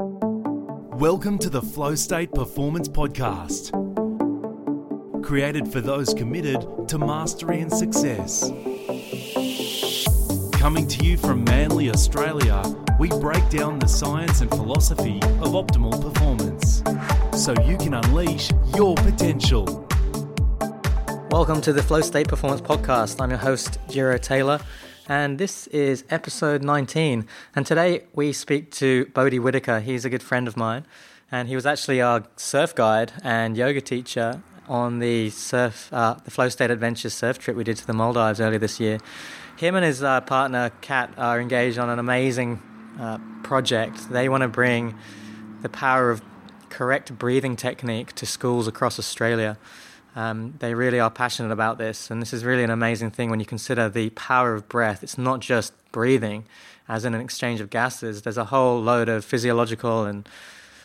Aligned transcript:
Welcome 0.00 1.38
to 1.40 1.50
the 1.50 1.60
Flow 1.60 1.94
State 1.94 2.32
Performance 2.32 2.88
Podcast, 2.88 3.70
created 5.22 5.70
for 5.70 5.82
those 5.82 6.14
committed 6.14 6.66
to 6.88 6.98
mastery 6.98 7.60
and 7.60 7.70
success. 7.70 8.48
Coming 10.58 10.88
to 10.88 11.04
you 11.04 11.18
from 11.18 11.44
Manly, 11.44 11.90
Australia, 11.90 12.62
we 12.98 13.10
break 13.10 13.46
down 13.50 13.78
the 13.78 13.88
science 13.88 14.40
and 14.40 14.50
philosophy 14.50 15.18
of 15.42 15.52
optimal 15.52 16.00
performance 16.00 16.82
so 17.38 17.52
you 17.64 17.76
can 17.76 17.92
unleash 17.92 18.50
your 18.74 18.94
potential. 18.94 19.86
Welcome 21.30 21.60
to 21.60 21.74
the 21.74 21.82
Flow 21.82 22.00
State 22.00 22.26
Performance 22.28 22.62
Podcast. 22.62 23.20
I'm 23.20 23.28
your 23.28 23.38
host, 23.38 23.78
Jiro 23.90 24.16
Taylor, 24.16 24.60
and 25.08 25.38
this 25.38 25.66
is 25.68 26.04
episode 26.10 26.62
19. 26.62 27.26
And 27.56 27.66
today 27.66 28.04
we 28.14 28.32
speak 28.32 28.70
to 28.72 29.06
Bodhi 29.06 29.38
Whitaker. 29.38 29.80
He's 29.80 30.04
a 30.04 30.10
good 30.10 30.22
friend 30.22 30.46
of 30.46 30.56
mine, 30.56 30.86
and 31.30 31.48
he 31.48 31.54
was 31.54 31.66
actually 31.66 32.00
our 32.00 32.24
surf 32.36 32.74
guide 32.74 33.12
and 33.22 33.56
yoga 33.56 33.80
teacher 33.80 34.42
on 34.68 34.98
the 34.98 35.30
surf, 35.30 35.92
uh, 35.92 36.14
the 36.24 36.30
Flow 36.30 36.48
State 36.48 36.70
Adventures 36.70 37.14
surf 37.14 37.38
trip 37.38 37.56
we 37.56 37.64
did 37.64 37.76
to 37.78 37.86
the 37.86 37.92
Maldives 37.92 38.40
earlier 38.40 38.58
this 38.58 38.78
year. 38.78 38.98
Him 39.56 39.74
and 39.74 39.84
his 39.84 40.02
uh, 40.02 40.20
partner 40.20 40.70
Kat 40.80 41.12
are 41.18 41.40
engaged 41.40 41.78
on 41.78 41.90
an 41.90 41.98
amazing 41.98 42.62
uh, 42.98 43.18
project. 43.42 44.10
They 44.10 44.28
want 44.28 44.42
to 44.42 44.48
bring 44.48 44.96
the 45.62 45.68
power 45.68 46.10
of 46.10 46.22
correct 46.68 47.18
breathing 47.18 47.56
technique 47.56 48.14
to 48.14 48.26
schools 48.26 48.68
across 48.68 48.98
Australia. 48.98 49.58
Um, 50.16 50.54
they 50.58 50.74
really 50.74 50.98
are 50.98 51.10
passionate 51.10 51.52
about 51.52 51.78
this, 51.78 52.10
and 52.10 52.20
this 52.20 52.32
is 52.32 52.44
really 52.44 52.64
an 52.64 52.70
amazing 52.70 53.10
thing 53.10 53.30
when 53.30 53.40
you 53.40 53.46
consider 53.46 53.88
the 53.88 54.10
power 54.10 54.54
of 54.54 54.68
breath. 54.68 55.02
It's 55.02 55.16
not 55.16 55.40
just 55.40 55.72
breathing, 55.92 56.44
as 56.88 57.04
in 57.04 57.14
an 57.14 57.20
exchange 57.20 57.60
of 57.60 57.70
gases. 57.70 58.22
There's 58.22 58.38
a 58.38 58.46
whole 58.46 58.80
load 58.80 59.08
of 59.08 59.24
physiological 59.24 60.04
and 60.04 60.28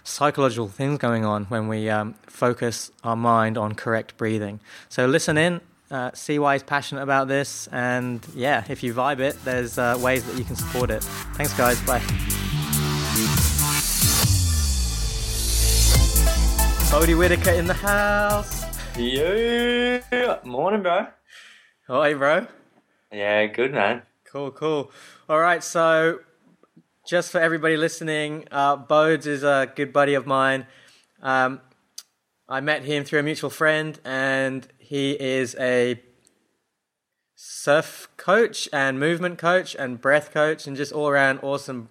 psychological 0.03 0.67
things 0.67 0.99
going 0.99 1.25
on 1.25 1.45
when 1.45 1.67
we 1.67 1.89
um, 1.89 2.13
focus 2.27 2.91
our 3.03 3.15
mind 3.15 3.57
on 3.57 3.73
correct 3.73 4.15
breathing. 4.17 4.59
So 4.89 5.07
listen 5.07 5.37
in, 5.37 5.61
uh, 5.89 6.11
see 6.13 6.37
why 6.37 6.53
he's 6.53 6.63
passionate 6.63 7.01
about 7.01 7.27
this, 7.27 7.67
and 7.71 8.25
yeah, 8.35 8.63
if 8.69 8.83
you 8.83 8.93
vibe 8.93 9.19
it, 9.19 9.35
there's 9.43 9.79
uh, 9.79 9.97
ways 9.99 10.23
that 10.25 10.37
you 10.37 10.43
can 10.43 10.55
support 10.55 10.91
it. 10.91 11.03
Thanks, 11.33 11.53
guys. 11.53 11.81
Bye. 11.81 12.01
Bodhi 16.91 17.15
Whitaker 17.15 17.51
in 17.51 17.65
the 17.65 17.73
house. 17.73 18.64
Yo, 18.97 19.99
morning, 20.45 20.81
bro. 20.81 21.07
Oh, 21.89 22.01
hey, 22.01 22.13
bro. 22.13 22.47
Yeah, 23.11 23.45
good 23.47 23.73
man. 23.73 24.03
Cool, 24.23 24.51
cool. 24.51 24.89
All 25.27 25.37
right, 25.37 25.61
so 25.61 26.19
just 27.05 27.29
for 27.29 27.41
everybody 27.41 27.75
listening, 27.75 28.47
uh, 28.51 28.77
Bodes 28.77 29.27
is 29.27 29.43
a 29.43 29.69
good 29.75 29.91
buddy 29.91 30.13
of 30.13 30.25
mine. 30.25 30.65
Um, 31.21 31.59
I 32.47 32.61
met 32.61 32.85
him 32.85 33.03
through 33.03 33.19
a 33.19 33.23
mutual 33.23 33.49
friend, 33.49 33.99
and 34.05 34.65
he 34.77 35.11
is 35.11 35.57
a 35.59 36.01
surf 37.35 38.07
coach 38.15 38.69
and 38.71 38.97
movement 38.97 39.37
coach 39.37 39.75
and 39.75 39.99
breath 39.99 40.31
coach, 40.33 40.67
and 40.67 40.77
just 40.77 40.93
all 40.93 41.09
around 41.09 41.39
awesome, 41.43 41.89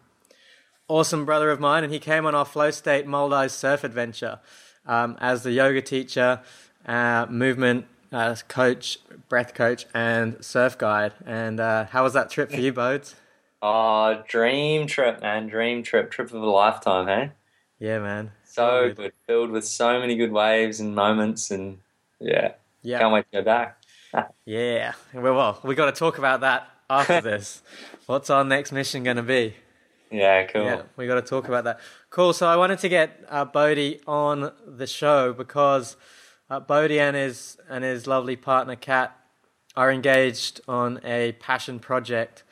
awesome 0.88 1.26
brother 1.26 1.50
of 1.50 1.60
mine. 1.60 1.84
And 1.84 1.92
he 1.92 1.98
came 1.98 2.24
on 2.24 2.34
our 2.34 2.46
Flow 2.46 2.70
State 2.70 3.06
Maldives 3.06 3.52
surf 3.52 3.84
adventure 3.84 4.40
um, 4.86 5.16
as 5.20 5.42
the 5.42 5.52
yoga 5.52 5.82
teacher, 5.82 6.40
uh, 6.86 7.26
movement 7.28 7.86
uh, 8.12 8.36
coach, 8.48 8.98
breath 9.28 9.54
coach, 9.54 9.86
and 9.92 10.42
surf 10.44 10.78
guide. 10.78 11.12
And 11.26 11.60
uh, 11.60 11.86
how 11.86 12.04
was 12.04 12.12
that 12.12 12.30
trip 12.30 12.50
for 12.50 12.60
you, 12.60 12.72
Bodes? 12.72 13.16
Oh, 13.60 14.22
dream 14.28 14.86
trip, 14.86 15.20
man. 15.20 15.48
Dream 15.48 15.82
trip. 15.82 16.10
Trip 16.10 16.32
of 16.32 16.42
a 16.42 16.46
lifetime, 16.46 17.06
hey? 17.06 17.32
Yeah, 17.78 17.98
man. 17.98 18.32
So 18.44 18.92
good. 18.94 19.12
Filled 19.26 19.50
with 19.50 19.66
so 19.66 19.98
many 19.98 20.16
good 20.16 20.32
waves 20.32 20.80
and 20.80 20.94
moments, 20.94 21.50
and 21.50 21.78
yeah. 22.20 22.52
Yeah. 22.82 22.98
Can't 23.00 23.12
wait 23.12 23.24
to 23.32 23.38
go 23.38 23.44
back. 23.44 23.78
Yeah. 24.46 24.92
Well, 25.12 25.34
well 25.34 25.60
we 25.64 25.74
got 25.74 25.86
to 25.86 25.98
talk 25.98 26.18
about 26.18 26.42
that 26.42 26.70
after 26.88 27.20
this. 27.22 27.62
What's 28.06 28.30
our 28.30 28.44
next 28.44 28.70
mission 28.70 29.02
going 29.02 29.16
to 29.16 29.24
be? 29.24 29.54
Yeah, 30.12 30.44
cool. 30.44 30.62
Yeah, 30.62 30.82
we 30.96 31.08
got 31.08 31.16
to 31.16 31.22
talk 31.22 31.48
about 31.48 31.64
that. 31.64 31.80
Cool. 32.10 32.32
So 32.32 32.46
I 32.46 32.56
wanted 32.56 32.78
to 32.80 32.88
get 32.88 33.24
uh, 33.28 33.44
Bodhi 33.44 34.00
on 34.06 34.52
the 34.64 34.86
show 34.86 35.32
because 35.32 35.96
uh, 36.54 36.60
Bodhi 36.60 37.00
and 37.00 37.16
his 37.16 37.58
and 37.68 37.82
his 37.82 38.06
lovely 38.06 38.36
partner 38.36 38.76
Kat 38.76 39.16
are 39.76 39.90
engaged 39.90 40.60
on 40.68 41.00
a 41.04 41.32
passion 41.32 41.80
project, 41.80 42.44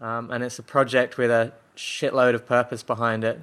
um, 0.00 0.30
and 0.30 0.42
it's 0.42 0.58
a 0.58 0.62
project 0.62 1.18
with 1.18 1.30
a 1.30 1.52
shitload 1.76 2.34
of 2.34 2.46
purpose 2.46 2.82
behind 2.82 3.24
it. 3.24 3.42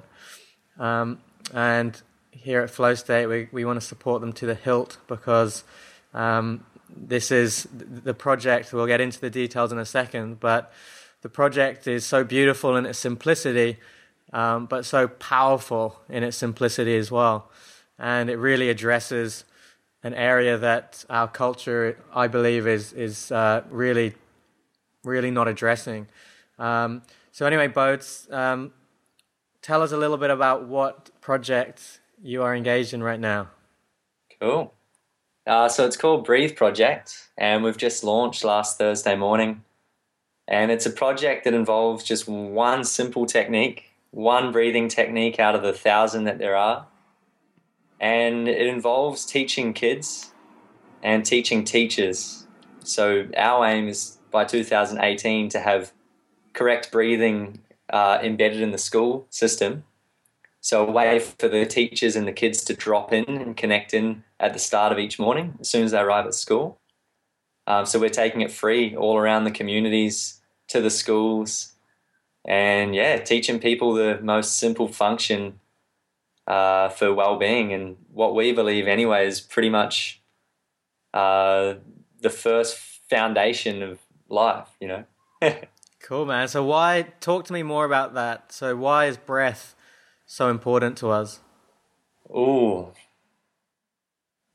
Um, 0.78 1.20
and 1.54 2.00
here 2.32 2.60
at 2.62 2.70
Flow 2.70 2.94
State, 2.94 3.26
we 3.26 3.48
we 3.52 3.64
want 3.64 3.80
to 3.80 3.86
support 3.86 4.20
them 4.20 4.32
to 4.34 4.46
the 4.46 4.54
hilt 4.54 4.98
because 5.06 5.62
um, 6.12 6.66
this 6.88 7.30
is 7.30 7.68
the 7.72 8.14
project. 8.14 8.72
We'll 8.72 8.86
get 8.86 9.00
into 9.00 9.20
the 9.20 9.30
details 9.30 9.70
in 9.70 9.78
a 9.78 9.86
second, 9.86 10.40
but 10.40 10.72
the 11.22 11.28
project 11.28 11.86
is 11.86 12.04
so 12.04 12.24
beautiful 12.24 12.76
in 12.76 12.84
its 12.84 12.98
simplicity, 12.98 13.78
um, 14.32 14.66
but 14.66 14.84
so 14.84 15.06
powerful 15.06 16.00
in 16.08 16.24
its 16.24 16.36
simplicity 16.36 16.96
as 16.96 17.12
well. 17.12 17.48
And 17.96 18.30
it 18.30 18.38
really 18.38 18.70
addresses 18.70 19.44
an 20.02 20.14
area 20.14 20.56
that 20.58 21.04
our 21.10 21.28
culture, 21.28 21.98
I 22.14 22.26
believe, 22.26 22.66
is 22.66 22.92
is 22.92 23.30
uh, 23.32 23.62
really, 23.70 24.14
really 25.04 25.30
not 25.30 25.48
addressing. 25.48 26.08
Um, 26.58 27.02
so 27.32 27.46
anyway, 27.46 27.68
Bodes, 27.68 28.28
um, 28.30 28.72
tell 29.62 29.82
us 29.82 29.92
a 29.92 29.96
little 29.96 30.16
bit 30.16 30.30
about 30.30 30.66
what 30.66 31.10
project 31.20 32.00
you 32.22 32.42
are 32.42 32.54
engaged 32.54 32.92
in 32.92 33.02
right 33.02 33.20
now. 33.20 33.48
Cool. 34.40 34.72
Uh, 35.46 35.68
so 35.68 35.86
it's 35.86 35.96
called 35.96 36.24
Breathe 36.24 36.54
Project, 36.54 37.28
and 37.36 37.64
we've 37.64 37.76
just 37.78 38.04
launched 38.04 38.44
last 38.44 38.78
Thursday 38.78 39.16
morning. 39.16 39.64
And 40.46 40.70
it's 40.70 40.86
a 40.86 40.90
project 40.90 41.44
that 41.44 41.54
involves 41.54 42.04
just 42.04 42.28
one 42.28 42.84
simple 42.84 43.24
technique, 43.24 43.90
one 44.10 44.52
breathing 44.52 44.88
technique 44.88 45.38
out 45.38 45.54
of 45.54 45.62
the 45.62 45.72
thousand 45.72 46.24
that 46.24 46.38
there 46.38 46.56
are. 46.56 46.86
And 48.00 48.48
it 48.48 48.66
involves 48.66 49.26
teaching 49.26 49.72
kids 49.72 50.32
and 51.02 51.24
teaching 51.24 51.64
teachers. 51.64 52.46
So 52.82 53.28
our 53.36 53.66
aim 53.66 53.88
is 53.88 54.18
by 54.30 54.44
2018 54.44 55.50
to 55.50 55.60
have 55.60 55.92
correct 56.52 56.90
breathing 56.90 57.60
uh, 57.92 58.18
embedded 58.22 58.60
in 58.60 58.70
the 58.70 58.78
school 58.78 59.26
system. 59.30 59.84
So 60.60 60.86
a 60.86 60.90
way 60.90 61.18
for 61.18 61.48
the 61.48 61.64
teachers 61.66 62.16
and 62.16 62.26
the 62.26 62.32
kids 62.32 62.64
to 62.64 62.74
drop 62.74 63.12
in 63.12 63.24
and 63.24 63.56
connect 63.56 63.94
in 63.94 64.24
at 64.38 64.52
the 64.52 64.58
start 64.58 64.92
of 64.92 64.98
each 64.98 65.18
morning 65.18 65.56
as 65.60 65.68
soon 65.68 65.84
as 65.84 65.92
they 65.92 65.98
arrive 65.98 66.26
at 66.26 66.34
school. 66.34 66.78
Um, 67.66 67.86
so 67.86 67.98
we're 67.98 68.10
taking 68.10 68.40
it 68.40 68.50
free 68.50 68.96
all 68.96 69.16
around 69.16 69.44
the 69.44 69.50
communities 69.50 70.40
to 70.68 70.80
the 70.80 70.90
schools, 70.90 71.72
and 72.44 72.94
yeah, 72.94 73.18
teaching 73.18 73.58
people 73.58 73.92
the 73.92 74.18
most 74.22 74.56
simple 74.56 74.88
function 74.88 75.60
uh, 76.50 76.88
for 76.88 77.14
well-being 77.14 77.72
and 77.72 77.96
what 78.12 78.34
we 78.34 78.52
believe 78.52 78.88
anyway 78.88 79.26
is 79.26 79.40
pretty 79.40 79.70
much 79.70 80.20
uh, 81.14 81.74
the 82.20 82.30
first 82.30 82.76
foundation 83.08 83.82
of 83.82 84.00
life. 84.28 84.68
You 84.80 84.88
know. 84.88 85.04
Cool, 86.02 86.24
man. 86.24 86.48
So 86.48 86.64
why 86.64 87.12
talk 87.20 87.44
to 87.44 87.52
me 87.52 87.62
more 87.62 87.84
about 87.84 88.14
that? 88.14 88.52
So 88.52 88.74
why 88.74 89.06
is 89.06 89.16
breath 89.16 89.76
so 90.26 90.48
important 90.48 90.96
to 90.98 91.10
us? 91.10 91.40
Ooh. 92.30 92.92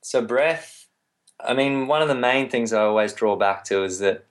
So 0.02 0.22
breath, 0.22 0.88
I 1.40 1.54
mean, 1.54 1.88
one 1.88 2.02
of 2.02 2.08
the 2.08 2.16
main 2.16 2.50
things 2.50 2.74
I 2.74 2.82
always 2.82 3.14
draw 3.14 3.36
back 3.36 3.64
to 3.66 3.84
is 3.84 4.00
that 4.00 4.26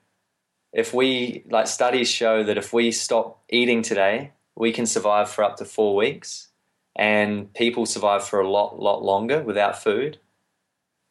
if 0.73 0.93
we, 0.93 1.45
like 1.49 1.69
studies 1.69 2.11
show 2.11 2.43
that 2.43 2.59
if 2.59 2.73
we 2.73 2.91
stop 2.91 3.43
eating 3.49 3.83
today, 3.83 4.33
we 4.57 4.73
can 4.73 4.85
survive 4.85 5.31
for 5.31 5.45
up 5.45 5.57
to 5.59 5.65
four 5.65 5.95
weeks, 5.95 6.49
and 6.97 7.53
people 7.55 7.87
survive 7.87 8.25
for 8.25 8.41
a 8.41 8.49
lot, 8.49 8.81
lot 8.81 9.03
longer 9.03 9.43
without 9.43 9.83
food. 9.83 10.19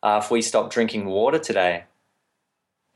Uh, 0.02 0.20
if 0.24 0.32
we 0.32 0.42
stop 0.42 0.72
drinking 0.72 1.06
water 1.06 1.40
today, 1.40 1.86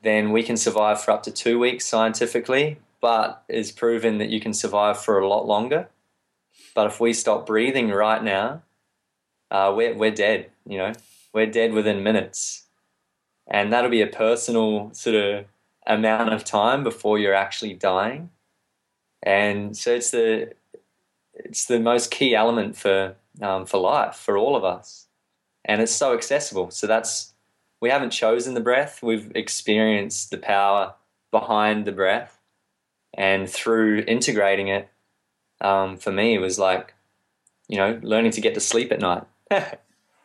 then 0.01 0.31
we 0.31 0.44
can 0.44 0.57
survive 0.57 1.01
for 1.01 1.12
up 1.12 1.24
to 1.24 1.31
two 1.31 1.60
weeks 1.60 1.86
scientifically, 1.86 2.80
but 3.01 3.44
it's 3.50 3.72
proven 3.72 4.18
that 4.19 4.30
you 4.30 4.39
can 4.39 4.54
survive 4.54 5.01
for 5.01 5.19
a 5.19 5.28
lot 5.28 5.45
longer. 5.45 5.89
But 6.75 6.88
if 6.88 7.00
we 7.00 7.13
stop 7.13 7.45
breathing 7.45 7.89
right 7.89 8.24
now, 8.24 8.62
uh, 9.50 9.74
we're, 9.75 9.95
we're 9.95 10.12
dead, 10.12 10.50
you 10.66 10.78
know, 10.78 10.94
we're 11.33 11.48
dead 11.48 11.74
within 11.74 12.04
minutes. 12.04 12.63
And 13.48 13.72
that'll 13.72 13.90
be 13.90 14.01
a 14.01 14.07
personal 14.07 14.92
sort 14.94 15.16
of 15.16 15.45
amount 15.86 16.33
of 16.33 16.44
time 16.44 16.83
before 16.83 17.18
you're 17.18 17.33
actually 17.33 17.74
dying. 17.74 18.30
And 19.24 19.75
so 19.75 19.95
it's 19.95 20.12
the, 20.12 20.54
it's 21.45 21.66
the 21.66 21.80
most 21.80 22.12
key 22.12 22.36
element 22.36 22.75
for, 22.75 23.16
um, 23.42 23.66
for 23.66 23.78
life, 23.78 24.16
for 24.16 24.38
all 24.38 24.56
of 24.56 24.63
us. 24.63 25.07
And 25.66 25.81
it's 25.81 25.92
so 25.92 26.13
accessible. 26.13 26.72
So 26.72 26.88
that's, 26.88 27.34
we 27.81 27.89
haven't 27.89 28.12
chosen 28.12 28.54
the 28.54 28.62
breath, 28.62 29.04
we've 29.04 29.31
experienced 29.36 30.31
the 30.31 30.38
power 30.38 30.94
behind 31.31 31.86
the 31.86 31.92
breath. 31.92 32.39
And 33.13 33.50
through 33.50 34.04
integrating 34.07 34.68
it, 34.68 34.89
um, 35.62 35.98
for 35.98 36.12
me, 36.12 36.36
it 36.36 36.39
was 36.39 36.60
like 36.60 36.94
you 37.68 37.78
know, 37.78 38.00
learning 38.01 38.31
to 38.31 38.42
get 38.42 38.54
to 38.54 38.60
sleep 38.60 38.92
at 38.92 39.00
night. 39.00 39.24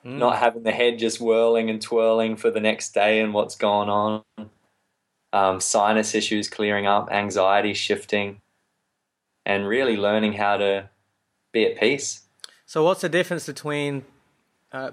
Mm. 0.04 0.18
Not 0.18 0.38
having 0.38 0.64
the 0.64 0.72
head 0.72 0.98
just 0.98 1.20
whirling 1.20 1.70
and 1.70 1.80
twirling 1.80 2.34
for 2.34 2.50
the 2.50 2.58
next 2.58 2.92
day 2.92 3.20
and 3.20 3.32
what's 3.32 3.54
going 3.54 3.88
on. 3.88 4.24
Um, 5.32 5.60
sinus 5.60 6.16
issues 6.16 6.50
clearing 6.50 6.88
up, 6.88 7.08
anxiety 7.12 7.72
shifting, 7.72 8.40
and 9.46 9.68
really 9.68 9.96
learning 9.96 10.32
how 10.32 10.56
to 10.56 10.90
be 11.52 11.66
at 11.66 11.78
peace. 11.78 12.22
So, 12.66 12.82
what's 12.84 13.02
the 13.02 13.08
difference 13.08 13.46
between, 13.46 14.04
uh, 14.72 14.90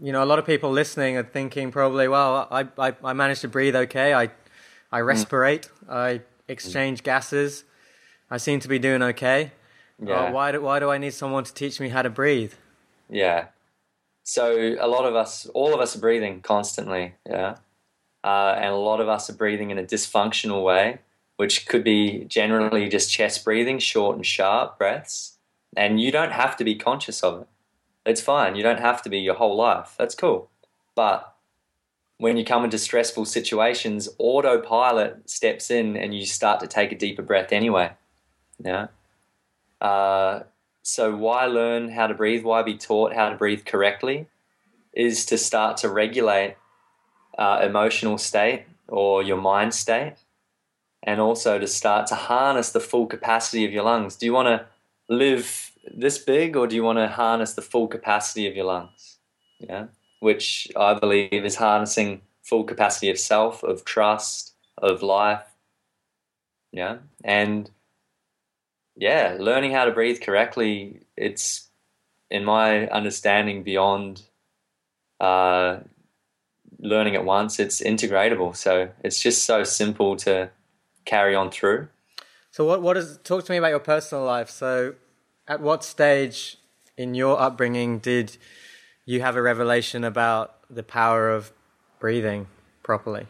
you 0.00 0.12
know, 0.12 0.22
a 0.22 0.26
lot 0.26 0.38
of 0.38 0.46
people 0.46 0.70
listening 0.70 1.16
are 1.16 1.24
thinking 1.24 1.70
probably, 1.72 2.08
well, 2.08 2.46
I, 2.50 2.68
I, 2.78 2.94
I 3.02 3.12
managed 3.12 3.40
to 3.42 3.48
breathe 3.48 3.74
okay. 3.74 4.14
I, 4.14 4.30
I 4.92 5.00
respirate. 5.00 5.68
I 5.88 6.22
exchange 6.48 7.02
gases. 7.02 7.64
I 8.30 8.36
seem 8.36 8.60
to 8.60 8.68
be 8.68 8.78
doing 8.78 9.02
okay. 9.02 9.52
Yeah. 10.02 10.14
Uh, 10.14 10.32
why 10.32 10.52
do 10.52 10.60
why 10.62 10.78
do 10.78 10.90
I 10.90 10.98
need 10.98 11.12
someone 11.12 11.44
to 11.44 11.52
teach 11.52 11.80
me 11.80 11.88
how 11.88 12.02
to 12.02 12.10
breathe? 12.10 12.54
Yeah. 13.08 13.46
So 14.22 14.76
a 14.80 14.86
lot 14.86 15.04
of 15.04 15.14
us, 15.14 15.46
all 15.46 15.74
of 15.74 15.80
us 15.80 15.96
are 15.96 16.00
breathing 16.00 16.40
constantly. 16.40 17.14
Yeah. 17.28 17.56
Uh, 18.22 18.54
and 18.56 18.72
a 18.72 18.76
lot 18.76 19.00
of 19.00 19.08
us 19.08 19.28
are 19.30 19.34
breathing 19.34 19.70
in 19.70 19.78
a 19.78 19.82
dysfunctional 19.82 20.62
way, 20.62 21.00
which 21.36 21.66
could 21.66 21.82
be 21.82 22.24
generally 22.24 22.88
just 22.88 23.10
chest 23.10 23.44
breathing, 23.44 23.78
short 23.78 24.16
and 24.16 24.24
sharp 24.24 24.78
breaths. 24.78 25.38
And 25.76 26.00
you 26.00 26.10
don't 26.10 26.32
have 26.32 26.56
to 26.56 26.64
be 26.64 26.74
conscious 26.74 27.22
of 27.22 27.42
it. 27.42 27.48
It's 28.04 28.20
fine. 28.20 28.56
You 28.56 28.62
don't 28.62 28.80
have 28.80 29.02
to 29.02 29.10
be 29.10 29.18
your 29.18 29.34
whole 29.34 29.56
life. 29.56 29.94
That's 29.98 30.14
cool. 30.14 30.50
But 30.94 31.34
when 32.18 32.36
you 32.36 32.44
come 32.44 32.64
into 32.64 32.78
stressful 32.78 33.24
situations, 33.24 34.08
autopilot 34.18 35.28
steps 35.30 35.70
in 35.70 35.96
and 35.96 36.14
you 36.14 36.26
start 36.26 36.60
to 36.60 36.66
take 36.66 36.92
a 36.92 36.98
deeper 36.98 37.22
breath 37.22 37.52
anyway. 37.52 37.92
Yeah. 38.62 38.88
Uh, 39.80 40.40
so 40.82 41.14
why 41.14 41.46
learn 41.46 41.90
how 41.90 42.06
to 42.06 42.14
breathe? 42.14 42.44
Why 42.44 42.62
be 42.62 42.76
taught 42.76 43.14
how 43.14 43.30
to 43.30 43.36
breathe 43.36 43.64
correctly? 43.64 44.26
Is 44.92 45.24
to 45.26 45.38
start 45.38 45.76
to 45.78 45.88
regulate 45.88 46.56
uh, 47.38 47.60
emotional 47.62 48.18
state 48.18 48.64
or 48.88 49.22
your 49.22 49.36
mind 49.36 49.72
state, 49.72 50.16
and 51.02 51.20
also 51.20 51.58
to 51.58 51.66
start 51.66 52.08
to 52.08 52.16
harness 52.16 52.70
the 52.72 52.80
full 52.80 53.06
capacity 53.06 53.64
of 53.64 53.72
your 53.72 53.84
lungs. 53.84 54.16
Do 54.16 54.26
you 54.26 54.32
want 54.32 54.48
to 54.48 54.66
live 55.10 55.72
this 55.94 56.18
big, 56.18 56.56
or 56.56 56.66
do 56.66 56.76
you 56.76 56.84
want 56.84 56.98
to 56.98 57.08
harness 57.08 57.52
the 57.52 57.62
full 57.62 57.88
capacity 57.88 58.46
of 58.46 58.56
your 58.56 58.64
lungs? 58.64 59.18
Yeah, 59.58 59.86
which 60.20 60.68
I 60.76 60.94
believe 60.94 61.44
is 61.44 61.56
harnessing 61.56 62.22
full 62.42 62.64
capacity 62.64 63.10
of 63.10 63.18
self, 63.18 63.62
of 63.62 63.84
trust, 63.84 64.54
of 64.78 65.02
life. 65.02 65.44
Yeah, 66.72 66.98
and 67.24 67.70
yeah, 68.96 69.36
learning 69.38 69.72
how 69.72 69.84
to 69.84 69.90
breathe 69.90 70.20
correctly, 70.20 71.00
it's 71.16 71.68
in 72.30 72.44
my 72.44 72.86
understanding 72.88 73.62
beyond 73.64 74.22
uh, 75.18 75.78
learning 76.78 77.16
at 77.16 77.24
once. 77.24 77.58
It's 77.58 77.80
integratable, 77.80 78.54
so 78.54 78.90
it's 79.02 79.20
just 79.20 79.44
so 79.44 79.64
simple 79.64 80.16
to 80.18 80.50
carry 81.04 81.34
on 81.34 81.50
through. 81.50 81.88
So, 82.50 82.64
what 82.64 82.82
what 82.82 82.96
is? 82.96 83.18
Talk 83.22 83.44
to 83.44 83.52
me 83.52 83.58
about 83.58 83.68
your 83.68 83.78
personal 83.78 84.24
life. 84.24 84.50
So, 84.50 84.94
at 85.46 85.60
what 85.60 85.84
stage 85.84 86.58
in 86.96 87.14
your 87.14 87.40
upbringing 87.40 87.98
did 87.98 88.36
you 89.04 89.20
have 89.20 89.36
a 89.36 89.42
revelation 89.42 90.04
about 90.04 90.56
the 90.68 90.82
power 90.82 91.30
of 91.30 91.52
breathing 91.98 92.48
properly? 92.82 93.26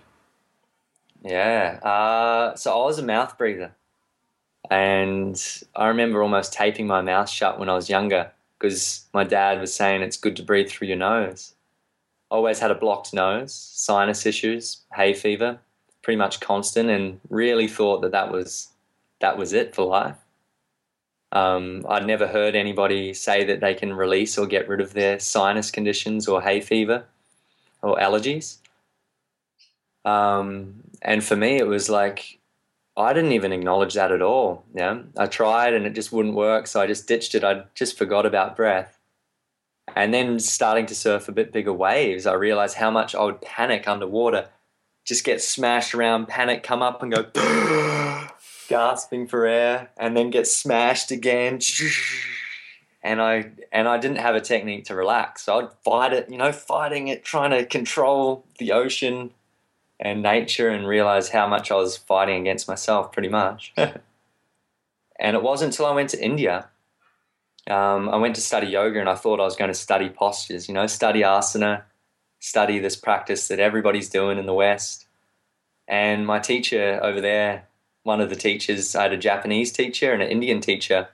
Yeah, 1.23 1.79
uh, 1.83 2.57
so 2.57 2.73
I 2.73 2.85
was 2.85 2.99
a 2.99 3.05
mouth 3.05 3.37
breather. 3.37 3.75
And 4.71 5.43
I 5.75 5.89
remember 5.89 6.23
almost 6.23 6.53
taping 6.53 6.87
my 6.87 7.03
mouth 7.03 7.29
shut 7.29 7.59
when 7.59 7.69
I 7.69 7.75
was 7.75 7.91
younger 7.91 8.31
because 8.59 9.07
my 9.13 9.25
dad 9.25 9.61
was 9.61 9.75
saying 9.75 10.03
it's 10.03 10.17
good 10.17 10.37
to 10.37 10.43
breathe 10.43 10.69
through 10.69 10.89
your 10.89 10.97
nose. 10.97 11.55
I 12.31 12.37
always 12.37 12.61
had 12.61 12.71
a 12.71 12.75
blocked 12.75 13.13
nose, 13.13 13.53
sinus 13.53 14.25
issues, 14.27 14.83
hay 14.95 15.13
fever, 15.13 15.59
pretty 16.03 16.17
much 16.17 16.41
constant, 16.41 16.89
and 16.89 17.21
really 17.29 17.67
thought 17.67 18.03
that 18.03 18.13
that 18.13 18.31
was 18.31 18.69
that 19.21 19.39
was 19.39 19.53
it 19.53 19.75
for 19.75 19.85
life. 19.85 20.17
Um, 21.33 21.87
I'd 21.89 22.07
never 22.07 22.27
heard 22.27 22.57
anybody 22.57 23.15
say 23.15 23.45
that 23.45 23.61
they 23.61 23.75
can 23.75 23.93
release 23.93 24.37
or 24.37 24.47
get 24.47 24.69
rid 24.69 24.81
of 24.81 24.93
their 24.93 25.21
sinus 25.21 25.71
conditions 25.71 26.27
or 26.27 26.43
hay 26.43 26.61
fever 26.61 27.05
or 27.83 27.97
allergies. 27.99 28.59
Um, 30.05 30.83
and 31.03 31.23
for 31.23 31.37
me, 31.37 31.57
it 31.57 31.67
was 31.67 31.89
like 31.89 32.41
I 32.97 33.13
didn't 33.13 33.33
even 33.33 33.53
acknowledge 33.53 33.95
that 33.95 34.13
at 34.13 34.23
all. 34.23 34.65
Yeah, 34.75 35.03
I 35.17 35.27
tried 35.27 35.75
and 35.75 35.87
it 35.87 35.95
just 35.95 36.13
wouldn't 36.13 36.35
work, 36.35 36.67
so 36.67 36.81
I 36.81 36.87
just 36.87 37.07
ditched 37.07 37.35
it. 37.35 37.45
I 37.45 37.65
just 37.75 37.97
forgot 37.97 38.27
about 38.27 38.57
breath. 38.57 38.99
And 39.97 40.15
then 40.15 40.39
starting 40.39 40.87
to 40.87 40.95
surf 40.95 41.29
a 41.29 41.33
bit 41.33 41.53
bigger 41.53 41.73
waves, 41.73 42.27
I 42.27 42.35
realized 42.35 42.77
how 42.77 42.91
much 42.91 43.15
I 43.15 43.25
would 43.25 43.41
panic 43.41 43.89
underwater, 43.89 44.49
just 45.05 45.25
get 45.25 45.43
smashed 45.43 45.95
around, 45.95 46.29
panic, 46.29 46.63
come 46.63 46.83
up 46.83 47.03
and 47.03 47.13
go, 47.13 47.27
gasping 48.69 49.27
for 49.27 49.47
air, 49.47 49.91
and 49.97 50.17
then 50.17 50.31
get 50.31 50.47
smashed 50.47 51.11
again. 51.11 51.61
And 53.03 53.21
I 53.21 53.51
and 53.73 53.89
I 53.89 53.99
didn't 53.99 54.19
have 54.19 54.35
a 54.35 54.41
technique 54.41 54.85
to 54.85 54.95
relax, 54.95 55.43
so 55.43 55.59
I'd 55.59 55.73
fight 55.85 56.13
it, 56.13 56.31
you 56.31 56.37
know, 56.37 56.53
fighting 56.53 57.09
it, 57.09 57.25
trying 57.25 57.51
to 57.51 57.65
control 57.65 58.45
the 58.59 58.73
ocean 58.73 59.31
and 60.01 60.23
nature 60.23 60.69
and 60.69 60.87
realize 60.87 61.29
how 61.29 61.47
much 61.47 61.71
I 61.71 61.77
was 61.77 61.97
fighting 61.97 62.41
against 62.41 62.67
myself 62.67 63.13
pretty 63.13 63.29
much. 63.29 63.73
and 63.77 65.37
it 65.37 65.43
wasn't 65.43 65.75
until 65.75 65.87
I 65.87 65.95
went 65.95 66.11
to 66.11 66.23
India. 66.23 66.69
Um, 67.69 68.09
I 68.09 68.17
went 68.17 68.35
to 68.37 68.41
study 68.41 68.69
yoga 68.69 68.99
and 68.99 69.09
I 69.09 69.15
thought 69.15 69.39
I 69.39 69.45
was 69.45 69.57
going 69.57 69.69
to 69.69 69.75
study 69.75 70.09
postures, 70.09 70.67
you 70.69 70.75
know, 70.75 70.87
study 70.87 71.21
asana, 71.21 71.83
study 72.41 72.79
this 72.79 72.97
practice 72.97 73.47
that 73.49 73.61
everybody's 73.61 74.09
doing 74.09 74.39
in 74.39 74.47
the 74.47 74.55
West. 74.55 75.07
And 75.87 76.27
my 76.27 76.41
teacher 76.41 76.99
over 77.03 77.21
there, 77.21 77.69
one 78.03 78.21
of 78.21 78.31
the 78.31 78.37
teachers, 78.37 78.97
I 78.97 79.05
had 79.05 79.13
a 79.13 79.17
Japanese 79.17 79.73
teacher 79.73 80.13
and 80.13 80.23
an 80.23 80.31
Indian 80.31 80.61
teacher. 80.61 81.09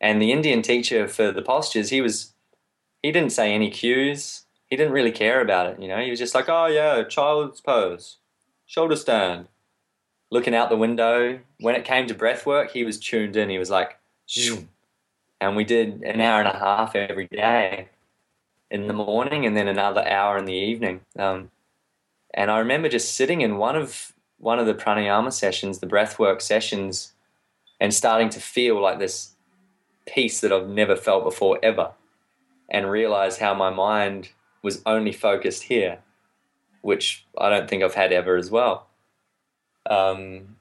And 0.00 0.20
the 0.20 0.32
Indian 0.32 0.62
teacher 0.62 1.06
for 1.06 1.30
the 1.30 1.42
postures, 1.42 1.90
he 1.90 2.00
was, 2.00 2.32
he 3.02 3.12
didn't 3.12 3.32
say 3.32 3.54
any 3.54 3.70
cues 3.70 4.44
he 4.74 4.76
didn't 4.76 4.92
really 4.92 5.12
care 5.12 5.40
about 5.40 5.66
it. 5.68 5.80
You 5.80 5.88
know, 5.88 5.98
he 5.98 6.10
was 6.10 6.18
just 6.18 6.34
like, 6.34 6.48
oh 6.48 6.66
yeah, 6.66 7.04
child's 7.04 7.60
pose, 7.60 8.18
shoulder 8.66 8.96
stand, 8.96 9.46
looking 10.30 10.54
out 10.54 10.68
the 10.68 10.76
window. 10.76 11.38
When 11.60 11.76
it 11.76 11.84
came 11.84 12.06
to 12.08 12.14
breath 12.14 12.44
work, 12.44 12.72
he 12.72 12.84
was 12.84 12.98
tuned 12.98 13.36
in. 13.36 13.50
He 13.50 13.58
was 13.58 13.70
like, 13.70 13.98
Zoom. 14.28 14.68
and 15.40 15.54
we 15.54 15.64
did 15.64 16.02
an 16.02 16.20
hour 16.20 16.40
and 16.40 16.48
a 16.48 16.58
half 16.58 16.96
every 16.96 17.28
day 17.28 17.88
in 18.74 18.88
the 18.88 18.92
morning, 18.92 19.46
and 19.46 19.56
then 19.56 19.68
another 19.68 20.04
hour 20.04 20.36
in 20.36 20.46
the 20.46 20.52
evening. 20.52 21.00
Um, 21.16 21.52
and 22.34 22.50
I 22.50 22.58
remember 22.58 22.88
just 22.88 23.14
sitting 23.14 23.40
in 23.40 23.56
one 23.56 23.76
of 23.76 24.12
one 24.38 24.58
of 24.58 24.66
the 24.66 24.74
pranayama 24.74 25.32
sessions, 25.32 25.78
the 25.78 25.86
breathwork 25.86 26.42
sessions, 26.42 27.12
and 27.80 27.94
starting 27.94 28.30
to 28.30 28.40
feel 28.40 28.82
like 28.82 28.98
this 28.98 29.36
peace 30.06 30.40
that 30.40 30.52
I've 30.52 30.68
never 30.68 30.96
felt 30.96 31.22
before 31.22 31.60
ever, 31.62 31.92
and 32.68 32.90
realize 32.90 33.38
how 33.38 33.54
my 33.54 33.70
mind 33.70 34.30
was 34.60 34.82
only 34.84 35.12
focused 35.12 35.62
here, 35.62 36.00
which 36.82 37.24
I 37.38 37.50
don't 37.50 37.70
think 37.70 37.84
I've 37.84 37.94
had 37.94 38.12
ever 38.12 38.36
as 38.36 38.50
well. 38.50 38.88
Um, 39.88 40.56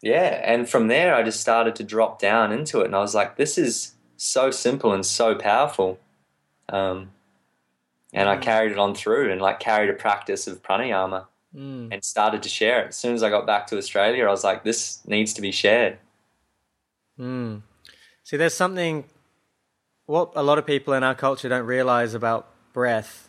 yeah, 0.00 0.40
and 0.42 0.66
from 0.66 0.88
there 0.88 1.14
I 1.14 1.22
just 1.22 1.40
started 1.40 1.76
to 1.76 1.84
drop 1.84 2.18
down 2.18 2.52
into 2.52 2.80
it, 2.80 2.86
and 2.86 2.96
I 2.96 3.00
was 3.00 3.14
like, 3.14 3.36
this 3.36 3.58
is 3.58 3.92
so 4.16 4.50
simple 4.50 4.94
and 4.94 5.04
so 5.04 5.34
powerful. 5.34 5.98
Um, 6.70 7.10
and 8.12 8.28
I 8.28 8.36
Mm. 8.36 8.42
carried 8.42 8.72
it 8.72 8.78
on 8.78 8.94
through 8.94 9.30
and 9.30 9.40
like 9.40 9.60
carried 9.60 9.90
a 9.90 9.94
practice 9.94 10.46
of 10.46 10.62
pranayama 10.62 11.26
Mm. 11.54 11.88
and 11.92 12.04
started 12.04 12.42
to 12.42 12.48
share 12.48 12.82
it. 12.84 12.88
As 12.88 12.96
soon 12.96 13.14
as 13.14 13.22
I 13.22 13.30
got 13.30 13.46
back 13.46 13.66
to 13.68 13.78
Australia, 13.78 14.26
I 14.26 14.30
was 14.30 14.44
like, 14.44 14.64
this 14.64 15.00
needs 15.06 15.32
to 15.34 15.40
be 15.40 15.50
shared. 15.50 15.98
Mm. 17.18 17.62
See, 18.24 18.36
there's 18.36 18.54
something 18.54 19.04
what 20.06 20.32
a 20.34 20.42
lot 20.42 20.56
of 20.58 20.64
people 20.66 20.94
in 20.94 21.02
our 21.02 21.14
culture 21.14 21.48
don't 21.50 21.66
realize 21.66 22.14
about 22.14 22.48
breath. 22.72 23.28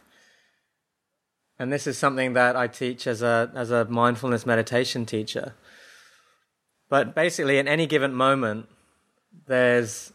And 1.58 1.74
this 1.74 1.86
is 1.88 1.98
something 1.98 2.34
that 2.34 2.56
I 2.56 2.68
teach 2.68 3.06
as 3.08 3.22
a 3.22 3.52
as 3.56 3.72
a 3.72 3.86
mindfulness 3.86 4.46
meditation 4.46 5.06
teacher. 5.06 5.56
But 6.90 7.14
basically 7.16 7.58
in 7.58 7.68
any 7.68 7.86
given 7.86 8.14
moment 8.14 8.68
there's 9.48 10.14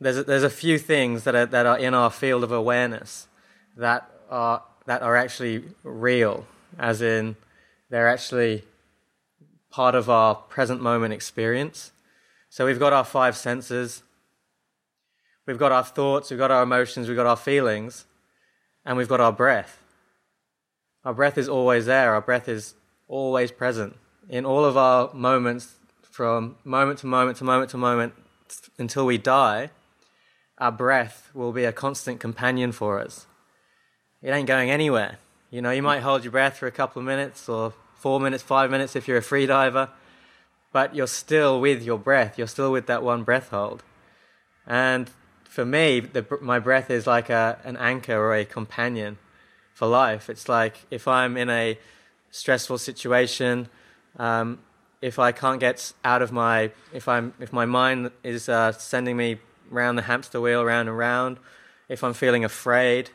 there's 0.00 0.18
a, 0.18 0.22
there's 0.24 0.42
a 0.44 0.50
few 0.50 0.78
things 0.78 1.24
that 1.24 1.34
are 1.34 1.46
that 1.46 1.66
are 1.66 1.78
in 1.78 1.94
our 1.94 2.10
field 2.10 2.44
of 2.44 2.52
awareness 2.52 3.26
that 3.76 4.10
are 4.30 4.62
that 4.86 5.02
are 5.02 5.16
actually 5.16 5.64
real 5.84 6.46
as 6.78 7.02
in 7.02 7.36
they're 7.90 8.08
actually 8.08 8.64
part 9.70 9.94
of 9.94 10.10
our 10.10 10.34
present 10.34 10.80
moment 10.80 11.14
experience. 11.14 11.92
So 12.48 12.66
we've 12.66 12.78
got 12.78 12.92
our 12.92 13.04
five 13.04 13.36
senses, 13.36 14.02
we've 15.46 15.58
got 15.58 15.72
our 15.72 15.84
thoughts, 15.84 16.30
we've 16.30 16.38
got 16.38 16.50
our 16.50 16.62
emotions, 16.62 17.08
we've 17.08 17.16
got 17.16 17.26
our 17.26 17.36
feelings, 17.36 18.04
and 18.84 18.96
we've 18.96 19.08
got 19.08 19.20
our 19.20 19.32
breath. 19.32 19.78
Our 21.04 21.14
breath 21.14 21.38
is 21.38 21.48
always 21.48 21.86
there, 21.86 22.14
our 22.14 22.20
breath 22.20 22.48
is 22.48 22.74
always 23.08 23.50
present 23.50 23.96
in 24.28 24.44
all 24.44 24.64
of 24.64 24.76
our 24.76 25.12
moments 25.14 25.74
from 26.02 26.56
moment 26.64 26.98
to 27.00 27.06
moment 27.06 27.38
to 27.38 27.44
moment 27.44 27.70
to 27.70 27.78
moment 27.78 28.12
until 28.78 29.06
we 29.06 29.18
die. 29.18 29.70
our 30.62 30.70
breath 30.70 31.30
will 31.34 31.52
be 31.52 31.64
a 31.64 31.72
constant 31.72 32.20
companion 32.20 32.70
for 32.70 33.00
us. 33.00 33.26
It 34.22 34.30
ain't 34.30 34.46
going 34.46 34.70
anywhere. 34.70 35.18
You 35.50 35.60
know, 35.62 35.70
you 35.70 35.82
might 35.82 36.00
hold 36.00 36.22
your 36.22 36.30
breath 36.30 36.58
for 36.58 36.66
a 36.66 36.72
couple 36.72 37.00
of 37.00 37.06
minutes 37.06 37.48
or 37.48 37.74
four 37.96 38.20
minutes, 38.20 38.42
five 38.42 38.70
minutes 38.70 38.94
if 38.94 39.08
you're 39.08 39.18
a 39.18 39.22
free 39.22 39.46
diver, 39.46 39.90
but 40.72 40.94
you're 40.94 41.06
still 41.06 41.60
with 41.60 41.82
your 41.82 41.98
breath. 41.98 42.38
You're 42.38 42.46
still 42.46 42.70
with 42.72 42.86
that 42.86 43.02
one 43.02 43.24
breath 43.24 43.50
hold. 43.50 43.82
And 44.66 45.10
for 45.44 45.64
me, 45.64 46.00
the, 46.00 46.24
my 46.40 46.58
breath 46.58 46.88
is 46.88 47.06
like 47.06 47.30
a, 47.30 47.58
an 47.64 47.76
anchor 47.76 48.16
or 48.16 48.34
a 48.34 48.44
companion 48.44 49.18
for 49.74 49.88
life. 49.88 50.30
It's 50.30 50.48
like 50.48 50.86
if 50.90 51.08
I'm 51.08 51.36
in 51.36 51.50
a 51.50 51.78
stressful 52.30 52.78
situation, 52.78 53.68
um, 54.18 54.60
if 55.00 55.18
I 55.18 55.32
can't 55.32 55.58
get 55.58 55.92
out 56.04 56.22
of 56.22 56.30
my, 56.30 56.70
if 56.92 57.08
I'm, 57.08 57.34
if 57.40 57.52
my 57.52 57.66
mind 57.66 58.12
is 58.22 58.48
uh, 58.48 58.72
sending 58.72 59.16
me 59.16 59.40
round 59.68 59.98
the 59.98 60.02
hamster 60.02 60.40
wheel, 60.40 60.64
round 60.64 60.88
and 60.88 60.96
round, 60.96 61.38
if 61.88 62.04
I'm 62.04 62.14
feeling 62.14 62.44
afraid, 62.44 63.10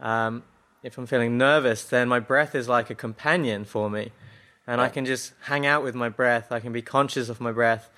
um, 0.00 0.42
if 0.82 0.98
I'm 0.98 1.06
feeling 1.06 1.38
nervous, 1.38 1.84
then 1.84 2.08
my 2.08 2.18
breath 2.18 2.54
is 2.54 2.68
like 2.68 2.90
a 2.90 2.94
companion 2.94 3.64
for 3.64 3.88
me, 3.88 4.12
and 4.66 4.80
I 4.80 4.88
can 4.88 5.04
just 5.04 5.32
hang 5.42 5.66
out 5.66 5.82
with 5.82 5.94
my 5.94 6.08
breath. 6.08 6.50
I 6.50 6.60
can 6.60 6.72
be 6.72 6.82
conscious 6.82 7.28
of 7.28 7.40
my 7.40 7.52
breath, 7.52 7.90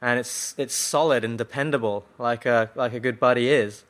and 0.00 0.18
it's 0.18 0.54
it's 0.58 0.74
solid 0.74 1.24
and 1.24 1.38
dependable, 1.38 2.06
like 2.18 2.44
a 2.46 2.70
like 2.74 2.92
a 2.92 3.00
good 3.00 3.20
buddy 3.20 3.48
is. 3.50 3.84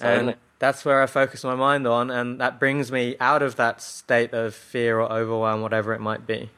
And 0.00 0.36
that's 0.58 0.84
where 0.84 1.02
I 1.02 1.06
focus 1.06 1.44
my 1.44 1.54
mind 1.54 1.86
on, 1.86 2.10
and 2.10 2.40
that 2.40 2.58
brings 2.58 2.90
me 2.90 3.16
out 3.20 3.42
of 3.42 3.56
that 3.56 3.80
state 3.80 4.32
of 4.32 4.54
fear 4.54 5.00
or 5.00 5.10
overwhelm, 5.10 5.62
whatever 5.62 5.94
it 5.94 6.00
might 6.00 6.26
be. 6.26 6.50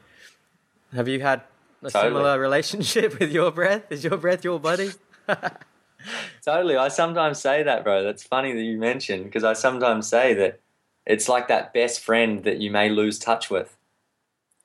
Have 0.94 1.08
you 1.08 1.20
had 1.20 1.42
a 1.82 1.90
Totally. 1.90 2.10
similar 2.10 2.38
relationship 2.40 3.18
with 3.20 3.30
your 3.30 3.50
breath? 3.50 3.90
Is 3.90 4.04
your 4.04 4.16
breath 4.16 4.44
your 4.44 4.58
buddy? 4.58 4.90
Totally. 6.44 6.76
I 6.76 6.88
sometimes 6.88 7.38
say 7.38 7.62
that, 7.62 7.84
bro. 7.84 8.02
That's 8.02 8.22
funny 8.22 8.52
that 8.52 8.62
you 8.62 8.78
mentioned 8.78 9.24
because 9.24 9.44
I 9.44 9.52
sometimes 9.52 10.08
say 10.08 10.34
that 10.34 10.60
it's 11.06 11.28
like 11.28 11.48
that 11.48 11.72
best 11.72 12.00
friend 12.00 12.44
that 12.44 12.58
you 12.58 12.70
may 12.70 12.88
lose 12.88 13.18
touch 13.18 13.50
with, 13.50 13.76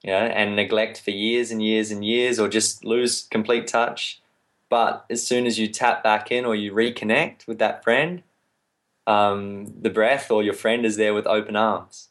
you 0.04 0.12
know, 0.12 0.18
and 0.18 0.56
neglect 0.56 1.02
for 1.02 1.12
years 1.12 1.52
and 1.52 1.64
years 1.64 1.92
and 1.92 2.04
years 2.04 2.40
or 2.40 2.48
just 2.48 2.84
lose 2.84 3.28
complete 3.30 3.68
touch. 3.68 4.22
But 4.70 5.06
as 5.10 5.26
soon 5.26 5.46
as 5.46 5.60
you 5.60 5.68
tap 5.68 6.04
back 6.04 6.32
in 6.32 6.46
or 6.46 6.56
you 6.56 6.74
reconnect 6.74 7.48
with 7.48 7.60
that 7.60 7.84
friend, 7.84 8.24
um, 9.06 9.74
the 9.82 9.90
breath 9.90 10.32
or 10.32 10.44
your 10.44 10.54
friend 10.54 10.86
is 10.86 10.96
there 10.96 11.14
with 11.14 11.28
open 11.28 11.56
arms, 11.56 12.10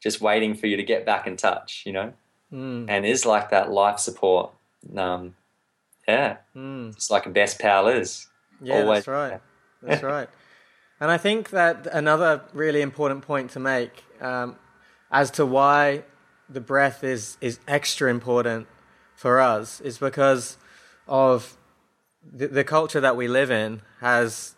just 0.00 0.20
waiting 0.20 0.54
for 0.54 0.66
you 0.66 0.76
to 0.76 0.82
get 0.82 1.04
back 1.04 1.26
in 1.26 1.36
touch, 1.36 1.82
you 1.86 1.92
know, 1.92 2.12
Mm, 2.52 2.86
and 2.88 3.04
is 3.04 3.26
like 3.26 3.50
that 3.50 3.70
life 3.70 3.98
support. 3.98 4.52
Um, 4.96 5.34
yeah, 6.06 6.38
mm. 6.56 6.90
it's 6.94 7.10
like 7.10 7.26
a 7.26 7.30
best 7.30 7.58
pal 7.58 7.88
is. 7.88 8.27
Yeah, 8.60 8.82
Always. 8.82 9.04
that's 9.04 9.08
right. 9.08 9.40
That's 9.82 10.02
right. 10.14 10.28
And 11.00 11.10
I 11.10 11.18
think 11.18 11.50
that 11.50 11.86
another 11.92 12.42
really 12.52 12.82
important 12.82 13.22
point 13.22 13.52
to 13.52 13.60
make 13.60 14.04
um, 14.20 14.56
as 15.10 15.30
to 15.32 15.46
why 15.46 16.02
the 16.48 16.60
breath 16.60 17.04
is, 17.04 17.36
is 17.40 17.60
extra 17.68 18.10
important 18.10 18.66
for 19.14 19.40
us 19.40 19.80
is 19.80 19.98
because 19.98 20.56
of 21.06 21.56
the, 22.22 22.48
the 22.48 22.64
culture 22.64 23.00
that 23.00 23.16
we 23.16 23.28
live 23.28 23.50
in 23.50 23.82
has, 24.00 24.54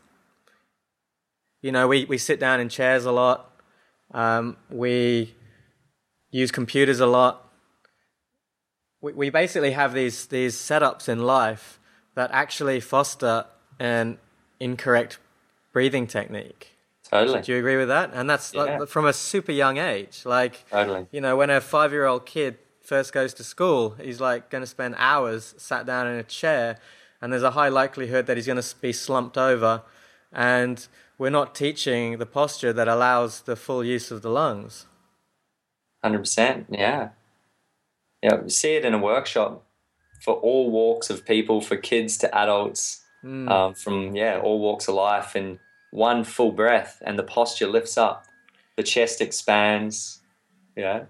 you 1.62 1.72
know, 1.72 1.88
we, 1.88 2.04
we 2.04 2.18
sit 2.18 2.40
down 2.40 2.60
in 2.60 2.68
chairs 2.68 3.04
a 3.04 3.12
lot, 3.12 3.50
um, 4.12 4.56
we 4.70 5.34
use 6.30 6.50
computers 6.50 7.00
a 7.00 7.06
lot. 7.06 7.48
We, 9.00 9.12
we 9.12 9.30
basically 9.30 9.72
have 9.72 9.92
these, 9.92 10.26
these 10.26 10.54
setups 10.54 11.08
in 11.08 11.20
life 11.20 11.78
that 12.14 12.30
actually 12.32 12.80
foster 12.80 13.46
an 13.80 14.18
incorrect 14.60 15.18
breathing 15.72 16.06
technique. 16.06 16.76
Totally. 17.02 17.40
Do 17.40 17.52
you 17.52 17.58
agree 17.58 17.76
with 17.76 17.88
that? 17.88 18.12
And 18.14 18.30
that's 18.30 18.54
like, 18.54 18.86
from 18.86 19.06
a 19.06 19.12
super 19.12 19.50
young 19.50 19.78
age. 19.78 20.22
Like, 20.24 20.64
Totally. 20.70 21.08
you 21.10 21.20
know, 21.20 21.36
when 21.36 21.50
a 21.50 21.60
five 21.60 21.90
year 21.90 22.06
old 22.06 22.24
kid 22.24 22.58
first 22.80 23.12
goes 23.12 23.34
to 23.34 23.42
school, 23.42 23.96
he's 24.00 24.20
like 24.20 24.48
going 24.50 24.62
to 24.62 24.66
spend 24.66 24.94
hours 24.96 25.54
sat 25.58 25.86
down 25.86 26.06
in 26.06 26.16
a 26.16 26.22
chair, 26.22 26.78
and 27.20 27.32
there's 27.32 27.42
a 27.42 27.52
high 27.52 27.68
likelihood 27.68 28.26
that 28.26 28.36
he's 28.36 28.46
going 28.46 28.62
to 28.62 28.74
be 28.80 28.92
slumped 28.92 29.36
over. 29.36 29.82
And 30.32 30.86
we're 31.18 31.30
not 31.30 31.54
teaching 31.54 32.18
the 32.18 32.26
posture 32.26 32.72
that 32.72 32.86
allows 32.86 33.40
the 33.42 33.56
full 33.56 33.82
use 33.82 34.12
of 34.12 34.22
the 34.22 34.30
lungs. 34.30 34.86
Hundred 36.02 36.20
percent, 36.20 36.66
yeah, 36.70 37.10
yeah. 38.22 38.36
We 38.36 38.50
see 38.50 38.76
it 38.76 38.84
in 38.84 38.94
a 38.94 38.98
workshop 38.98 39.64
for 40.24 40.34
all 40.34 40.70
walks 40.70 41.10
of 41.10 41.26
people, 41.26 41.60
for 41.60 41.76
kids 41.76 42.16
to 42.18 42.34
adults, 42.34 42.99
Mm. 43.24 43.50
um, 43.50 43.74
from 43.74 44.16
yeah, 44.16 44.40
all 44.42 44.60
walks 44.60 44.88
of 44.88 44.94
life. 44.94 45.36
In 45.36 45.58
one 45.90 46.24
full 46.24 46.52
breath, 46.52 47.02
and 47.04 47.18
the 47.18 47.22
posture 47.22 47.66
lifts 47.66 47.98
up, 47.98 48.24
the 48.76 48.82
chest 48.82 49.20
expands, 49.20 50.20
you 50.76 50.82
know, 50.82 51.06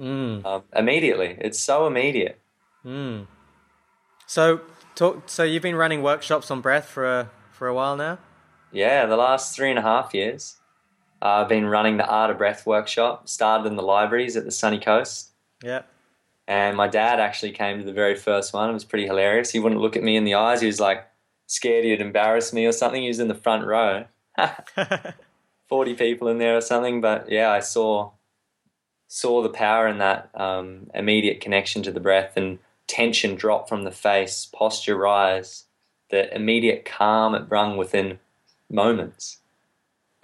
Mm. 0.00 0.44
um, 0.44 0.62
immediately. 0.74 1.36
It's 1.40 1.58
so 1.58 1.86
immediate. 1.86 2.38
Mm. 2.84 3.26
So, 4.26 4.60
talk, 4.94 5.22
so 5.28 5.44
you've 5.44 5.62
been 5.62 5.76
running 5.76 6.02
workshops 6.02 6.50
on 6.50 6.60
breath 6.60 6.86
for 6.86 7.06
a, 7.06 7.30
for 7.52 7.68
a 7.68 7.74
while 7.74 7.96
now? 7.96 8.18
Yeah, 8.72 9.06
the 9.06 9.16
last 9.16 9.54
three 9.54 9.70
and 9.70 9.78
a 9.78 9.82
half 9.82 10.12
years, 10.12 10.56
uh, 11.22 11.42
I've 11.42 11.48
been 11.48 11.66
running 11.66 11.96
the 11.96 12.06
Art 12.06 12.30
of 12.30 12.38
Breath 12.38 12.66
workshop. 12.66 13.28
Started 13.28 13.66
in 13.68 13.76
the 13.76 13.82
libraries 13.82 14.36
at 14.36 14.44
the 14.44 14.50
sunny 14.50 14.80
coast. 14.80 15.30
Yeah. 15.62 15.82
And 16.48 16.76
my 16.76 16.88
dad 16.88 17.20
actually 17.20 17.52
came 17.52 17.78
to 17.78 17.84
the 17.84 17.92
very 17.92 18.16
first 18.16 18.52
one. 18.52 18.68
It 18.68 18.72
was 18.74 18.84
pretty 18.84 19.06
hilarious. 19.06 19.50
He 19.50 19.60
wouldn't 19.60 19.80
look 19.80 19.96
at 19.96 20.02
me 20.02 20.16
in 20.16 20.24
the 20.24 20.34
eyes. 20.34 20.60
He 20.60 20.66
was 20.66 20.80
like 20.80 21.06
scared 21.46 21.84
he'd 21.84 22.00
embarrass 22.00 22.52
me 22.52 22.66
or 22.66 22.72
something. 22.72 23.02
He 23.02 23.08
was 23.08 23.20
in 23.20 23.28
the 23.28 23.34
front 23.34 23.66
row. 23.66 24.04
40 25.68 25.94
people 25.94 26.28
in 26.28 26.38
there 26.38 26.56
or 26.56 26.60
something. 26.60 27.00
But 27.00 27.30
yeah, 27.30 27.50
I 27.50 27.60
saw 27.60 28.12
saw 29.08 29.42
the 29.42 29.48
power 29.48 29.86
in 29.86 29.98
that 29.98 30.28
um, 30.34 30.90
immediate 30.94 31.40
connection 31.40 31.82
to 31.84 31.92
the 31.92 32.00
breath 32.00 32.36
and 32.36 32.58
tension 32.86 33.36
drop 33.36 33.68
from 33.68 33.84
the 33.84 33.90
face, 33.90 34.48
posture 34.52 34.96
rise, 34.96 35.64
the 36.10 36.34
immediate 36.34 36.84
calm 36.84 37.34
it 37.34 37.48
brung 37.48 37.76
within 37.76 38.18
moments. 38.70 39.38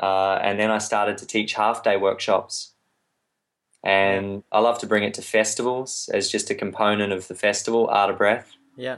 Uh, 0.02 0.38
and 0.42 0.58
then 0.58 0.70
I 0.70 0.78
started 0.78 1.18
to 1.18 1.26
teach 1.26 1.54
half 1.54 1.84
day 1.84 1.96
workshops. 1.96 2.72
And 3.82 4.42
I 4.52 4.60
love 4.60 4.78
to 4.80 4.86
bring 4.86 5.04
it 5.04 5.14
to 5.14 5.22
festivals 5.22 6.10
as 6.12 6.30
just 6.30 6.50
a 6.50 6.54
component 6.54 7.12
of 7.12 7.28
the 7.28 7.34
festival, 7.34 7.88
Art 7.88 8.10
of 8.10 8.18
Breath, 8.18 8.56
yeah. 8.76 8.96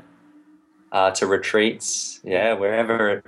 Uh, 0.92 1.10
to 1.12 1.26
retreats, 1.26 2.20
yeah, 2.22 2.52
wherever 2.52 3.08
it, 3.10 3.26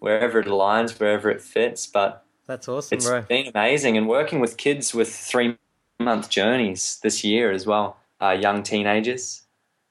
wherever 0.00 0.40
it 0.40 0.46
aligns, 0.46 0.98
wherever 0.98 1.30
it 1.30 1.40
fits. 1.40 1.86
But 1.86 2.24
That's 2.46 2.66
awesome, 2.66 2.96
it's 2.96 3.06
bro. 3.06 3.22
been 3.22 3.46
amazing 3.48 3.96
and 3.96 4.08
working 4.08 4.40
with 4.40 4.56
kids 4.56 4.94
with 4.94 5.14
three 5.14 5.58
month 6.00 6.30
journeys 6.30 6.98
this 7.02 7.22
year 7.22 7.52
as 7.52 7.66
well, 7.66 7.98
uh, 8.20 8.30
young 8.30 8.62
teenagers. 8.62 9.42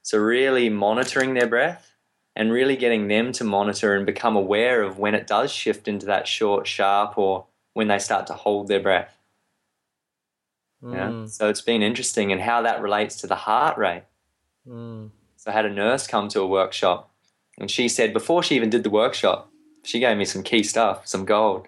So, 0.01 0.17
really 0.17 0.69
monitoring 0.69 1.33
their 1.35 1.47
breath 1.47 1.91
and 2.35 2.51
really 2.51 2.75
getting 2.75 3.07
them 3.07 3.31
to 3.33 3.43
monitor 3.43 3.95
and 3.95 4.05
become 4.05 4.35
aware 4.35 4.81
of 4.81 4.97
when 4.97 5.13
it 5.15 5.27
does 5.27 5.51
shift 5.51 5.87
into 5.87 6.07
that 6.07 6.27
short, 6.27 6.67
sharp, 6.67 7.17
or 7.17 7.45
when 7.73 7.87
they 7.87 7.99
start 7.99 8.27
to 8.27 8.33
hold 8.33 8.67
their 8.67 8.79
breath. 8.81 9.17
Yeah. 10.81 11.09
Mm, 11.09 11.29
So, 11.29 11.47
it's 11.47 11.61
been 11.61 11.81
interesting 11.83 12.31
and 12.31 12.41
how 12.41 12.63
that 12.63 12.81
relates 12.81 13.15
to 13.21 13.27
the 13.27 13.35
heart 13.35 13.77
rate. 13.77 14.03
mm. 14.67 15.09
So 15.43 15.51
I 15.51 15.55
had 15.55 15.65
a 15.65 15.69
nurse 15.69 16.07
come 16.07 16.29
to 16.29 16.39
a 16.39 16.47
workshop, 16.47 17.11
and 17.57 17.69
she 17.69 17.89
said 17.89 18.13
before 18.13 18.43
she 18.43 18.55
even 18.55 18.69
did 18.69 18.83
the 18.83 18.89
workshop, 18.89 19.51
she 19.83 19.99
gave 19.99 20.15
me 20.15 20.23
some 20.23 20.41
key 20.41 20.63
stuff, 20.63 21.05
some 21.05 21.25
gold. 21.25 21.67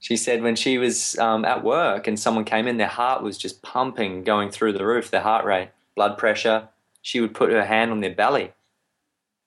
She 0.00 0.16
said 0.16 0.42
when 0.42 0.56
she 0.56 0.76
was 0.76 1.16
um, 1.16 1.44
at 1.44 1.62
work 1.62 2.08
and 2.08 2.18
someone 2.18 2.44
came 2.44 2.66
in, 2.66 2.78
their 2.78 2.88
heart 2.88 3.22
was 3.22 3.38
just 3.38 3.62
pumping, 3.62 4.24
going 4.24 4.50
through 4.50 4.72
the 4.72 4.84
roof, 4.84 5.08
their 5.08 5.20
heart 5.20 5.44
rate, 5.44 5.68
blood 5.94 6.18
pressure. 6.18 6.66
She 7.00 7.20
would 7.20 7.32
put 7.32 7.52
her 7.52 7.64
hand 7.64 7.92
on 7.92 8.00
their 8.00 8.12
belly 8.12 8.54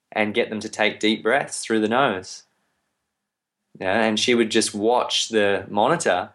and 0.09 0.33
get 0.33 0.50
them 0.50 0.62
to 0.62 0.69
take 0.69 1.01
deep 1.01 1.21
breaths 1.21 1.65
through 1.65 1.81
the 1.81 1.89
nose. 1.89 2.43
Yeah, 3.77 4.05
and 4.05 4.17
she 4.17 4.35
would 4.35 4.51
just 4.51 4.73
watch 4.73 5.27
the 5.27 5.65
monitor 5.69 6.29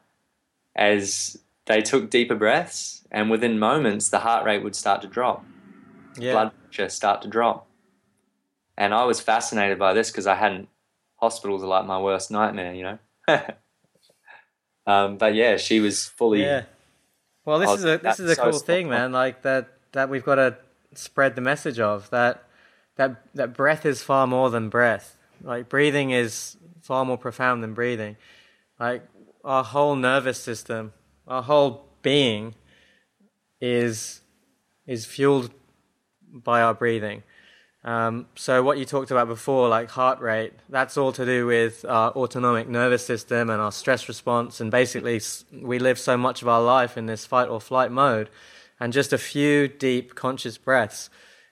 as 0.77 1.39
they 1.65 1.81
took 1.81 2.11
deeper 2.11 2.35
breaths, 2.35 3.07
and 3.11 3.31
within 3.31 3.59
moments, 3.59 4.11
the 4.11 4.19
heart 4.19 4.45
rate 4.45 4.63
would 4.63 4.77
start 4.77 5.01
to 5.01 5.09
drop 5.09 5.43
Yeah. 6.19 6.33
blood 6.33 6.53
pressure 6.65 6.89
start 6.89 7.23
to 7.23 7.29
drop. 7.29 7.67
And 8.77 8.95
I 8.95 9.05
was 9.05 9.21
fascinated 9.21 9.79
by 9.79 9.93
this 9.93 10.11
because 10.11 10.27
I 10.27 10.35
hadn't, 10.35 10.69
hospitals 11.17 11.63
are 11.63 11.67
like 11.67 11.87
my 11.87 12.01
worst 12.01 12.31
nightmare, 12.31 12.75
you 12.75 12.83
know? 12.85 12.99
um, 14.87 15.19
but 15.19 15.35
yeah, 15.35 15.57
she 15.57 15.81
was 15.81 16.07
fully, 16.07 16.43
Yeah. 16.43 16.65
Well, 17.45 17.59
this 17.59 17.71
Oh, 17.71 17.75
is 17.75 17.85
a 17.85 17.99
this 17.99 18.21
is 18.21 18.31
a 18.31 18.35
so 18.35 18.51
cool 18.51 18.59
thing, 18.59 18.87
on. 18.87 18.91
man. 18.91 19.13
Like 19.13 19.43
that 19.43 19.69
that 19.93 20.11
we've 20.11 20.25
got 20.25 20.35
to 20.37 20.57
spread 20.95 21.35
the 21.35 21.41
message 21.41 21.81
of 21.81 22.11
that 22.11 22.45
that 22.97 23.35
that 23.35 23.55
breath 23.55 23.87
is 23.87 24.03
far 24.03 24.27
more 24.27 24.51
than 24.51 24.69
breath. 24.69 25.17
Like 25.43 25.69
breathing 25.69 26.11
is 26.11 26.57
far 26.83 27.05
more 27.07 27.17
profound 27.17 27.63
than 27.63 27.73
breathing. 27.75 28.17
Like 28.79 29.03
our 29.45 29.65
whole 29.65 29.97
nervous 29.97 30.39
system, 30.39 30.93
our 31.27 31.43
whole 31.43 31.87
being 32.03 32.55
is 33.61 34.21
is 34.87 35.07
fueled 35.07 35.51
by 36.33 36.63
our 36.63 36.75
breathing. 36.75 37.23
Um, 37.85 38.27
so 38.35 38.63
what 38.63 38.79
you 38.79 38.85
talked 38.85 39.11
about 39.11 39.29
before, 39.29 39.69
like 39.69 39.89
heart 39.89 40.21
rate, 40.21 40.53
that's 40.69 40.97
all 40.97 41.13
to 41.13 41.25
do 41.25 41.47
with 41.47 41.85
our 41.85 42.11
autonomic 42.13 42.69
nervous 42.69 43.07
system 43.07 43.51
and 43.51 43.61
our 43.61 43.73
stress 43.73 44.09
response. 44.09 44.61
And 44.61 44.71
basically, 44.71 45.21
we 45.53 45.79
live 45.79 45.99
so 45.99 46.17
much 46.17 46.43
of 46.43 46.49
our 46.49 46.63
life 46.63 46.99
in 46.99 47.07
this 47.07 47.25
fight 47.25 47.49
or 47.49 47.61
flight 47.61 47.93
mode, 47.93 48.29
and 48.81 48.93
just 48.93 49.13
a 49.13 49.19
few 49.19 49.69
deep 49.69 50.15
conscious 50.15 50.59
breaths 50.59 51.09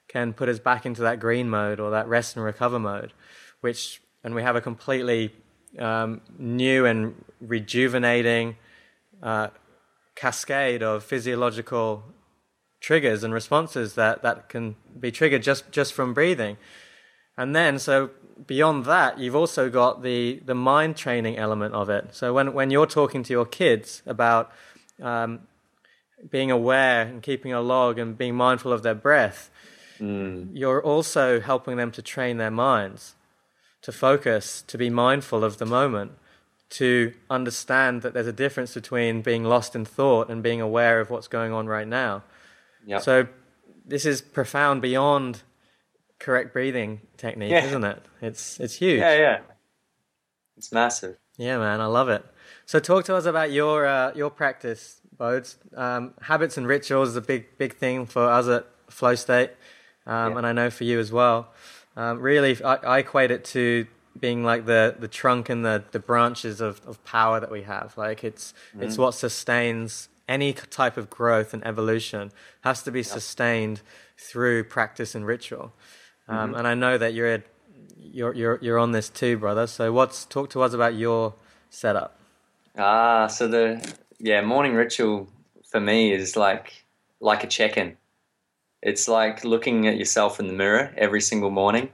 can 0.09 0.33
put 0.33 0.49
us 0.49 0.59
back 0.59 0.85
into 0.85 1.03
that 1.03 1.21
green 1.21 1.49
mode 1.49 1.81
or 1.81 1.91
that 1.91 2.09
rest 2.09 2.37
and 2.37 2.45
recover 2.45 2.79
mode, 2.79 3.13
which 3.61 4.01
and 4.25 4.35
we 4.35 4.43
have 4.43 4.57
a 4.57 4.61
completely 4.61 5.33
um, 5.79 6.21
new 6.39 6.85
and 6.87 7.25
rejuvenating 7.41 8.57
uh, 9.23 9.49
cascade 10.17 10.83
of 10.83 11.05
physiological 11.05 12.03
triggers 12.81 13.25
and 13.25 13.33
responses 13.33 13.95
that, 13.95 14.23
that 14.23 14.49
can 14.49 14.77
be 14.99 15.11
triggered 15.11 15.43
just, 15.43 15.71
just 15.73 15.93
from 15.93 16.15
breathing. 16.15 16.57
And 17.37 17.55
then, 17.55 17.79
so 17.79 18.11
beyond 18.47 18.85
that, 18.87 19.19
you've 19.19 19.37
also 19.37 19.69
got 19.69 20.03
the, 20.03 20.41
the 20.45 20.55
mind 20.55 20.97
training 20.97 21.37
element 21.37 21.75
of 21.75 21.91
it. 21.91 22.15
So 22.15 22.33
when, 22.33 22.53
when 22.53 22.71
you're 22.71 22.87
talking 22.87 23.23
to 23.25 23.33
your 23.33 23.47
kids 23.47 24.03
about 24.07 24.51
um, 25.03 25.41
being 26.31 26.51
aware 26.51 27.03
and 27.03 27.23
keeping 27.23 27.53
a 27.53 27.61
log 27.61 27.99
and 27.99 28.17
being 28.17 28.35
mindful 28.35 28.73
of 28.73 28.83
their 28.83 28.95
breath, 28.95 29.51
mm. 29.99 30.49
you're 30.53 30.83
also 30.83 31.41
helping 31.41 31.77
them 31.77 31.91
to 31.93 32.03
train 32.03 32.39
their 32.39 32.51
minds 32.51 33.15
to 33.87 33.93
focus, 33.93 34.65
to 34.67 34.77
be 34.77 34.91
mindful 34.91 35.45
of 35.45 35.59
the 35.59 35.65
moment, 35.65 36.11
to 36.69 37.13
understand 37.31 38.03
that 38.03 38.15
there's 38.15 38.27
a 38.27 38.33
difference 38.33 38.75
between 38.75 39.23
being 39.23 39.45
lost 39.45 39.77
in 39.77 39.85
thought 39.85 40.29
and 40.29 40.43
being 40.43 40.61
aware 40.61 40.99
of 40.99 41.09
what's 41.09 41.29
going 41.29 41.53
on 41.53 41.69
right 41.69 41.87
now. 41.87 42.25
Yep. 42.87 43.03
So 43.03 43.29
this 43.85 44.07
is 44.07 44.23
profound 44.23 44.81
beyond 44.81 45.43
correct 46.19 46.53
breathing 46.53 47.01
technique, 47.17 47.51
yeah. 47.51 47.65
isn't 47.65 47.85
it? 47.85 48.03
It's 48.23 48.59
it's 48.59 48.77
huge. 48.77 49.01
Yeah, 49.01 49.19
yeah. 49.19 49.41
It's 50.57 50.73
massive. 50.73 51.17
Yeah, 51.37 51.59
man, 51.59 51.81
I 51.81 51.87
love 51.87 52.09
it. 52.09 52.25
So 52.65 52.79
talk 52.79 53.05
to 53.05 53.15
us 53.15 53.27
about 53.27 53.53
your 53.53 53.87
uh, 53.87 54.13
your 54.15 54.31
practice, 54.31 55.01
Bodes. 55.17 55.59
Um, 55.75 56.15
habits 56.23 56.57
and 56.57 56.67
rituals 56.67 57.11
is 57.11 57.17
a 57.17 57.21
big 57.21 57.59
big 57.59 57.75
thing 57.75 58.07
for 58.07 58.25
us 58.25 58.49
at 58.49 58.67
Flow 58.89 59.15
State, 59.15 59.51
um, 60.07 60.33
yeah. 60.33 60.39
and 60.39 60.47
I 60.47 60.53
know 60.53 60.71
for 60.71 60.85
you 60.85 60.99
as 60.99 61.13
well. 61.13 61.53
Um, 61.97 62.21
really, 62.21 62.63
I, 62.63 62.75
I, 62.77 62.99
equate 62.99 63.31
it 63.31 63.43
to 63.47 63.87
being 64.21 64.45
like 64.45 64.67
the, 64.67 64.95
the 64.99 65.09
trunk 65.09 65.49
and 65.49 65.65
the, 65.65 65.83
the 65.93 65.99
branches 65.99 66.61
of, 66.61 66.81
of 66.87 67.03
power 67.05 67.41
that 67.41 67.51
we 67.51 67.63
have. 67.63 67.97
Like 67.97 68.23
it's 68.23 68.53
mm. 68.77 68.83
it's 68.83 68.99
what 68.99 69.15
sustains 69.15 70.09
any 70.29 70.53
type 70.53 70.97
of 70.97 71.09
growth 71.09 71.55
and 71.55 71.65
evolution 71.67 72.33
has 72.63 72.83
to 72.83 72.91
be 72.91 73.01
yep. 73.01 73.07
sustained 73.07 73.81
through 74.19 74.65
practice 74.65 75.15
and 75.15 75.27
ritual. 75.27 75.73
Um, 76.29 76.51
mm-hmm. 76.51 76.59
And 76.59 76.69
I 76.69 76.75
know 76.75 76.99
that 76.99 77.15
you're, 77.15 77.45
you're 77.99 78.35
you're 78.35 78.59
you're 78.61 78.79
on 78.79 78.93
this 78.93 79.09
too, 79.09 79.39
brother. 79.39 79.67
So 79.67 79.93
what's 79.93 80.25
talk 80.25 80.51
to 80.51 80.63
us 80.63 80.73
about 80.73 80.95
your 80.95 81.35
setup? 81.71 82.19
Ah, 82.77 83.27
so 83.27 83.49
the 83.49 83.95
yeah 84.19 84.41
morning 84.41 84.75
ritual 84.75 85.29
for 85.71 85.81
me 85.81 86.13
is 86.13 86.37
like 86.37 86.85
like 87.21 87.45
a 87.45 87.47
check-in. 87.47 87.97
It's 88.83 89.09
like 89.09 89.45
looking 89.45 89.87
at 89.87 89.97
yourself 89.97 90.39
in 90.39 90.47
the 90.49 90.53
mirror 90.53 90.93
every 90.97 91.21
single 91.21 91.51
morning 91.51 91.91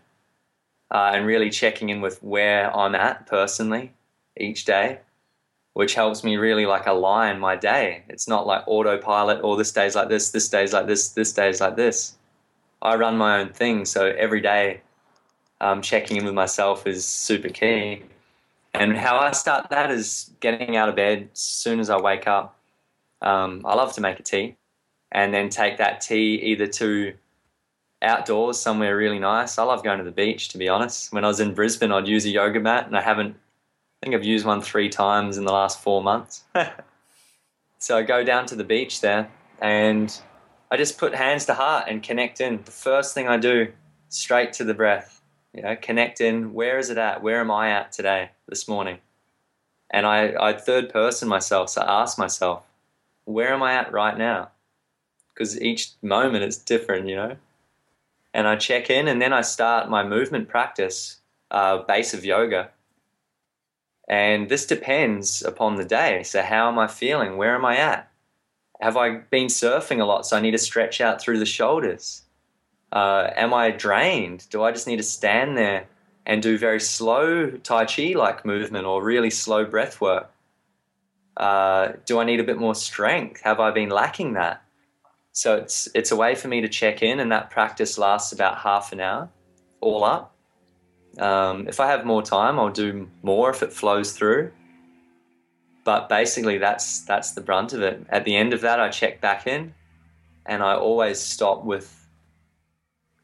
uh, 0.91 1.12
and 1.15 1.27
really 1.27 1.51
checking 1.51 1.91
in 1.91 2.01
with 2.01 2.23
where 2.23 2.75
I'm 2.77 2.95
at 2.95 3.27
personally 3.27 3.93
each 4.37 4.65
day 4.65 5.01
which 5.75 5.95
helps 5.95 6.23
me 6.23 6.37
really 6.37 6.67
like 6.67 6.87
align 6.87 7.41
my 7.41 7.57
day. 7.57 8.05
It's 8.09 8.29
not 8.29 8.47
like 8.47 8.64
autopilot 8.67 9.38
or 9.38 9.55
oh, 9.55 9.57
this 9.57 9.73
day's 9.73 9.95
like 9.95 10.09
this, 10.09 10.31
this 10.31 10.49
day's 10.49 10.73
like 10.73 10.87
this, 10.87 11.11
this 11.11 11.33
day's 11.33 11.61
like 11.61 11.76
this. 11.76 12.17
I 12.83 12.97
run 12.97 13.17
my 13.17 13.41
own 13.41 13.52
thing, 13.52 13.85
so 13.85 14.07
every 14.07 14.41
day 14.41 14.83
um, 15.61 15.81
checking 15.83 16.17
in 16.17 16.25
with 16.25 16.35
myself 16.35 16.87
is 16.87 17.07
super 17.07 17.49
key. 17.49 18.02
And 18.75 18.97
how 18.97 19.19
I 19.19 19.33
start 19.33 19.71
that 19.71 19.91
is 19.91 20.31
getting 20.41 20.76
out 20.76 20.88
of 20.88 20.97
bed 20.97 21.29
as 21.33 21.38
soon 21.38 21.79
as 21.79 21.91
I 21.91 22.00
wake 22.00 22.26
up. 22.26 22.59
Um, 23.20 23.62
I 23.64 23.75
love 23.75 23.92
to 23.94 24.01
make 24.01 24.18
a 24.18 24.23
tea 24.23 24.57
and 25.12 25.33
then 25.33 25.49
take 25.49 25.79
that 25.79 26.01
tea 26.01 26.40
either 26.42 26.66
to 26.66 27.12
outdoors 28.01 28.59
somewhere 28.59 28.97
really 28.97 29.18
nice. 29.18 29.59
I 29.59 29.62
love 29.62 29.85
going 29.85 29.99
to 29.99 30.05
the 30.05 30.11
beach, 30.11 30.49
to 30.49 30.59
be 30.59 30.68
honest. 30.68 31.12
When 31.12 31.25
I 31.25 31.29
was 31.29 31.38
in 31.38 31.55
Brisbane, 31.55 31.92
I'd 31.92 32.09
use 32.09 32.25
a 32.25 32.31
yoga 32.31 32.59
mat, 32.59 32.87
and 32.87 32.97
I 32.97 33.03
haven't 33.03 33.37
I 34.03 34.07
think 34.07 34.17
I've 34.17 34.25
used 34.25 34.45
one 34.45 34.61
three 34.61 34.88
times 34.88 35.38
in 35.38 35.45
the 35.45 35.53
last 35.53 35.81
four 35.81 36.03
months. 36.03 36.43
so 37.79 37.97
I 37.97 38.03
go 38.03 38.25
down 38.25 38.47
to 38.47 38.57
the 38.57 38.65
beach 38.65 39.01
there 39.01 39.31
and 39.61 40.21
I 40.73 40.77
just 40.77 40.99
put 40.99 41.15
hands 41.15 41.47
to 41.47 41.55
heart 41.55 41.85
and 41.87 42.03
connect 42.03 42.41
in. 42.41 42.61
The 42.65 42.73
first 42.73 43.15
thing 43.15 43.29
I 43.29 43.37
do, 43.37 43.73
straight 44.09 44.53
to 44.55 44.65
the 44.65 44.75
breath. 44.75 45.23
You 45.55 45.62
know, 45.62 45.77
connect 45.77 46.21
in. 46.21 46.53
Where 46.53 46.79
is 46.79 46.91
it 46.91 46.99
at? 46.99 47.23
Where 47.23 47.38
am 47.38 47.53
I 47.53 47.71
at 47.71 47.93
today, 47.93 48.31
this 48.49 48.67
morning? 48.67 48.99
And 49.91 50.05
I, 50.05 50.35
I 50.41 50.55
third 50.55 50.91
person 50.91 51.29
myself, 51.29 51.69
so 51.69 51.83
I 51.83 52.03
ask 52.03 52.19
myself, 52.19 52.65
where 53.25 53.53
am 53.53 53.62
I 53.62 53.75
at 53.75 53.93
right 53.93 54.19
now? 54.19 54.49
Because 55.33 55.61
each 55.61 55.91
moment 56.03 56.43
is 56.43 56.57
different, 56.57 57.07
you 57.07 57.15
know. 57.15 57.37
And 58.35 58.49
I 58.49 58.57
check 58.57 58.91
in, 58.91 59.07
and 59.07 59.23
then 59.23 59.33
I 59.33 59.43
start 59.43 59.91
my 59.91 60.03
movement 60.03 60.49
practice, 60.49 61.21
uh, 61.51 61.83
base 61.83 62.15
of 62.15 62.25
yoga, 62.25 62.71
and 64.09 64.49
this 64.49 64.67
depends 64.67 65.43
upon 65.43 65.77
the 65.77 65.85
day. 65.85 66.23
So, 66.23 66.43
how 66.43 66.69
am 66.69 66.79
I 66.79 66.87
feeling? 66.87 67.37
Where 67.37 67.55
am 67.55 67.65
I 67.65 67.77
at? 67.77 68.11
Have 68.81 68.97
I 68.97 69.19
been 69.19 69.47
surfing 69.47 70.01
a 70.01 70.05
lot? 70.05 70.27
So, 70.27 70.37
I 70.37 70.41
need 70.41 70.51
to 70.53 70.59
stretch 70.59 71.01
out 71.01 71.21
through 71.21 71.38
the 71.38 71.47
shoulders. 71.47 72.23
Uh, 72.91 73.31
am 73.37 73.55
I 73.55 73.71
drained? 73.71 74.47
Do 74.51 74.62
I 74.62 74.73
just 74.73 74.87
need 74.87 74.99
to 74.99 75.03
stand 75.03 75.57
there 75.57 75.87
and 76.27 76.43
do 76.43 76.59
very 76.59 76.81
slow 76.81 77.51
Tai 77.51 77.87
Chi 77.87 78.12
like 78.15 78.45
movement 78.45 78.87
or 78.87 79.03
really 79.03 79.31
slow 79.31 79.65
breath 79.65 80.01
work? 80.01 80.31
Uh, 81.37 81.93
do 82.05 82.19
I 82.19 82.25
need 82.25 82.41
a 82.41 82.45
bit 82.45 82.59
more 82.59 82.75
strength? 82.75 83.41
Have 83.43 83.61
I 83.61 83.71
been 83.71 83.88
lacking 83.88 84.35
that? 84.35 84.62
So 85.33 85.57
it's 85.57 85.88
it's 85.95 86.11
a 86.11 86.17
way 86.17 86.35
for 86.35 86.49
me 86.49 86.61
to 86.61 86.69
check 86.69 87.03
in, 87.03 87.19
and 87.19 87.33
that 87.33 87.51
practice 87.51 87.97
lasts 87.97 88.33
about 88.33 88.59
half 88.59 88.93
an 88.93 89.01
hour, 89.01 89.31
all 89.81 90.05
up. 90.05 90.32
Um, 91.18 91.68
if 91.68 91.81
I 91.81 91.88
have 91.88 92.05
more 92.05 92.22
time, 92.22 92.59
I'll 92.59 92.70
do 92.70 93.09
more 93.22 93.51
if 93.51 93.62
it 93.62 93.72
flows 93.72 94.12
through. 94.12 94.51
But 95.85 96.09
basically, 96.09 96.59
that's 96.59 97.01
that's 97.01 97.33
the 97.33 97.40
brunt 97.40 97.72
of 97.72 97.83
it. 97.83 98.07
At 98.09 98.25
the 98.25 98.37
end 98.37 98.53
of 98.53 98.61
that, 98.61 98.81
I 98.81 98.88
check 98.88 99.20
back 99.20 99.46
in, 99.46 99.75
and 100.46 100.62
I 100.62 100.75
always 100.75 101.20
stop 101.20 101.64
with 101.64 101.98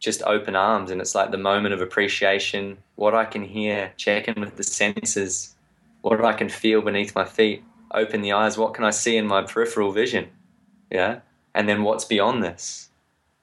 just 0.01 0.22
open 0.24 0.55
arms, 0.57 0.90
and 0.90 1.01
it's 1.01 1.14
like 1.14 1.31
the 1.31 1.38
moment 1.38 1.74
of 1.74 1.81
appreciation. 1.81 2.79
What 2.96 3.14
I 3.14 3.24
can 3.24 3.42
hear, 3.42 3.92
check 3.96 4.29
in 4.29 4.40
with 4.40 4.57
the 4.57 4.64
senses. 4.64 5.55
What 6.03 6.24
I 6.24 6.33
can 6.33 6.48
feel 6.48 6.83
beneath 6.83 7.14
my 7.14 7.24
feet. 7.24 7.62
Open 7.92 8.22
the 8.22 8.33
eyes. 8.33 8.59
What 8.59 8.74
can 8.74 8.85
I 8.85 8.90
see 8.90 9.16
in 9.16 9.27
my 9.27 9.42
peripheral 9.42 9.92
vision? 9.92 10.29
Yeah, 10.90 11.20
and 11.55 11.68
then 11.68 11.83
what's 11.85 12.05
beyond 12.05 12.42
this? 12.42 12.90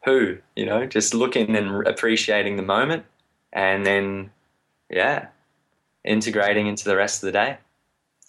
Who? 0.04 0.38
You 0.56 0.66
know, 0.66 0.86
just 0.86 1.14
looking 1.14 1.56
and 1.56 1.88
appreciating 1.88 2.58
the 2.58 2.64
moment, 2.64 3.06
and 3.54 3.86
then 3.86 4.32
yeah, 4.96 5.28
integrating 6.06 6.68
into 6.68 6.86
the 6.86 6.96
rest 6.96 7.22
of 7.22 7.28
the 7.28 7.34
day. 7.34 7.58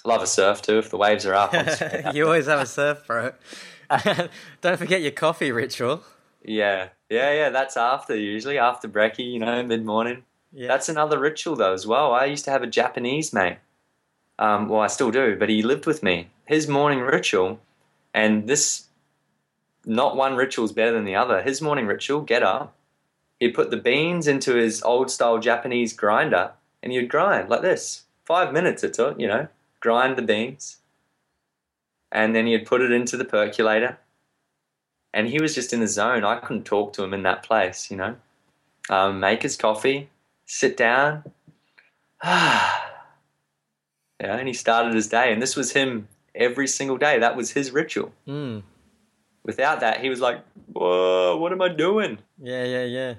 Love 0.05 0.21
a 0.21 0.27
surf 0.27 0.61
too 0.61 0.79
if 0.79 0.91
the 0.91 0.97
waves 0.97 1.25
are 1.25 1.35
up. 1.35 1.55
you 2.15 2.25
always 2.27 2.47
have 2.47 2.61
a 2.61 2.67
surf, 2.67 3.07
bro. 3.07 3.33
Don't 4.61 4.77
forget 4.77 5.01
your 5.01 5.13
coffee 5.13 5.53
ritual. 5.53 6.03
Yeah, 6.45 6.89
yeah, 7.09 7.33
yeah. 7.33 7.51
That's 7.51 7.77
after 7.77 8.17
usually 8.17 8.59
after 8.59 8.89
brekkie, 8.89 9.33
you 9.33 9.39
know, 9.39 9.63
mid 9.63 9.85
morning. 9.85 10.25
Yeah. 10.53 10.67
That's 10.67 10.89
another 10.89 11.21
ritual 11.21 11.55
though 11.55 11.73
as 11.73 11.87
well. 11.87 12.13
I 12.13 12.25
used 12.25 12.45
to 12.47 12.51
have 12.51 12.65
a 12.65 12.69
Japanese 12.69 13.33
mate. 13.33 13.59
Um, 14.39 14.69
well, 14.69 14.81
I 14.81 14.89
still 14.89 15.13
do, 15.13 15.37
but 15.39 15.49
he 15.49 15.63
lived 15.63 15.87
with 15.87 16.03
me. 16.03 16.31
His 16.47 16.69
morning 16.69 17.01
ritual, 17.01 17.61
and 18.13 18.49
this, 18.49 18.87
not 19.85 20.17
one 20.17 20.35
ritual 20.35 20.65
is 20.65 20.73
better 20.73 20.93
than 20.93 21.05
the 21.05 21.15
other. 21.15 21.43
His 21.43 21.63
morning 21.63 21.87
ritual: 21.87 22.21
get 22.23 22.43
up, 22.43 22.75
he'd 23.41 23.55
put 23.55 23.71
the 23.71 23.77
beans 23.77 24.27
into 24.27 24.55
his 24.55 24.83
old 24.83 25.11
style 25.11 25.39
Japanese 25.39 25.93
grinder 25.93 26.53
and 26.83 26.93
he'd 26.93 27.09
grind 27.09 27.49
like 27.49 27.63
this. 27.63 28.05
Five 28.25 28.53
minutes 28.53 28.83
it 28.83 28.95
took, 28.95 29.19
you 29.21 29.27
know, 29.27 29.49
grind 29.81 30.17
the 30.17 30.23
beans. 30.23 30.79
And 32.13 32.35
then 32.35 32.47
he'd 32.47 32.67
put 32.67 32.81
it 32.81 32.93
into 32.93 33.17
the 33.17 33.25
percolator. 33.25 33.99
And 35.13 35.29
he 35.29 35.41
was 35.41 35.55
just 35.55 35.73
in 35.73 35.81
the 35.81 35.89
zone. 35.89 36.25
I 36.25 36.37
couldn't 36.37 36.65
talk 36.65 36.93
to 36.95 37.05
him 37.05 37.15
in 37.15 37.23
that 37.23 37.43
place, 37.43 37.91
you 37.91 37.97
know. 37.97 38.17
Um, 38.89 39.21
make 39.21 39.43
his 39.43 39.57
coffee, 39.57 40.11
sit 40.45 40.77
down. 40.77 41.25
yeah, 42.25 42.79
and 44.21 44.47
he 44.47 44.55
started 44.55 44.95
his 44.95 45.09
day. 45.09 45.33
And 45.33 45.43
this 45.43 45.57
was 45.57 45.73
him 45.73 46.09
every 46.35 46.69
single 46.69 46.99
day. 46.99 47.19
That 47.19 47.37
was 47.37 47.51
his 47.51 47.71
ritual. 47.71 48.13
Mm. 48.29 48.63
Without 49.47 49.81
that, 49.81 50.01
he 50.01 50.11
was 50.11 50.21
like, 50.21 50.41
whoa, 50.73 51.37
what 51.37 51.53
am 51.53 51.63
I 51.63 51.69
doing? 51.69 52.19
Yeah, 52.43 52.65
yeah, 52.65 52.85
yeah. 52.85 53.15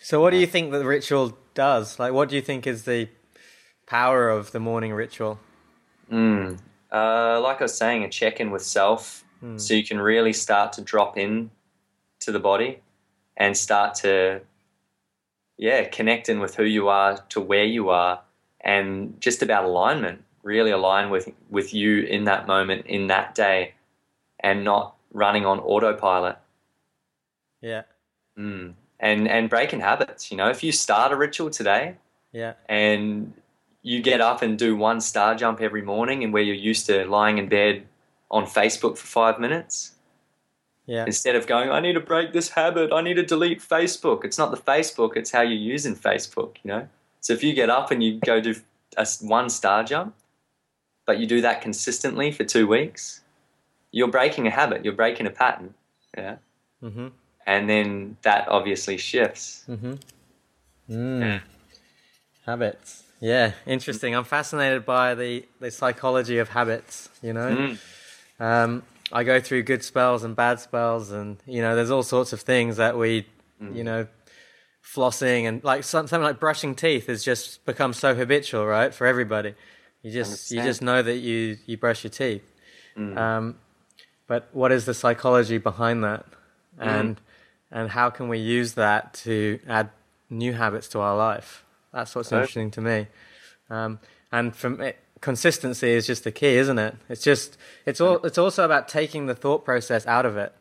So, 0.00 0.20
what 0.20 0.30
do 0.30 0.36
you 0.36 0.46
think 0.46 0.72
the 0.72 0.84
ritual 0.84 1.38
does? 1.54 1.98
Like, 1.98 2.12
what 2.12 2.28
do 2.28 2.34
you 2.34 2.42
think 2.42 2.66
is 2.66 2.82
the 2.82 3.08
power 3.86 4.28
of 4.28 4.50
the 4.50 4.60
morning 4.60 4.92
ritual? 4.92 5.38
Mm. 6.10 6.58
Uh, 6.92 7.40
like 7.40 7.60
I 7.60 7.64
was 7.64 7.76
saying, 7.76 8.02
a 8.02 8.08
check 8.08 8.40
in 8.40 8.50
with 8.50 8.62
self, 8.62 9.24
mm. 9.42 9.60
so 9.60 9.74
you 9.74 9.84
can 9.84 10.00
really 10.00 10.32
start 10.32 10.72
to 10.74 10.82
drop 10.82 11.16
in 11.16 11.50
to 12.20 12.32
the 12.32 12.40
body 12.40 12.80
and 13.36 13.56
start 13.56 13.94
to 13.96 14.42
yeah, 15.58 15.84
connecting 15.84 16.40
with 16.40 16.54
who 16.54 16.64
you 16.64 16.88
are 16.88 17.18
to 17.30 17.40
where 17.40 17.64
you 17.64 17.88
are, 17.88 18.20
and 18.60 19.20
just 19.20 19.42
about 19.42 19.64
alignment. 19.64 20.22
Really 20.42 20.70
align 20.70 21.10
with 21.10 21.30
with 21.50 21.72
you 21.72 22.02
in 22.02 22.24
that 22.24 22.46
moment, 22.46 22.86
in 22.86 23.06
that 23.08 23.34
day, 23.34 23.74
and 24.40 24.64
not 24.64 24.95
running 25.16 25.46
on 25.46 25.58
autopilot. 25.60 26.36
Yeah. 27.60 27.82
Mm. 28.38 28.74
And 29.00 29.28
and 29.28 29.50
breaking 29.50 29.80
habits. 29.80 30.30
You 30.30 30.36
know, 30.36 30.48
if 30.48 30.62
you 30.62 30.72
start 30.72 31.10
a 31.12 31.16
ritual 31.16 31.50
today, 31.50 31.96
Yeah. 32.32 32.54
and 32.68 33.32
you 33.82 34.02
get 34.02 34.20
up 34.20 34.42
and 34.42 34.58
do 34.58 34.76
one 34.76 35.00
star 35.00 35.34
jump 35.34 35.60
every 35.60 35.82
morning, 35.82 36.22
and 36.22 36.32
where 36.32 36.42
you're 36.42 36.54
used 36.54 36.86
to 36.86 37.04
lying 37.06 37.38
in 37.38 37.48
bed 37.48 37.86
on 38.30 38.44
Facebook 38.44 38.98
for 38.98 39.06
five 39.06 39.38
minutes, 39.40 39.92
Yeah. 40.86 41.04
instead 41.06 41.36
of 41.36 41.46
going, 41.46 41.70
I 41.70 41.80
need 41.80 41.94
to 41.94 42.00
break 42.00 42.32
this 42.32 42.50
habit, 42.50 42.92
I 42.92 43.00
need 43.00 43.14
to 43.14 43.22
delete 43.22 43.60
Facebook. 43.60 44.24
It's 44.24 44.38
not 44.38 44.50
the 44.50 44.56
Facebook, 44.56 45.16
it's 45.16 45.30
how 45.30 45.42
you're 45.42 45.52
using 45.74 45.94
Facebook, 45.94 46.56
you 46.62 46.68
know? 46.68 46.88
So 47.20 47.32
if 47.32 47.42
you 47.42 47.52
get 47.54 47.70
up 47.70 47.90
and 47.90 48.02
you 48.02 48.18
go 48.20 48.40
do 48.40 48.54
a 48.96 49.06
one 49.20 49.48
star 49.50 49.84
jump, 49.84 50.14
but 51.06 51.18
you 51.18 51.26
do 51.26 51.40
that 51.40 51.60
consistently 51.60 52.32
for 52.32 52.44
two 52.44 52.66
weeks, 52.66 53.22
you're 53.96 54.08
breaking 54.08 54.46
a 54.46 54.50
habit, 54.50 54.84
you're 54.84 54.92
breaking 54.92 55.26
a 55.26 55.30
pattern, 55.30 55.72
yeah? 56.14 56.36
Mm-hmm. 56.82 57.06
And 57.46 57.70
then 57.70 58.18
that 58.20 58.46
obviously 58.46 58.98
shifts. 58.98 59.64
Mm-hmm. 59.66 59.94
Mm. 60.90 61.40
Habits. 62.44 63.04
Yeah, 63.20 63.52
interesting. 63.64 64.14
I'm 64.14 64.24
fascinated 64.24 64.84
by 64.84 65.14
the, 65.14 65.46
the 65.60 65.70
psychology 65.70 66.36
of 66.36 66.50
habits, 66.50 67.08
you 67.22 67.32
know? 67.32 67.56
Mm. 67.56 67.78
Um, 68.38 68.82
I 69.10 69.24
go 69.24 69.40
through 69.40 69.62
good 69.62 69.82
spells 69.82 70.24
and 70.24 70.36
bad 70.36 70.60
spells, 70.60 71.10
and, 71.10 71.38
you 71.46 71.62
know, 71.62 71.74
there's 71.74 71.90
all 71.90 72.02
sorts 72.02 72.34
of 72.34 72.42
things 72.42 72.76
that 72.76 72.98
we, 72.98 73.26
you 73.72 73.82
know, 73.82 74.08
flossing 74.84 75.48
and 75.48 75.64
like 75.64 75.84
something 75.84 76.20
like 76.20 76.38
brushing 76.38 76.74
teeth 76.74 77.06
has 77.06 77.24
just 77.24 77.64
become 77.64 77.94
so 77.94 78.14
habitual, 78.14 78.66
right, 78.66 78.92
for 78.92 79.06
everybody. 79.06 79.54
You 80.02 80.10
just 80.10 80.50
you 80.50 80.62
just 80.62 80.82
know 80.82 81.02
that 81.02 81.16
you, 81.16 81.56
you 81.64 81.78
brush 81.78 82.04
your 82.04 82.10
teeth. 82.10 82.44
Um, 82.96 83.56
but 84.26 84.48
what 84.52 84.72
is 84.72 84.84
the 84.84 84.94
psychology 84.94 85.58
behind 85.58 86.02
that? 86.04 86.26
And 86.78 87.20
and 87.70 87.90
how 87.90 88.10
can 88.10 88.28
we 88.28 88.38
use 88.38 88.74
that 88.74 89.14
to 89.24 89.58
add 89.68 89.90
new 90.30 90.52
habits 90.52 90.88
to 90.88 91.00
our 91.00 91.16
life? 91.16 91.64
That's 91.92 92.14
what's 92.14 92.30
Right. 92.32 92.38
interesting 92.40 92.70
to 92.72 92.80
me. 92.80 93.06
Um, 93.70 93.98
and 94.30 94.54
from 94.54 94.80
it, 94.80 94.98
consistency 95.20 95.90
is 95.92 96.06
just 96.06 96.24
the 96.24 96.32
key, 96.32 96.56
isn't 96.56 96.78
it? 96.78 96.94
It's 97.08 97.22
just 97.22 97.56
it's 97.86 98.00
all 98.00 98.24
it's 98.24 98.38
also 98.38 98.64
about 98.64 98.88
taking 98.88 99.26
the 99.26 99.34
thought 99.34 99.64
process 99.64 100.06
out 100.06 100.26
of 100.26 100.36
it. 100.36 100.52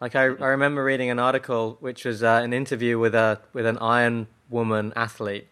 Like 0.00 0.16
I, 0.16 0.22
I 0.24 0.48
remember 0.56 0.82
reading 0.82 1.10
an 1.10 1.18
article 1.18 1.76
which 1.80 2.04
was 2.04 2.22
uh, 2.22 2.40
an 2.42 2.52
interview 2.52 2.98
with 2.98 3.14
a 3.14 3.40
with 3.52 3.66
an 3.66 3.78
Iron 3.78 4.26
Woman 4.48 4.92
athlete, 4.96 5.46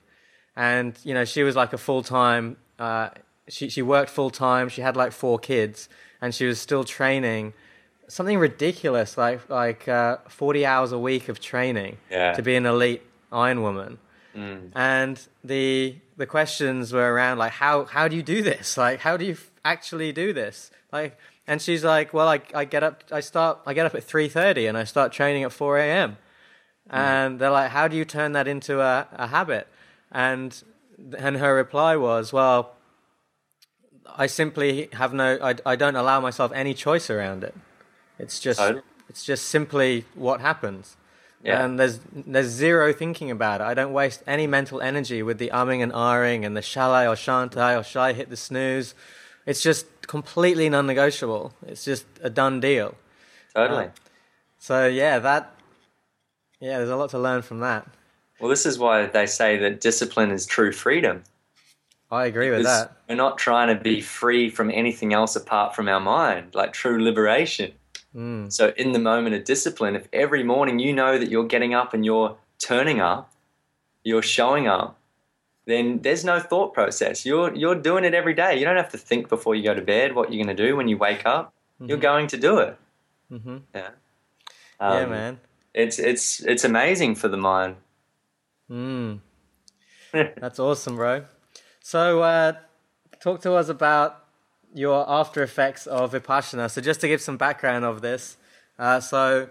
and 0.57 0.99
you 1.05 1.15
know 1.15 1.25
she 1.25 1.43
was 1.43 1.55
like 1.55 1.73
a 1.73 1.79
full 1.79 2.03
time. 2.03 2.57
Uh, 2.79 3.11
she 3.49 3.69
she 3.69 3.83
worked 3.83 4.11
full 4.11 4.31
time. 4.31 4.69
She 4.69 4.81
had 4.83 4.97
like 4.97 5.13
four 5.13 5.39
kids, 5.39 5.89
and 6.21 6.35
she 6.35 6.47
was 6.47 6.61
still 6.61 6.85
training. 6.85 7.53
Something 8.09 8.39
ridiculous, 8.39 9.19
like 9.19 9.49
like 9.51 9.87
uh, 9.89 10.19
forty 10.29 10.65
hours 10.65 10.93
a 10.93 10.99
week 10.99 11.29
of 11.29 11.41
training 11.41 11.99
Yeah. 12.11 12.33
to 12.35 12.43
be 12.43 12.57
an 12.57 12.65
elite 12.67 13.03
Iron 13.31 13.63
Woman. 13.63 13.99
Mm. 14.35 14.71
And 14.75 15.21
the 15.45 15.97
the 16.17 16.27
questions 16.27 16.93
were 16.93 17.13
around 17.13 17.39
like 17.39 17.53
how 17.53 17.85
how 17.85 18.09
do 18.09 18.17
you 18.17 18.23
do 18.23 18.43
this? 18.43 18.77
Like 18.79 19.01
how 19.01 19.17
do 19.17 19.25
you 19.25 19.33
f- 19.33 19.51
actually 19.65 20.13
do 20.13 20.33
this? 20.33 20.71
Like 20.93 21.19
and 21.47 21.61
she's 21.61 21.85
like, 21.85 22.15
well, 22.15 22.29
I 22.29 22.41
I 22.55 22.65
get 22.65 22.83
up 22.83 23.05
I 23.13 23.21
start 23.21 23.61
I 23.67 23.75
get 23.75 23.85
up 23.87 23.95
at 23.95 24.05
three 24.05 24.29
thirty 24.29 24.67
and 24.67 24.79
I 24.79 24.85
start 24.85 25.13
training 25.13 25.45
at 25.45 25.53
four 25.53 25.77
a.m. 25.79 26.17
And 26.91 27.39
they're 27.39 27.51
like, 27.51 27.71
how 27.71 27.89
do 27.89 27.97
you 27.97 28.05
turn 28.07 28.33
that 28.33 28.49
into 28.49 28.81
a, 28.81 29.07
a 29.13 29.27
habit? 29.27 29.69
And 30.11 30.63
and 31.19 31.37
her 31.37 31.55
reply 31.55 31.97
was, 31.97 32.33
well, 32.33 32.75
I 34.17 34.27
simply 34.27 34.89
have 34.93 35.13
no 35.13 35.39
I 35.43 35.55
I 35.67 35.77
don't 35.77 35.97
allow 35.97 36.21
myself 36.21 36.53
any 36.55 36.75
choice 36.75 37.11
around 37.11 37.45
it. 37.45 37.55
It's 38.19 38.41
just 38.41 38.61
it's 39.09 39.25
just 39.25 39.47
simply 39.47 40.05
what 40.15 40.41
happens. 40.41 40.97
Yeah. 41.43 41.65
And 41.65 41.79
there's 41.79 42.01
there's 42.13 42.49
zero 42.49 42.93
thinking 42.93 43.31
about 43.31 43.61
it. 43.61 43.65
I 43.65 43.75
don't 43.75 43.93
waste 43.93 44.23
any 44.27 44.47
mental 44.47 44.81
energy 44.81 45.23
with 45.23 45.39
the 45.39 45.51
umming 45.55 45.83
and 45.83 45.93
ahhing 45.93 46.45
and 46.45 46.57
the 46.57 46.63
shall 46.63 46.93
I 46.93 47.07
or 47.07 47.15
shan't 47.17 47.57
I 47.57 47.75
or 47.77 47.85
shall 47.85 48.03
I 48.03 48.13
hit 48.13 48.29
the 48.29 48.37
snooze. 48.37 48.95
It's 49.47 49.63
just 49.63 49.87
completely 50.07 50.69
non-negotiable. 50.69 51.55
It's 51.67 51.85
just 51.85 52.07
a 52.23 52.29
done 52.29 52.61
deal. 52.61 52.95
Totally. 53.55 53.85
Uh, 53.87 53.91
So 54.59 54.87
yeah, 54.89 55.19
that 55.21 55.55
yeah, 56.61 56.79
there's 56.79 56.91
a 56.91 56.97
lot 56.97 57.11
to 57.11 57.19
learn 57.19 57.43
from 57.43 57.61
that. 57.61 57.87
well, 58.41 58.51
this 58.51 58.67
is 58.67 58.79
why 58.79 59.07
they 59.07 59.27
say 59.27 59.57
that 59.59 59.81
discipline 59.81 60.31
is 60.33 60.45
true 60.45 60.73
freedom. 60.73 61.23
I 62.11 62.25
agree 62.27 62.51
with 62.51 62.65
that. 62.65 62.97
We're 63.09 63.15
not 63.17 63.37
trying 63.39 63.69
to 63.77 63.83
be 63.83 64.01
free 64.01 64.49
from 64.51 64.71
anything 64.71 65.13
else 65.13 65.37
apart 65.37 65.75
from 65.75 65.89
our 65.89 66.01
mind, 66.01 66.55
like 66.55 66.73
true 66.73 67.03
liberation. 67.03 67.73
Mm, 68.17 68.51
So, 68.51 68.73
in 68.77 68.93
the 68.93 68.99
moment 68.99 69.35
of 69.37 69.45
discipline, 69.45 69.95
if 69.95 70.09
every 70.13 70.43
morning 70.43 70.79
you 70.79 70.93
know 70.95 71.19
that 71.19 71.31
you're 71.31 71.47
getting 71.47 71.75
up 71.75 71.93
and 71.93 72.05
you're 72.07 72.37
turning 72.59 73.01
up, 73.01 73.33
you're 74.03 74.23
showing 74.23 74.67
up, 74.67 74.99
then 75.67 76.01
there's 76.01 76.25
no 76.25 76.41
thought 76.41 76.73
process. 76.73 77.27
You're 77.27 77.55
you're 77.55 77.75
doing 77.75 78.05
it 78.05 78.15
every 78.15 78.33
day. 78.33 78.59
You 78.59 78.65
don't 78.65 78.77
have 78.79 78.91
to 78.93 78.99
think 78.99 79.29
before 79.29 79.55
you 79.55 79.63
go 79.63 79.75
to 79.75 79.83
bed 79.83 80.15
what 80.15 80.33
you're 80.33 80.43
going 80.43 80.57
to 80.57 80.67
do 80.67 80.77
when 80.77 80.89
you 80.89 80.97
wake 80.97 81.27
up. 81.27 81.53
You're 81.81 81.99
going 81.99 82.27
to 82.29 82.37
do 82.39 82.59
it. 82.59 82.77
hmm 83.29 83.59
Yeah. 83.75 83.91
yeah, 84.81 85.03
Um, 85.05 85.11
man. 85.11 85.41
It's 85.75 85.99
it's 85.99 86.41
it's 86.41 86.65
amazing 86.65 87.17
for 87.17 87.29
the 87.29 87.37
mind. 87.37 87.77
Mm. 88.71 89.21
That's 90.13 90.59
awesome, 90.59 90.97
bro. 90.97 91.25
So, 91.81 92.23
uh, 92.23 92.53
talk 93.21 93.41
to 93.43 93.55
us 93.55 93.69
about 93.69 94.25
your 94.75 95.05
after 95.09 95.43
effects 95.43 95.87
of 95.87 96.13
Vipassana. 96.13 96.71
So, 96.71 96.81
just 96.81 97.01
to 97.01 97.09
give 97.09 97.21
some 97.21 97.37
background 97.37 97.85
of 97.85 98.01
this, 98.01 98.37
uh, 98.79 99.01
so 99.01 99.49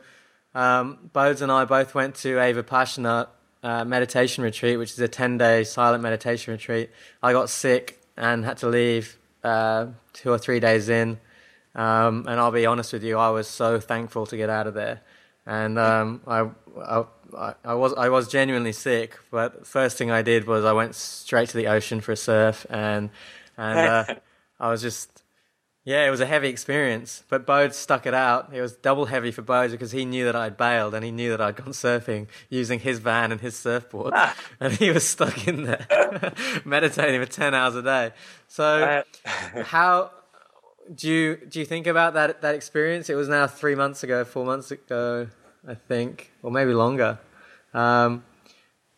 um, 0.54 1.10
Bodes 1.14 1.42
and 1.42 1.52
I 1.52 1.66
both 1.66 1.94
went 1.94 2.16
to 2.16 2.40
a 2.40 2.54
Vipassana 2.54 3.28
uh, 3.64 3.86
meditation 3.86 4.44
retreat, 4.44 4.78
which 4.78 4.92
is 4.92 5.00
a 5.00 5.08
10 5.08 5.38
day 5.38 5.64
silent 5.64 6.04
meditation 6.04 6.52
retreat. 6.54 6.90
I 7.22 7.34
got 7.34 7.50
sick 7.50 8.02
and 8.16 8.46
had 8.46 8.58
to 8.58 8.68
leave 8.68 9.18
uh, 9.44 9.88
two 10.14 10.32
or 10.32 10.38
three 10.38 10.60
days 10.60 10.90
in. 10.90 11.20
Um, 11.76 12.26
and 12.28 12.40
I'll 12.40 12.52
be 12.52 12.66
honest 12.66 12.92
with 12.94 13.04
you, 13.04 13.18
I 13.18 13.30
was 13.30 13.48
so 13.48 13.80
thankful 13.80 14.26
to 14.28 14.38
get 14.38 14.50
out 14.50 14.66
of 14.66 14.74
there. 14.74 15.02
And 15.48 15.80
um, 15.80 16.22
I, 16.28 16.50
I, 16.86 17.04
I- 17.64 17.74
was 17.74 17.94
I 17.94 18.10
was 18.10 18.28
genuinely 18.28 18.74
sick, 18.74 19.18
but 19.32 19.66
first 19.66 19.98
thing 19.98 20.12
I 20.12 20.22
did 20.22 20.46
was 20.46 20.66
I 20.66 20.74
went 20.74 20.94
straight 20.94 21.48
to 21.50 21.58
the 21.58 21.68
ocean 21.68 22.02
for 22.02 22.12
a 22.12 22.18
surf, 22.18 22.66
and 22.70 23.10
and 23.58 23.80
uh, 23.80 24.06
I 24.60 24.70
was 24.70 24.82
just 24.82 25.24
yeah, 25.86 26.06
it 26.06 26.10
was 26.10 26.20
a 26.20 26.26
heavy 26.26 26.50
experience. 26.50 27.24
But 27.30 27.46
Bode 27.46 27.74
stuck 27.74 28.06
it 28.06 28.14
out. 28.14 28.50
It 28.54 28.60
was 28.60 28.74
double 28.74 29.06
heavy 29.06 29.32
for 29.32 29.42
Bode 29.42 29.72
because 29.72 29.92
he 29.94 30.04
knew 30.04 30.26
that 30.26 30.36
I'd 30.36 30.58
bailed 30.58 30.94
and 30.94 31.06
he 31.06 31.12
knew 31.12 31.30
that 31.30 31.40
I'd 31.40 31.56
gone 31.56 31.72
surfing 31.72 32.28
using 32.50 32.80
his 32.80 33.00
van 33.00 33.32
and 33.32 33.40
his 33.40 33.56
surfboard, 33.56 34.14
and 34.60 34.74
he 34.74 34.92
was 34.92 35.08
stuck 35.08 35.48
in 35.48 35.64
there 35.64 35.88
meditating 36.66 37.22
for 37.24 37.32
ten 37.32 37.54
hours 37.54 37.76
a 37.76 37.82
day. 37.82 38.12
So 38.50 39.02
how 39.64 40.12
do 40.94 41.08
you 41.08 41.36
do 41.50 41.60
you 41.60 41.66
think 41.66 41.88
about 41.88 42.14
that 42.14 42.42
that 42.42 42.56
experience? 42.56 43.10
It 43.10 43.16
was 43.16 43.28
now 43.28 43.48
three 43.48 43.76
months 43.76 44.04
ago, 44.04 44.24
four 44.24 44.46
months 44.46 44.72
ago, 44.72 45.28
I 45.68 45.76
think, 45.76 46.32
or 46.42 46.52
maybe 46.52 46.74
longer. 46.74 47.20
Um, 47.74 48.24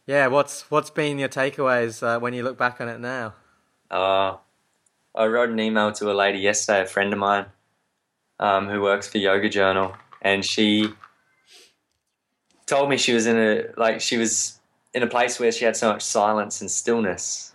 yeah, 0.05 0.27
what's 0.27 0.69
what's 0.71 0.89
been 0.89 1.19
your 1.19 1.29
takeaways 1.29 2.01
uh, 2.03 2.19
when 2.19 2.33
you 2.33 2.43
look 2.43 2.57
back 2.57 2.81
on 2.81 2.89
it 2.89 2.99
now? 2.99 3.33
Uh, 3.89 4.37
I 5.15 5.25
wrote 5.25 5.49
an 5.49 5.59
email 5.59 5.91
to 5.93 6.11
a 6.11 6.13
lady 6.13 6.39
yesterday, 6.39 6.81
a 6.81 6.85
friend 6.85 7.11
of 7.13 7.19
mine, 7.19 7.45
um, 8.39 8.69
who 8.69 8.81
works 8.81 9.07
for 9.07 9.17
Yoga 9.17 9.49
Journal, 9.49 9.95
and 10.21 10.45
she 10.45 10.93
told 12.65 12.89
me 12.89 12.97
she 12.97 13.13
was 13.13 13.25
in 13.25 13.37
a 13.37 13.65
like 13.77 14.01
she 14.01 14.17
was 14.17 14.59
in 14.93 15.03
a 15.03 15.07
place 15.07 15.39
where 15.39 15.51
she 15.51 15.65
had 15.65 15.75
so 15.75 15.91
much 15.91 16.01
silence 16.01 16.61
and 16.61 16.69
stillness, 16.69 17.53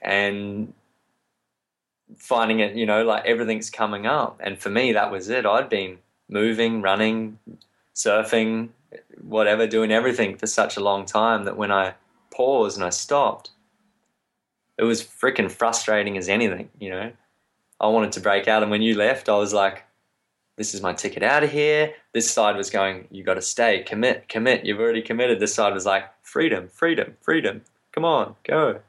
and 0.00 0.72
finding 2.22 2.60
it, 2.60 2.76
you 2.76 2.86
know, 2.86 3.04
like 3.04 3.26
everything's 3.26 3.68
coming 3.68 4.06
up. 4.06 4.40
And 4.42 4.58
for 4.58 4.70
me, 4.70 4.92
that 4.92 5.10
was 5.10 5.28
it. 5.28 5.44
I'd 5.44 5.68
been 5.68 5.98
moving, 6.28 6.80
running, 6.80 7.38
surfing, 7.94 8.68
whatever, 9.20 9.66
doing 9.66 9.90
everything 9.90 10.36
for 10.36 10.46
such 10.46 10.76
a 10.76 10.80
long 10.80 11.04
time 11.04 11.44
that 11.44 11.56
when 11.56 11.72
I 11.72 11.94
paused 12.30 12.76
and 12.76 12.84
I 12.84 12.90
stopped 12.90 13.50
it 14.78 14.84
was 14.84 15.02
freaking 15.02 15.50
frustrating 15.50 16.16
as 16.16 16.28
anything, 16.28 16.68
you 16.78 16.90
know. 16.90 17.12
I 17.80 17.88
wanted 17.88 18.12
to 18.12 18.20
break 18.20 18.48
out, 18.48 18.62
and 18.62 18.70
when 18.70 18.82
you 18.82 18.96
left, 18.96 19.28
I 19.28 19.36
was 19.36 19.52
like, 19.52 19.84
"This 20.56 20.74
is 20.74 20.82
my 20.82 20.92
ticket 20.92 21.22
out 21.22 21.44
of 21.44 21.52
here." 21.52 21.94
This 22.12 22.30
side 22.30 22.56
was 22.56 22.70
going, 22.70 23.08
"You 23.10 23.22
got 23.22 23.34
to 23.34 23.42
stay, 23.42 23.82
commit, 23.82 24.28
commit. 24.28 24.64
You've 24.64 24.80
already 24.80 25.02
committed." 25.02 25.40
This 25.40 25.54
side 25.54 25.74
was 25.74 25.86
like, 25.86 26.04
"Freedom, 26.22 26.68
freedom, 26.68 27.16
freedom. 27.20 27.62
Come 27.92 28.04
on, 28.04 28.36
go." 28.44 28.80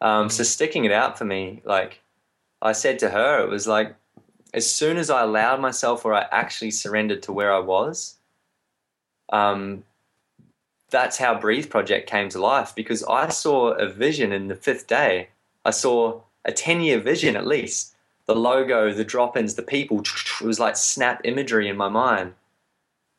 Um, 0.00 0.30
so 0.30 0.44
sticking 0.44 0.84
it 0.84 0.92
out 0.92 1.18
for 1.18 1.24
me, 1.24 1.60
like 1.64 2.00
I 2.60 2.72
said 2.72 2.98
to 3.00 3.10
her, 3.10 3.42
it 3.42 3.48
was 3.48 3.66
like, 3.66 3.94
as 4.54 4.70
soon 4.70 4.96
as 4.96 5.10
I 5.10 5.22
allowed 5.22 5.60
myself, 5.60 6.04
or 6.04 6.14
I 6.14 6.26
actually 6.30 6.70
surrendered 6.70 7.22
to 7.24 7.32
where 7.32 7.52
I 7.52 7.58
was, 7.58 8.16
um, 9.30 9.84
that's 10.90 11.18
how 11.18 11.38
Breathe 11.38 11.68
Project 11.68 12.08
came 12.08 12.28
to 12.30 12.38
life 12.40 12.74
because 12.74 13.04
I 13.04 13.28
saw 13.28 13.72
a 13.72 13.88
vision 13.88 14.32
in 14.32 14.48
the 14.48 14.54
fifth 14.54 14.86
day. 14.86 15.28
I 15.64 15.70
saw 15.70 16.20
a 16.44 16.52
10 16.52 16.80
year 16.80 16.98
vision 16.98 17.36
at 17.36 17.46
least. 17.46 17.94
The 18.26 18.34
logo, 18.34 18.92
the 18.92 19.04
drop 19.04 19.36
ins, 19.36 19.54
the 19.54 19.62
people, 19.62 20.00
it 20.40 20.44
was 20.44 20.58
like 20.58 20.76
snap 20.76 21.20
imagery 21.24 21.68
in 21.68 21.76
my 21.76 21.88
mind. 21.88 22.34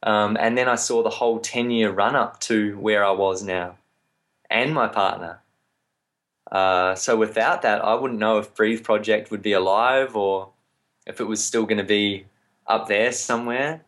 Um, 0.02 0.38
and 0.40 0.58
then 0.58 0.68
I 0.68 0.76
saw 0.76 1.04
the 1.04 1.10
whole 1.10 1.40
10 1.40 1.72
year 1.72 1.92
run 1.92 2.16
up 2.16 2.40
to 2.42 2.78
where 2.80 3.06
I 3.06 3.12
was 3.12 3.44
now 3.44 3.76
and 4.50 4.74
my 4.74 4.88
partner. 4.88 5.40
Uh, 6.52 6.96
so 6.96 7.16
without 7.16 7.62
that, 7.62 7.84
I 7.84 7.94
wouldn't 7.94 8.20
know 8.20 8.38
if 8.40 8.56
Breathe 8.56 8.84
Project 8.84 9.32
would 9.32 9.42
be 9.42 9.54
alive 9.54 10.16
or 10.16 10.50
if 11.06 11.20
it 11.20 11.26
was 11.26 11.44
still 11.44 11.66
going 11.66 11.78
to 11.78 11.84
be 11.84 12.26
up 12.68 12.88
there 12.88 13.12
somewhere. 13.12 13.82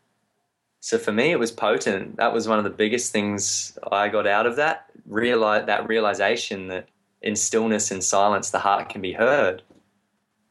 So 0.80 0.98
for 0.98 1.12
me, 1.12 1.32
it 1.32 1.40
was 1.40 1.52
potent. 1.52 2.18
That 2.18 2.34
was 2.34 2.48
one 2.48 2.58
of 2.58 2.64
the 2.64 2.72
biggest 2.72 3.12
things 3.12 3.78
I 3.92 4.10
got 4.10 4.26
out 4.26 4.46
of 4.46 4.56
that. 4.56 4.86
Realize 5.06 5.66
that 5.68 5.88
realization 5.88 6.68
that 6.68 6.88
in 7.22 7.36
stillness 7.36 7.92
and 7.92 8.04
silence, 8.04 8.50
the 8.50 8.60
heart 8.60 8.90
can 8.90 9.02
be 9.02 9.14
heard, 9.14 9.62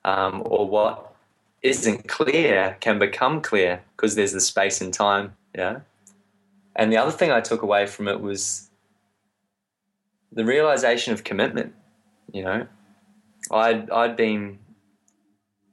um, 0.05 0.43
or 0.45 0.69
what 0.69 1.15
isn't 1.63 2.09
clear 2.09 2.77
can 2.81 2.99
become 2.99 3.41
clear 3.41 3.83
because 3.97 4.15
there's 4.15 4.33
the 4.33 4.41
space 4.41 4.81
and 4.81 4.95
time. 4.95 5.35
Yeah. 5.55 5.81
And 6.77 6.93
the 6.93 6.97
other 6.97 7.11
thing 7.11 7.33
I 7.33 7.41
took 7.41 7.63
away 7.63 7.87
from 7.87 8.07
it 8.07 8.21
was 8.21 8.71
the 10.33 10.45
realization 10.45 11.13
of 11.13 11.25
commitment. 11.25 11.75
You 12.33 12.43
know, 12.43 12.67
I'd 13.51 13.91
I'd 13.91 14.17
been 14.17 14.59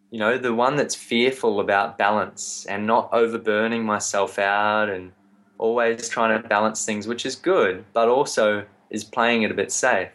you 0.10 0.20
know, 0.20 0.38
the 0.38 0.54
one 0.54 0.76
that's 0.76 0.96
fearful 0.96 1.60
about 1.60 1.98
balance 1.98 2.65
and 2.67 2.88
not 2.88 3.12
overburning 3.12 3.84
myself 3.84 4.39
out 4.39 4.89
and 4.89 5.12
always 5.58 6.08
trying 6.08 6.41
to 6.41 6.48
balance 6.48 6.86
things, 6.86 7.08
which 7.08 7.26
is 7.26 7.36
good, 7.36 7.84
but 7.93 8.08
also 8.08 8.65
is 8.89 9.04
playing 9.04 9.43
it 9.43 9.52
a 9.52 9.54
bit 9.54 9.72
safe. 9.72 10.10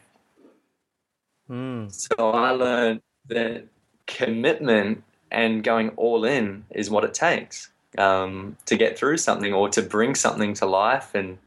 Mm. 1.51 1.93
So 1.93 2.31
I 2.31 2.51
learned 2.51 3.03
that 3.29 3.67
commitment 4.07 5.03
and 5.31 5.63
going 5.63 5.91
all 5.91 6.25
in 6.25 6.65
is 6.71 6.89
what 6.89 7.05
it 7.05 7.13
takes 7.13 7.71
um, 7.99 8.57
to 8.67 8.77
get 8.77 8.99
through 8.99 9.19
something 9.19 9.53
or 9.53 9.69
to 9.71 9.83
bring 9.83 10.15
something 10.15 10.55
to 10.55 10.67
life. 10.67 11.15
And, 11.15 11.39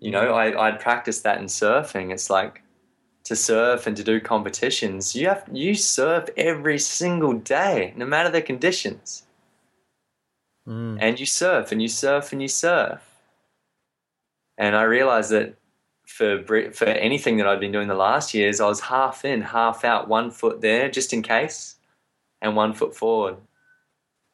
you 0.00 0.10
know, 0.10 0.34
I, 0.34 0.66
I'd 0.66 0.80
practiced 0.80 1.22
that 1.22 1.38
in 1.38 1.46
surfing. 1.46 2.12
It's 2.12 2.28
like, 2.28 2.61
to 3.24 3.36
surf 3.36 3.86
and 3.86 3.96
to 3.96 4.02
do 4.02 4.20
competitions, 4.20 5.14
you 5.14 5.28
have 5.28 5.44
you 5.52 5.74
surf 5.74 6.28
every 6.36 6.78
single 6.78 7.34
day, 7.34 7.92
no 7.96 8.06
matter 8.06 8.30
the 8.30 8.42
conditions. 8.42 9.24
Mm. 10.66 10.98
And 11.00 11.20
you 11.20 11.26
surf 11.26 11.72
and 11.72 11.82
you 11.82 11.88
surf 11.88 12.32
and 12.32 12.42
you 12.42 12.48
surf. 12.48 13.00
And 14.58 14.76
I 14.76 14.82
realized 14.82 15.30
that 15.30 15.56
for 16.06 16.42
for 16.72 16.84
anything 16.84 17.36
that 17.38 17.46
I'd 17.46 17.60
been 17.60 17.72
doing 17.72 17.88
the 17.88 17.94
last 17.94 18.34
years, 18.34 18.60
I 18.60 18.66
was 18.66 18.80
half 18.80 19.24
in, 19.24 19.42
half 19.42 19.84
out, 19.84 20.08
one 20.08 20.30
foot 20.30 20.60
there 20.60 20.90
just 20.90 21.12
in 21.12 21.22
case, 21.22 21.76
and 22.40 22.56
one 22.56 22.72
foot 22.74 22.94
forward. 22.94 23.36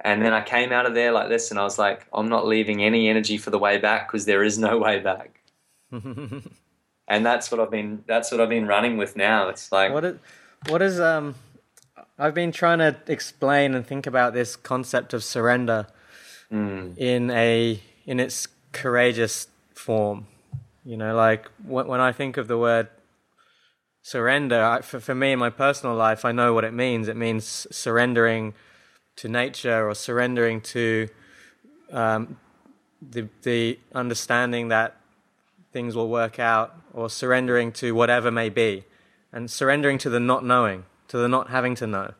And 0.00 0.22
then 0.22 0.32
I 0.32 0.42
came 0.42 0.72
out 0.72 0.86
of 0.86 0.94
there 0.94 1.12
like 1.12 1.28
this, 1.28 1.50
and 1.50 1.58
I 1.58 1.64
was 1.64 1.78
like, 1.78 2.06
I'm 2.12 2.28
not 2.28 2.46
leaving 2.46 2.84
any 2.84 3.08
energy 3.08 3.36
for 3.36 3.50
the 3.50 3.58
way 3.58 3.78
back 3.78 4.08
because 4.08 4.26
there 4.26 4.44
is 4.44 4.58
no 4.58 4.78
way 4.78 5.00
back 5.00 5.40
and 7.08 7.24
that's 7.24 7.50
what 7.50 7.60
I've 7.60 7.70
been 7.70 8.04
that's 8.06 8.30
what 8.30 8.40
I've 8.40 8.48
been 8.48 8.66
running 8.66 8.96
with 8.96 9.16
now. 9.16 9.48
It's 9.48 9.72
like 9.72 9.92
what 9.92 10.04
is 10.04 10.18
what 10.68 10.82
is 10.82 11.00
um 11.00 11.34
I've 12.18 12.34
been 12.34 12.52
trying 12.52 12.78
to 12.78 12.96
explain 13.06 13.74
and 13.74 13.86
think 13.86 14.06
about 14.06 14.34
this 14.34 14.56
concept 14.56 15.14
of 15.14 15.24
surrender 15.24 15.86
mm. 16.52 16.96
in 16.96 17.30
a 17.30 17.80
in 18.06 18.20
its 18.20 18.48
courageous 18.72 19.48
form. 19.74 20.26
You 20.84 20.96
know, 20.96 21.14
like 21.14 21.50
when 21.64 22.00
I 22.00 22.12
think 22.12 22.36
of 22.36 22.48
the 22.48 22.58
word 22.58 22.88
surrender, 24.02 24.62
I, 24.62 24.80
for, 24.80 25.00
for 25.00 25.14
me 25.14 25.32
in 25.32 25.38
my 25.38 25.50
personal 25.50 25.94
life, 25.94 26.24
I 26.24 26.32
know 26.32 26.54
what 26.54 26.64
it 26.64 26.72
means. 26.72 27.08
It 27.08 27.16
means 27.16 27.66
surrendering 27.70 28.54
to 29.16 29.28
nature 29.28 29.86
or 29.86 29.94
surrendering 29.94 30.60
to 30.62 31.08
um, 31.92 32.38
the 33.02 33.28
the 33.42 33.78
understanding 33.94 34.68
that 34.68 34.97
things 35.78 35.94
will 35.94 36.08
work 36.08 36.40
out, 36.40 36.76
or 36.92 37.08
surrendering 37.08 37.70
to 37.70 37.92
whatever 37.92 38.32
may 38.32 38.48
be, 38.48 38.82
and 39.32 39.48
surrendering 39.48 39.96
to 39.96 40.10
the 40.10 40.18
not 40.18 40.44
knowing, 40.44 40.84
to 41.06 41.16
the 41.16 41.28
not 41.28 41.50
having 41.50 41.76
to 41.76 41.86
know. 41.86 42.14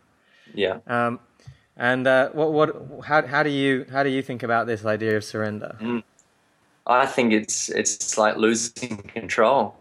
Yeah. 0.55 0.79
Um, 0.87 1.19
and 1.77 2.07
uh, 2.07 2.29
what 2.39 2.53
what 2.53 2.69
how 3.05 3.27
how 3.27 3.43
do 3.43 3.51
you 3.51 3.85
how 3.91 4.05
do 4.05 4.11
you 4.11 4.23
think 4.23 4.45
about 4.45 4.69
this 4.69 4.85
idea 4.85 5.17
of 5.17 5.25
surrender? 5.25 5.77
Mm. 5.81 6.05
I 6.87 7.05
think 7.07 7.33
it's 7.33 7.69
it's 7.69 8.17
like 8.17 8.37
losing 8.37 8.99
control. 9.19 9.75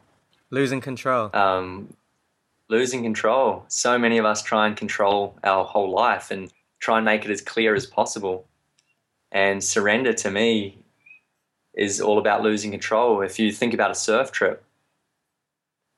Losing 0.49 0.81
control. 0.81 1.29
Um, 1.35 1.93
losing 2.67 3.03
control. 3.03 3.63
So 3.67 3.99
many 3.99 4.17
of 4.17 4.25
us 4.25 4.41
try 4.41 4.65
and 4.65 4.75
control 4.75 5.37
our 5.43 5.63
whole 5.65 5.91
life 5.91 6.31
and 6.31 6.51
try 6.79 6.97
and 6.97 7.05
make 7.05 7.25
it 7.25 7.31
as 7.31 7.41
clear 7.41 7.75
as 7.75 7.85
possible. 7.85 8.47
And 9.31 9.63
surrender 9.63 10.13
to 10.23 10.31
me 10.31 10.79
is 11.77 12.01
all 12.01 12.17
about 12.17 12.41
losing 12.41 12.71
control. 12.71 13.21
If 13.21 13.39
you 13.39 13.51
think 13.51 13.73
about 13.73 13.91
a 13.91 13.95
surf 13.95 14.31
trip, 14.31 14.63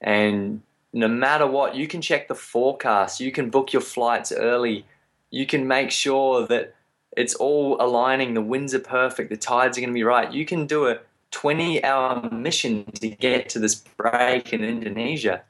and 0.01 0.61
no 0.93 1.07
matter 1.07 1.47
what, 1.47 1.75
you 1.75 1.87
can 1.87 2.01
check 2.01 2.27
the 2.27 2.35
forecast, 2.35 3.19
you 3.19 3.31
can 3.31 3.49
book 3.49 3.73
your 3.73 3.81
flights 3.81 4.31
early, 4.31 4.85
you 5.31 5.45
can 5.45 5.67
make 5.67 5.89
sure 5.89 6.45
that 6.47 6.75
it's 7.15 7.33
all 7.35 7.77
aligning, 7.79 8.33
the 8.33 8.41
winds 8.41 8.73
are 8.73 8.79
perfect, 8.79 9.29
the 9.29 9.37
tides 9.37 9.77
are 9.77 9.81
going 9.81 9.89
to 9.89 9.97
be 9.97 10.03
right. 10.03 10.31
You 10.31 10.45
can 10.45 10.67
do 10.67 10.87
a 10.87 10.99
20 11.31 11.83
hour 11.83 12.29
mission 12.31 12.85
to 12.91 13.09
get 13.09 13.49
to 13.49 13.59
this 13.59 13.75
break 13.75 14.53
in 14.53 14.63
Indonesia. 14.63 15.43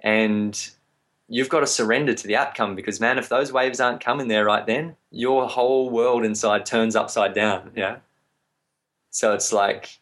And 0.00 0.70
you've 1.28 1.48
got 1.48 1.60
to 1.60 1.66
surrender 1.66 2.14
to 2.14 2.26
the 2.26 2.36
outcome 2.36 2.74
because, 2.74 3.00
man, 3.00 3.18
if 3.18 3.28
those 3.28 3.52
waves 3.52 3.80
aren't 3.80 4.00
coming 4.00 4.28
there 4.28 4.44
right 4.44 4.66
then, 4.66 4.96
your 5.10 5.48
whole 5.48 5.90
world 5.90 6.24
inside 6.24 6.66
turns 6.66 6.96
upside 6.96 7.34
down. 7.34 7.72
Yeah. 7.74 7.96
So 9.10 9.32
it's 9.34 9.52
like 9.52 9.98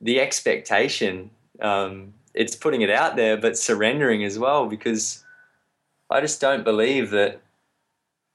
the 0.00 0.20
expectation, 0.20 1.30
um, 1.60 2.14
it's 2.34 2.56
putting 2.56 2.82
it 2.82 2.90
out 2.90 3.16
there, 3.16 3.36
but 3.36 3.56
surrendering 3.56 4.24
as 4.24 4.38
well, 4.38 4.66
because 4.66 5.24
I 6.10 6.20
just 6.20 6.40
don't 6.40 6.64
believe 6.64 7.10
that 7.10 7.40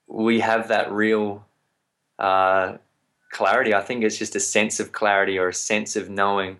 we 0.07 0.39
have 0.39 0.69
that 0.69 0.91
real 0.91 1.45
uh, 2.19 2.77
clarity. 3.31 3.73
I 3.73 3.81
think 3.81 4.03
it's 4.03 4.17
just 4.17 4.35
a 4.35 4.39
sense 4.39 4.79
of 4.79 4.91
clarity 4.91 5.37
or 5.37 5.49
a 5.49 5.53
sense 5.53 5.95
of 5.95 6.09
knowing, 6.09 6.57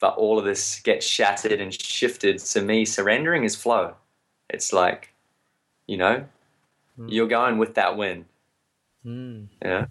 but 0.00 0.16
all 0.16 0.38
of 0.38 0.44
this 0.44 0.80
gets 0.80 1.06
shattered 1.06 1.60
and 1.60 1.72
shifted. 1.72 2.38
To 2.38 2.62
me, 2.62 2.84
surrendering 2.84 3.44
is 3.44 3.54
flow. 3.54 3.94
It's 4.48 4.72
like, 4.72 5.12
you 5.86 5.96
know, 5.96 6.24
mm. 6.98 7.06
you're 7.08 7.28
going 7.28 7.58
with 7.58 7.74
that 7.74 7.96
wind. 7.96 8.24
Mm. 9.04 9.48
Yeah. 9.62 9.86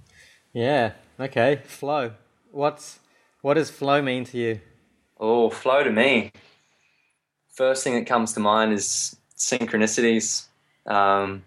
Yeah. 0.54 0.92
Okay. 1.20 1.62
Flow. 1.66 2.12
What's 2.52 3.00
what 3.42 3.54
does 3.54 3.72
flow 3.72 4.02
mean 4.02 4.26
to 4.26 4.38
you? 4.38 4.60
Oh, 5.18 5.50
flow 5.50 5.84
to 5.84 5.92
me. 5.92 6.32
First 7.50 7.84
thing 7.84 7.96
that 7.96 8.06
comes 8.06 8.34
to 8.34 8.40
mind 8.42 8.74
is 8.74 9.16
synchronicities. 9.38 10.48
Um, 10.86 11.44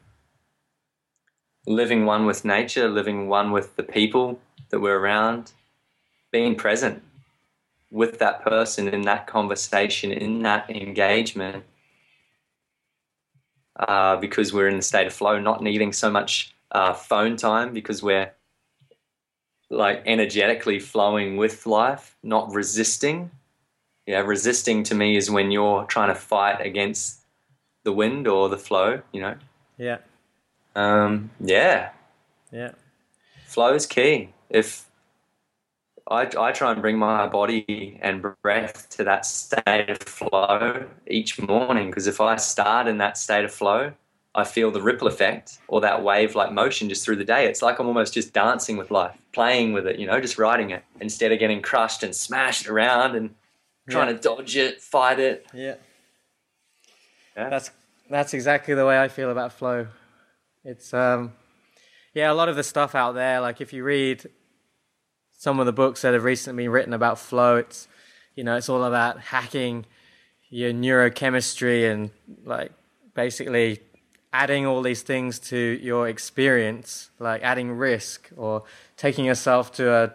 living 1.66 2.06
one 2.06 2.24
with 2.24 2.44
nature, 2.44 2.88
living 2.88 3.28
one 3.28 3.52
with 3.52 3.76
the 3.76 3.82
people 3.82 4.38
that 4.70 4.80
we're 4.80 4.98
around, 4.98 5.52
being 6.32 6.54
present 6.56 7.02
with 7.90 8.18
that 8.18 8.42
person 8.42 8.88
in 8.88 9.02
that 9.02 9.26
conversation, 9.26 10.10
in 10.10 10.42
that 10.42 10.68
engagement, 10.70 11.64
uh, 13.76 14.16
because 14.16 14.52
we're 14.52 14.68
in 14.68 14.76
the 14.76 14.82
state 14.82 15.06
of 15.06 15.12
flow, 15.12 15.38
not 15.38 15.62
needing 15.62 15.92
so 15.92 16.10
much 16.10 16.54
uh, 16.72 16.94
phone 16.94 17.36
time 17.36 17.72
because 17.74 18.02
we're 18.02 18.32
like 19.70 20.03
energetically 20.07 20.79
flowing 20.79 21.37
with 21.37 21.66
life, 21.66 22.16
not 22.22 22.53
resisting. 22.53 23.31
Yeah, 24.07 24.20
resisting 24.20 24.83
to 24.85 24.94
me 24.94 25.16
is 25.16 25.31
when 25.31 25.50
you're 25.50 25.85
trying 25.85 26.09
to 26.09 26.14
fight 26.14 26.61
against 26.64 27.20
the 27.85 27.92
wind 27.92 28.27
or 28.29 28.48
the 28.48 28.59
flow, 28.59 29.00
you 29.12 29.20
know. 29.20 29.37
Yeah. 29.79 29.98
Um, 30.77 31.31
yeah. 31.40 31.90
Yeah. 32.50 32.72
Flow 33.46 33.74
is 33.74 33.87
key. 33.87 34.31
If 34.50 34.88
I, 36.11 36.29
I 36.38 36.53
try 36.53 36.72
and 36.72 36.83
bring 36.83 36.98
my 36.98 37.27
body 37.27 37.98
and 38.03 38.24
breath 38.42 38.88
to 38.90 39.05
that 39.05 39.24
state 39.24 39.88
of 39.88 39.98
flow 39.98 40.87
each 41.07 41.40
morning 41.40 41.88
because 41.88 42.07
if 42.07 42.20
I 42.20 42.37
start 42.37 42.87
in 42.88 42.98
that 42.98 43.16
state 43.16 43.44
of 43.44 43.53
flow, 43.53 43.92
I 44.35 44.44
feel 44.44 44.70
the 44.70 44.83
ripple 44.83 45.07
effect 45.07 45.59
or 45.68 45.81
that 45.83 46.03
wave 46.03 46.35
like 46.35 46.53
motion 46.53 46.88
just 46.88 47.05
through 47.05 47.16
the 47.16 47.25
day. 47.25 47.47
It's 47.47 47.62
like 47.62 47.79
I'm 47.79 47.87
almost 47.87 48.14
just 48.14 48.33
dancing 48.33 48.77
with 48.77 48.90
life, 48.90 49.16
playing 49.33 49.73
with 49.73 49.87
it, 49.87 49.99
you 49.99 50.07
know, 50.07 50.20
just 50.20 50.38
riding 50.38 50.70
it 50.70 50.85
instead 51.01 51.31
of 51.31 51.38
getting 51.38 51.62
crushed 51.62 52.03
and 52.03 52.14
smashed 52.14 52.68
around 52.68 53.14
and 53.14 53.35
trying 53.88 54.09
yeah. 54.09 54.14
to 54.14 54.18
dodge 54.18 54.57
it, 54.57 54.81
fight 54.81 55.20
it. 55.20 55.47
Yeah. 55.55 55.77
yeah. 57.37 57.49
That's 57.49 57.70
that's 58.11 58.35
exactly 58.35 58.75
the 58.75 58.85
way 58.85 59.01
I 59.01 59.09
feel 59.09 59.31
about 59.31 59.53
flow. 59.53 59.87
It's 60.64 60.92
um 60.92 61.33
yeah, 62.12 62.31
a 62.31 62.35
lot 62.35 62.49
of 62.49 62.57
the 62.57 62.62
stuff 62.64 62.94
out 62.94 63.14
there, 63.14 63.40
like 63.40 63.61
if 63.61 63.73
you 63.73 63.85
read 63.85 64.29
some 65.33 65.61
of 65.61 65.66
the 65.66 65.73
books 65.73 66.03
that 66.03 66.14
have 66.14 66.25
recently 66.25 66.64
been 66.64 66.73
written 66.73 66.92
about 66.92 67.18
flow, 67.18 67.57
it's 67.57 67.87
you 68.35 68.42
know, 68.42 68.57
it's 68.57 68.68
all 68.68 68.83
about 68.83 69.20
hacking 69.20 69.87
your 70.51 70.73
neurochemistry 70.73 71.90
and 71.90 72.11
like 72.44 72.73
basically 73.14 73.81
adding 74.35 74.66
all 74.66 74.83
these 74.83 75.03
things 75.03 75.38
to 75.38 75.57
your 75.57 76.09
experience, 76.09 77.11
like 77.20 77.40
adding 77.42 77.70
risk 77.70 78.31
or 78.37 78.64
taking 78.97 79.25
yourself 79.25 79.73
to 79.73 79.90
a 79.94 80.12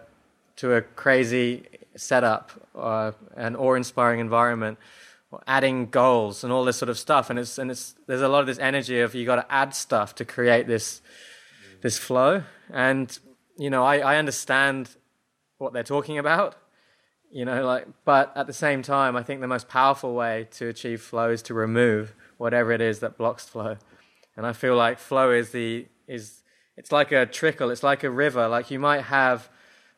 to 0.58 0.74
a 0.74 0.82
crazy 0.82 1.64
setup 1.96 2.52
or 2.74 3.16
an 3.38 3.56
awe-inspiring 3.56 4.20
environment, 4.20 4.78
or 5.32 5.42
adding 5.48 5.86
goals 5.90 6.44
and 6.44 6.52
all 6.52 6.66
this 6.66 6.76
sort 6.76 6.90
of 6.90 7.00
stuff. 7.00 7.30
And 7.30 7.40
it's 7.40 7.58
and 7.58 7.72
it's 7.72 7.96
there's 8.08 8.22
a 8.22 8.28
lot 8.28 8.42
of 8.42 8.48
this 8.48 8.60
energy 8.60 9.00
of 9.00 9.16
you 9.16 9.26
got 9.26 9.38
to 9.38 9.50
add 9.50 9.74
stuff 9.74 10.14
to 10.16 10.26
create 10.26 10.68
this 10.68 11.02
this 11.82 11.98
flow. 11.98 12.44
And 12.70 13.18
you 13.58 13.70
know, 13.70 13.86
I, 13.86 14.00
I 14.00 14.18
understand 14.18 14.90
what 15.60 15.72
they're 15.72 15.82
talking 15.84 16.18
about. 16.18 16.58
You 17.32 17.46
know, 17.46 17.64
like, 17.64 17.88
but 18.06 18.34
at 18.36 18.48
the 18.48 18.54
same 18.54 18.82
time, 18.82 19.16
I 19.16 19.24
think 19.24 19.40
the 19.40 19.48
most 19.48 19.70
powerful 19.70 20.14
way 20.14 20.48
to 20.52 20.68
achieve 20.68 21.02
flow 21.02 21.30
is 21.30 21.42
to 21.44 21.54
remove 21.54 22.16
whatever 22.38 22.72
it 22.74 22.82
is 22.82 23.00
that 23.00 23.18
blocks 23.18 23.48
flow. 23.48 23.78
And 24.40 24.48
I 24.48 24.54
feel 24.54 24.78
like 24.78 25.00
flow 25.00 25.32
is 25.32 25.50
the 25.50 25.86
is 26.08 26.44
it's 26.78 26.94
like 26.94 27.12
a 27.12 27.26
trickle. 27.26 27.72
It's 27.72 27.84
like 27.84 28.06
a 28.06 28.10
river. 28.10 28.48
Like 28.48 28.72
you 28.72 28.80
might 28.80 29.02
have, 29.02 29.50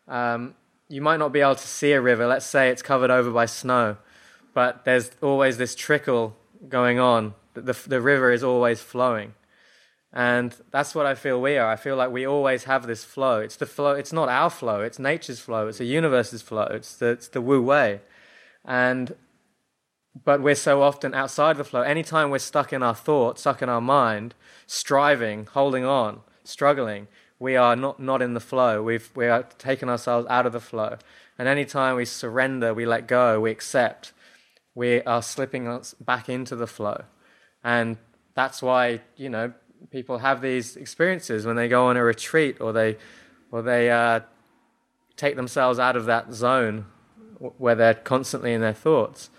um, 0.08 0.56
you 0.90 1.00
might 1.00 1.18
not 1.18 1.32
be 1.32 1.42
able 1.42 1.54
to 1.54 1.68
see 1.68 1.92
a 1.92 2.02
river. 2.02 2.26
Let's 2.26 2.48
say 2.48 2.70
it's 2.70 2.82
covered 2.82 3.12
over 3.12 3.30
by 3.30 3.46
snow, 3.46 3.98
but 4.56 4.84
there's 4.84 5.12
always 5.22 5.58
this 5.58 5.76
trickle 5.76 6.36
going 6.68 6.98
on. 6.98 7.36
The 7.54 7.78
the 7.86 8.02
river 8.02 8.32
is 8.32 8.44
always 8.44 8.82
flowing, 8.82 9.36
and 10.12 10.56
that's 10.72 10.96
what 10.96 11.06
I 11.06 11.14
feel 11.14 11.40
we 11.40 11.60
are. 11.60 11.72
I 11.72 11.76
feel 11.76 11.96
like 11.96 12.10
we 12.10 12.26
always 12.26 12.64
have 12.64 12.88
this 12.88 13.04
flow. 13.04 13.42
It's 13.42 13.58
the 13.58 13.68
flow. 13.68 13.92
It's 13.92 14.12
not 14.12 14.28
our 14.28 14.50
flow. 14.50 14.82
It's 14.82 14.98
nature's 14.98 15.40
flow. 15.40 15.68
It's 15.68 15.78
the 15.78 15.86
universe's 15.86 16.42
flow. 16.42 16.68
It's 16.72 16.96
the 16.96 17.10
it's 17.10 17.28
the 17.28 17.42
Wu 17.42 17.62
Wei, 17.62 18.02
and 18.66 19.14
but 20.24 20.42
we're 20.42 20.56
so 20.56 20.82
often 20.82 21.14
outside 21.14 21.58
the 21.58 21.64
flow. 21.64 21.82
Anytime 21.82 22.30
we're 22.30 22.40
stuck 22.40 22.74
in 22.74 22.84
our 22.84 22.96
thought, 22.96 23.40
stuck 23.40 23.62
in 23.62 23.70
our 23.70 23.82
mind, 23.82 24.36
striving, 24.68 25.46
holding 25.46 25.86
on, 25.86 26.22
struggling, 26.44 27.08
we 27.40 27.56
are 27.56 27.76
not, 27.76 28.00
not 28.00 28.22
in 28.22 28.34
the 28.34 28.40
flow. 28.40 28.84
We've 28.84 29.10
we 29.16 29.28
are 29.28 29.44
taken 29.58 29.90
ourselves 29.90 30.28
out 30.30 30.46
of 30.46 30.54
the 30.54 30.60
flow. 30.60 30.98
And 31.40 31.48
anytime 31.48 31.96
we 31.96 32.06
surrender, 32.06 32.74
we 32.74 32.86
let 32.86 33.08
go, 33.08 33.40
we 33.40 33.52
accept, 33.52 34.14
we 34.76 35.02
are 35.04 35.24
slipping 35.24 35.68
us 35.68 35.96
back 35.96 36.30
into 36.30 36.56
the 36.56 36.68
flow. 36.68 37.06
And 37.64 37.98
that's 38.36 38.62
why, 38.62 39.02
you 39.16 39.30
know, 39.30 39.54
people 39.90 40.20
have 40.20 40.42
these 40.42 40.76
experiences 40.76 41.46
when 41.46 41.56
they 41.56 41.68
go 41.68 41.88
on 41.88 41.98
a 41.98 42.04
retreat 42.04 42.60
or 42.62 42.74
they 42.74 42.98
or 43.52 43.62
they 43.62 43.90
uh, 43.90 44.20
take 45.16 45.36
themselves 45.36 45.80
out 45.80 45.96
of 45.96 46.06
that 46.06 46.34
zone 46.34 46.86
where 47.58 47.76
they're 47.76 47.96
constantly 47.96 48.54
in 48.54 48.62
their 48.62 48.74
thoughts 48.74 49.30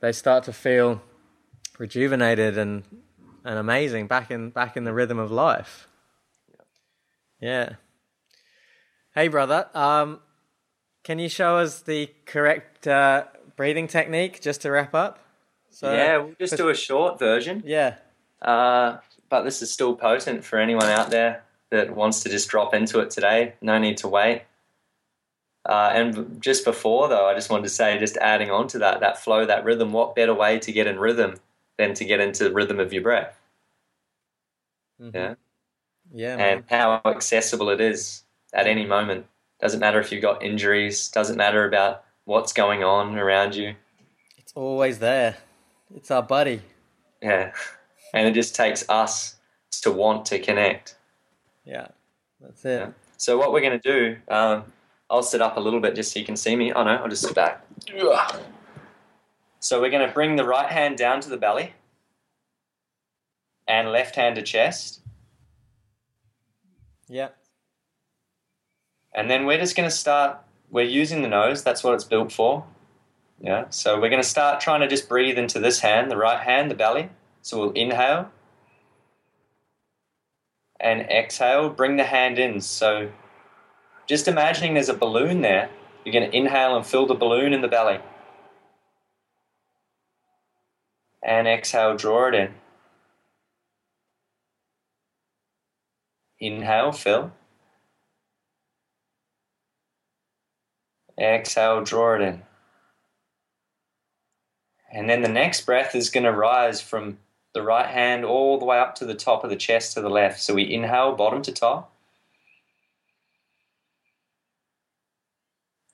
they 0.00 0.12
start 0.12 0.44
to 0.44 0.52
feel 0.52 1.02
rejuvenated 1.78 2.58
and 2.58 2.82
and 3.44 3.58
amazing 3.58 4.06
back 4.06 4.30
in 4.30 4.50
back 4.50 4.76
in 4.76 4.84
the 4.84 4.92
rhythm 4.92 5.18
of 5.18 5.30
life. 5.30 5.88
Yeah. 7.40 7.74
Hey, 9.14 9.28
brother. 9.28 9.68
Um, 9.74 10.20
can 11.02 11.18
you 11.18 11.28
show 11.28 11.56
us 11.56 11.80
the 11.80 12.10
correct 12.26 12.86
uh, 12.86 13.24
breathing 13.56 13.86
technique 13.86 14.40
just 14.40 14.62
to 14.62 14.70
wrap 14.70 14.94
up? 14.94 15.18
So, 15.70 15.92
yeah, 15.92 16.18
we'll 16.18 16.34
just 16.38 16.56
do 16.56 16.68
a 16.68 16.74
short 16.74 17.18
version. 17.18 17.62
Yeah. 17.64 17.96
Uh, 18.42 18.98
but 19.28 19.42
this 19.42 19.62
is 19.62 19.72
still 19.72 19.94
potent 19.94 20.44
for 20.44 20.58
anyone 20.58 20.86
out 20.86 21.10
there 21.10 21.44
that 21.70 21.94
wants 21.94 22.22
to 22.24 22.28
just 22.28 22.48
drop 22.48 22.74
into 22.74 23.00
it 23.00 23.10
today. 23.10 23.54
No 23.60 23.78
need 23.78 23.98
to 23.98 24.08
wait. 24.08 24.42
Uh, 25.68 25.90
and 25.92 26.40
just 26.40 26.64
before, 26.64 27.08
though, 27.08 27.26
I 27.26 27.34
just 27.34 27.50
wanted 27.50 27.64
to 27.64 27.68
say, 27.68 27.98
just 27.98 28.16
adding 28.16 28.50
on 28.50 28.68
to 28.68 28.78
that, 28.78 29.00
that 29.00 29.18
flow, 29.22 29.44
that 29.44 29.64
rhythm, 29.64 29.92
what 29.92 30.14
better 30.14 30.32
way 30.32 30.58
to 30.60 30.72
get 30.72 30.86
in 30.86 30.98
rhythm 30.98 31.34
than 31.76 31.92
to 31.94 32.06
get 32.06 32.20
into 32.20 32.44
the 32.44 32.52
rhythm 32.52 32.80
of 32.80 32.90
your 32.92 33.02
breath? 33.02 33.38
Mm-hmm. 35.00 35.14
Yeah. 35.14 35.34
Yeah. 36.12 36.36
And 36.36 36.64
how 36.70 37.02
accessible 37.04 37.68
it 37.68 37.82
is 37.82 38.22
at 38.54 38.66
any 38.66 38.86
moment. 38.86 39.26
Doesn't 39.60 39.80
matter 39.80 40.00
if 40.00 40.10
you've 40.10 40.22
got 40.22 40.42
injuries, 40.42 41.08
doesn't 41.08 41.36
matter 41.36 41.66
about 41.66 42.04
what's 42.24 42.54
going 42.54 42.82
on 42.82 43.18
around 43.18 43.54
you. 43.54 43.74
It's 44.38 44.52
always 44.54 45.00
there. 45.00 45.36
It's 45.94 46.10
our 46.10 46.22
buddy. 46.22 46.62
Yeah. 47.22 47.52
And 48.14 48.26
it 48.26 48.32
just 48.32 48.54
takes 48.54 48.88
us 48.88 49.36
to 49.82 49.92
want 49.92 50.24
to 50.26 50.38
connect. 50.38 50.96
Yeah. 51.66 51.88
That's 52.40 52.64
it. 52.64 52.80
Yeah. 52.80 52.90
So, 53.18 53.36
what 53.36 53.52
we're 53.52 53.60
going 53.60 53.78
to 53.78 53.92
do, 53.92 54.16
um, 54.28 54.64
I'll 55.10 55.22
sit 55.22 55.40
up 55.40 55.56
a 55.56 55.60
little 55.60 55.80
bit 55.80 55.94
just 55.94 56.12
so 56.12 56.20
you 56.20 56.26
can 56.26 56.36
see 56.36 56.54
me. 56.54 56.72
Oh 56.72 56.84
no, 56.84 56.96
I'll 56.96 57.08
just 57.08 57.22
sit 57.22 57.34
back. 57.34 57.64
So 59.60 59.80
we're 59.80 59.90
going 59.90 60.06
to 60.06 60.12
bring 60.12 60.36
the 60.36 60.44
right 60.44 60.70
hand 60.70 60.98
down 60.98 61.20
to 61.22 61.28
the 61.28 61.36
belly 61.36 61.72
and 63.66 63.90
left 63.90 64.16
hand 64.16 64.36
to 64.36 64.42
chest. 64.42 65.00
Yeah. 67.08 67.28
And 69.14 69.30
then 69.30 69.46
we're 69.46 69.58
just 69.58 69.74
going 69.76 69.88
to 69.88 69.94
start, 69.94 70.38
we're 70.70 70.84
using 70.84 71.22
the 71.22 71.28
nose, 71.28 71.64
that's 71.64 71.82
what 71.82 71.94
it's 71.94 72.04
built 72.04 72.30
for. 72.30 72.64
Yeah. 73.40 73.66
So 73.70 74.00
we're 74.00 74.10
going 74.10 74.22
to 74.22 74.28
start 74.28 74.60
trying 74.60 74.80
to 74.80 74.88
just 74.88 75.08
breathe 75.08 75.38
into 75.38 75.58
this 75.58 75.80
hand, 75.80 76.10
the 76.10 76.16
right 76.16 76.40
hand, 76.40 76.70
the 76.70 76.74
belly. 76.74 77.08
So 77.42 77.58
we'll 77.58 77.72
inhale 77.72 78.30
and 80.78 81.00
exhale, 81.02 81.70
bring 81.70 81.96
the 81.96 82.04
hand 82.04 82.38
in. 82.38 82.60
So 82.60 83.10
just 84.08 84.26
imagining 84.26 84.74
there's 84.74 84.88
a 84.88 84.94
balloon 84.94 85.42
there. 85.42 85.68
You're 86.04 86.14
going 86.14 86.30
to 86.30 86.36
inhale 86.36 86.76
and 86.76 86.86
fill 86.86 87.06
the 87.06 87.14
balloon 87.14 87.52
in 87.52 87.60
the 87.60 87.68
belly. 87.68 88.00
And 91.22 91.46
exhale, 91.46 91.96
draw 91.96 92.28
it 92.28 92.34
in. 92.34 92.54
Inhale, 96.40 96.92
fill. 96.92 97.32
Exhale, 101.20 101.84
draw 101.84 102.14
it 102.14 102.22
in. 102.22 102.42
And 104.90 105.10
then 105.10 105.20
the 105.20 105.28
next 105.28 105.66
breath 105.66 105.94
is 105.94 106.08
going 106.08 106.24
to 106.24 106.32
rise 106.32 106.80
from 106.80 107.18
the 107.52 107.62
right 107.62 107.88
hand 107.88 108.24
all 108.24 108.58
the 108.58 108.64
way 108.64 108.78
up 108.78 108.94
to 108.94 109.04
the 109.04 109.14
top 109.14 109.44
of 109.44 109.50
the 109.50 109.56
chest 109.56 109.92
to 109.94 110.00
the 110.00 110.08
left. 110.08 110.40
So 110.40 110.54
we 110.54 110.72
inhale, 110.72 111.14
bottom 111.14 111.42
to 111.42 111.52
top. 111.52 111.92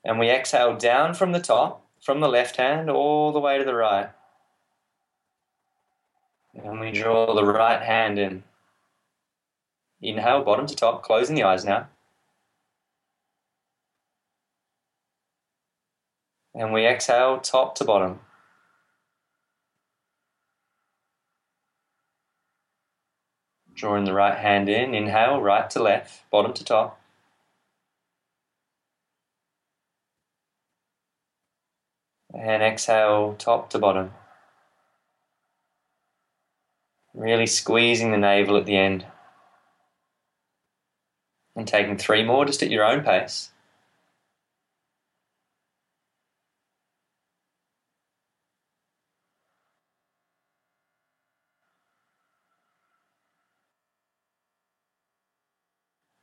And 0.04 0.18
we 0.18 0.30
exhale 0.30 0.76
down 0.76 1.14
from 1.14 1.32
the 1.32 1.40
top, 1.40 1.82
from 2.00 2.20
the 2.20 2.28
left 2.28 2.56
hand, 2.56 2.90
all 2.90 3.32
the 3.32 3.40
way 3.40 3.56
to 3.56 3.64
the 3.64 3.74
right. 3.74 4.10
And 6.54 6.78
we 6.78 6.92
draw 6.92 7.34
the 7.34 7.44
right 7.44 7.80
hand 7.80 8.18
in. 8.18 8.42
Inhale, 10.02 10.44
bottom 10.44 10.66
to 10.66 10.76
top, 10.76 11.02
closing 11.02 11.34
the 11.34 11.42
eyes 11.42 11.64
now. 11.64 11.88
And 16.54 16.72
we 16.72 16.86
exhale, 16.86 17.40
top 17.40 17.74
to 17.76 17.84
bottom. 17.84 18.20
Drawing 23.74 24.04
the 24.04 24.12
right 24.12 24.38
hand 24.38 24.68
in, 24.68 24.94
inhale, 24.94 25.40
right 25.40 25.68
to 25.70 25.82
left, 25.82 26.30
bottom 26.30 26.52
to 26.52 26.62
top. 26.62 27.00
And 32.34 32.62
exhale 32.62 33.34
top 33.38 33.70
to 33.70 33.78
bottom. 33.78 34.12
Really 37.14 37.46
squeezing 37.46 38.10
the 38.10 38.16
navel 38.18 38.56
at 38.56 38.66
the 38.66 38.76
end. 38.76 39.06
And 41.54 41.68
taking 41.68 41.96
three 41.96 42.24
more 42.24 42.44
just 42.44 42.62
at 42.62 42.70
your 42.70 42.84
own 42.84 43.04
pace. 43.04 43.50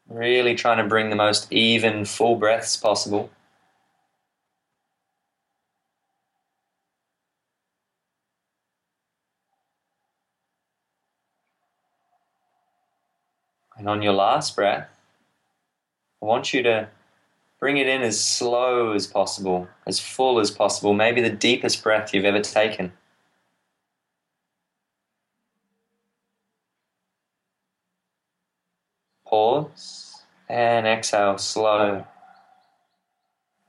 Really 0.09 0.55
trying 0.55 0.77
to 0.77 0.83
bring 0.83 1.09
the 1.09 1.15
most 1.15 1.49
even, 1.53 2.03
full 2.03 2.35
breaths 2.35 2.75
possible. 2.75 3.29
And 13.81 13.89
on 13.89 14.03
your 14.03 14.13
last 14.13 14.55
breath, 14.55 14.87
I 16.21 16.25
want 16.27 16.53
you 16.53 16.61
to 16.61 16.87
bring 17.59 17.77
it 17.77 17.87
in 17.87 18.03
as 18.03 18.23
slow 18.23 18.91
as 18.93 19.07
possible, 19.07 19.67
as 19.87 19.99
full 19.99 20.39
as 20.39 20.51
possible, 20.51 20.93
maybe 20.93 21.19
the 21.19 21.31
deepest 21.31 21.81
breath 21.81 22.13
you've 22.13 22.23
ever 22.23 22.41
taken. 22.41 22.91
Pause 29.25 30.25
and 30.47 30.85
exhale 30.85 31.39
slow, 31.39 32.05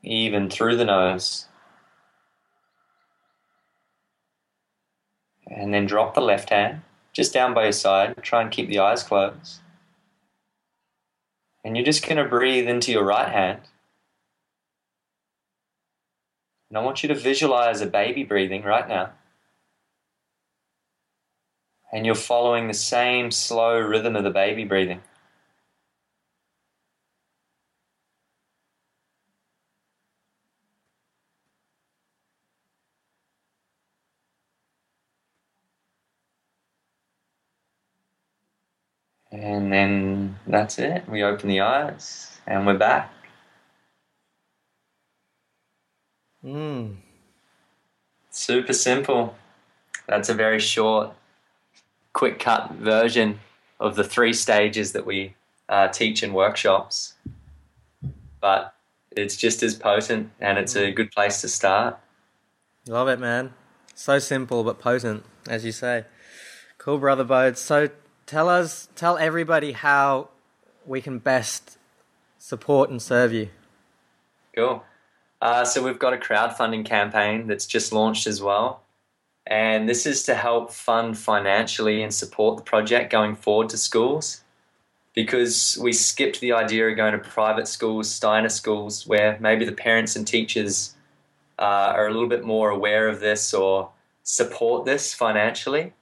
even 0.02 0.50
through 0.50 0.76
the 0.76 0.84
nose. 0.84 1.46
And 5.46 5.72
then 5.72 5.86
drop 5.86 6.12
the 6.12 6.20
left 6.20 6.50
hand 6.50 6.82
just 7.14 7.32
down 7.32 7.54
by 7.54 7.62
your 7.62 7.72
side. 7.72 8.14
Try 8.20 8.42
and 8.42 8.50
keep 8.50 8.68
the 8.68 8.80
eyes 8.80 9.02
closed. 9.02 9.61
And 11.64 11.76
you're 11.76 11.86
just 11.86 12.04
going 12.06 12.16
to 12.16 12.24
breathe 12.24 12.68
into 12.68 12.92
your 12.92 13.04
right 13.04 13.30
hand. 13.30 13.60
And 16.68 16.78
I 16.78 16.82
want 16.82 17.02
you 17.02 17.08
to 17.08 17.14
visualize 17.14 17.80
a 17.80 17.86
baby 17.86 18.24
breathing 18.24 18.62
right 18.62 18.88
now. 18.88 19.12
And 21.92 22.06
you're 22.06 22.14
following 22.14 22.68
the 22.68 22.74
same 22.74 23.30
slow 23.30 23.78
rhythm 23.78 24.16
of 24.16 24.24
the 24.24 24.30
baby 24.30 24.64
breathing. 24.64 25.02
And 39.30 39.72
then 39.72 40.11
that's 40.52 40.78
it. 40.78 41.08
We 41.08 41.22
open 41.22 41.48
the 41.48 41.62
eyes 41.62 42.38
and 42.46 42.66
we're 42.66 42.76
back. 42.76 43.10
Mm. 46.44 46.96
Super 48.30 48.74
simple. 48.74 49.34
That's 50.06 50.28
a 50.28 50.34
very 50.34 50.60
short, 50.60 51.14
quick 52.12 52.38
cut 52.38 52.72
version 52.72 53.40
of 53.80 53.96
the 53.96 54.04
three 54.04 54.34
stages 54.34 54.92
that 54.92 55.06
we 55.06 55.34
uh, 55.70 55.88
teach 55.88 56.22
in 56.22 56.34
workshops. 56.34 57.14
But 58.42 58.74
it's 59.10 59.38
just 59.38 59.62
as 59.62 59.74
potent 59.74 60.30
and 60.38 60.58
it's 60.58 60.76
a 60.76 60.92
good 60.92 61.12
place 61.12 61.40
to 61.40 61.48
start. 61.48 61.98
Love 62.86 63.08
it, 63.08 63.18
man. 63.18 63.54
So 63.94 64.18
simple 64.18 64.64
but 64.64 64.78
potent, 64.78 65.24
as 65.48 65.64
you 65.64 65.72
say. 65.72 66.04
Cool, 66.76 66.98
brother 66.98 67.24
Bode. 67.24 67.56
So 67.56 67.88
tell 68.26 68.50
us, 68.50 68.90
tell 68.94 69.16
everybody 69.16 69.72
how 69.72 70.28
we 70.86 71.00
can 71.00 71.18
best 71.18 71.78
support 72.38 72.90
and 72.90 73.00
serve 73.00 73.32
you. 73.32 73.48
Cool. 74.54 74.84
Uh, 75.40 75.64
so 75.64 75.82
we've 75.82 75.98
got 75.98 76.12
a 76.12 76.16
crowdfunding 76.16 76.84
campaign 76.84 77.46
that's 77.46 77.66
just 77.66 77.92
launched 77.92 78.26
as 78.26 78.40
well. 78.40 78.82
And 79.46 79.88
this 79.88 80.06
is 80.06 80.22
to 80.24 80.34
help 80.34 80.70
fund 80.70 81.18
financially 81.18 82.02
and 82.02 82.14
support 82.14 82.56
the 82.56 82.62
project 82.62 83.10
going 83.10 83.34
forward 83.34 83.68
to 83.70 83.76
schools. 83.76 84.42
Because 85.14 85.76
we 85.82 85.92
skipped 85.92 86.40
the 86.40 86.52
idea 86.52 86.88
of 86.88 86.96
going 86.96 87.12
to 87.12 87.18
private 87.18 87.68
schools, 87.68 88.10
Steiner 88.10 88.48
schools, 88.48 89.06
where 89.06 89.36
maybe 89.40 89.64
the 89.64 89.72
parents 89.72 90.16
and 90.16 90.26
teachers 90.26 90.94
uh, 91.58 91.92
are 91.94 92.06
a 92.06 92.12
little 92.12 92.28
bit 92.28 92.44
more 92.44 92.70
aware 92.70 93.08
of 93.08 93.20
this 93.20 93.52
or 93.52 93.90
support 94.22 94.84
this 94.86 95.12
financially. 95.12 95.92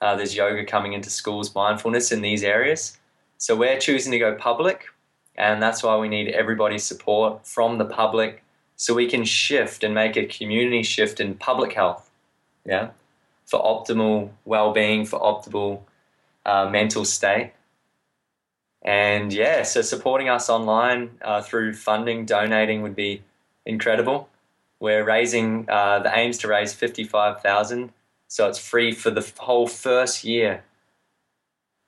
Uh, 0.00 0.16
there's 0.16 0.34
yoga 0.36 0.64
coming 0.66 0.92
into 0.92 1.08
schools, 1.08 1.54
mindfulness 1.54 2.12
in 2.12 2.20
these 2.20 2.42
areas. 2.42 2.98
So 3.38 3.56
we're 3.56 3.78
choosing 3.78 4.12
to 4.12 4.18
go 4.18 4.34
public, 4.34 4.86
and 5.36 5.62
that's 5.62 5.82
why 5.82 5.96
we 5.96 6.08
need 6.08 6.28
everybody's 6.28 6.84
support 6.84 7.46
from 7.46 7.78
the 7.78 7.84
public 7.84 8.42
so 8.76 8.94
we 8.94 9.08
can 9.08 9.24
shift 9.24 9.84
and 9.84 9.94
make 9.94 10.16
a 10.16 10.26
community 10.26 10.82
shift 10.82 11.20
in 11.20 11.34
public 11.34 11.72
health, 11.74 12.10
yeah, 12.64 12.90
for 13.46 13.62
optimal 13.62 14.30
well-being, 14.44 15.04
for 15.04 15.20
optimal 15.20 15.80
uh, 16.46 16.68
mental 16.68 17.04
state. 17.04 17.52
And 18.82 19.32
yeah, 19.32 19.62
so 19.62 19.80
supporting 19.82 20.28
us 20.28 20.50
online 20.50 21.10
uh, 21.22 21.40
through 21.40 21.74
funding, 21.74 22.26
donating 22.26 22.82
would 22.82 22.96
be 22.96 23.22
incredible. 23.64 24.28
We're 24.80 25.04
raising 25.04 25.66
uh, 25.70 26.00
the 26.00 26.16
aims 26.16 26.38
to 26.38 26.48
raise 26.48 26.74
fifty-five 26.74 27.40
thousand 27.40 27.92
so 28.28 28.48
it's 28.48 28.58
free 28.58 28.92
for 28.92 29.10
the 29.10 29.32
whole 29.38 29.68
first 29.68 30.24
year. 30.24 30.64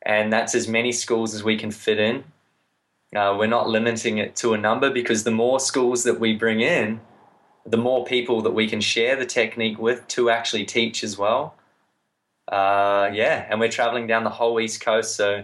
And 0.07 0.33
that's 0.33 0.55
as 0.55 0.69
many 0.69 0.93
schools 0.93 1.35
as 1.35 1.43
we 1.43 1.59
can 1.59 1.73
fit 1.73 1.99
in. 1.99 2.25
Uh, 3.15 3.35
we're 3.37 3.49
not 3.49 3.69
limiting 3.69 4.19
it 4.19 4.37
to 4.37 4.55
a 4.55 4.59
number 4.59 4.89
because 4.89 5.25
the 5.25 5.33
more 5.33 5.59
schools 5.59 6.05
that 6.05 6.21
we 6.21 6.35
bring 6.35 6.61
in, 6.61 7.01
the 7.67 7.77
more 7.77 8.05
people 8.05 8.41
that 8.43 8.53
we 8.53 8.69
can 8.69 8.81
share 8.81 9.17
the 9.17 9.27
technique 9.27 9.79
with 9.81 10.07
to 10.07 10.31
actually 10.31 10.65
teach 10.65 11.03
as 11.03 11.19
well. 11.19 11.57
Uh, 12.47 13.11
yeah, 13.13 13.47
and 13.51 13.59
we're 13.59 13.69
traveling 13.69 14.07
down 14.07 14.23
the 14.23 14.31
whole 14.31 14.61
East 14.61 14.81
Coast. 14.81 15.17
So 15.17 15.43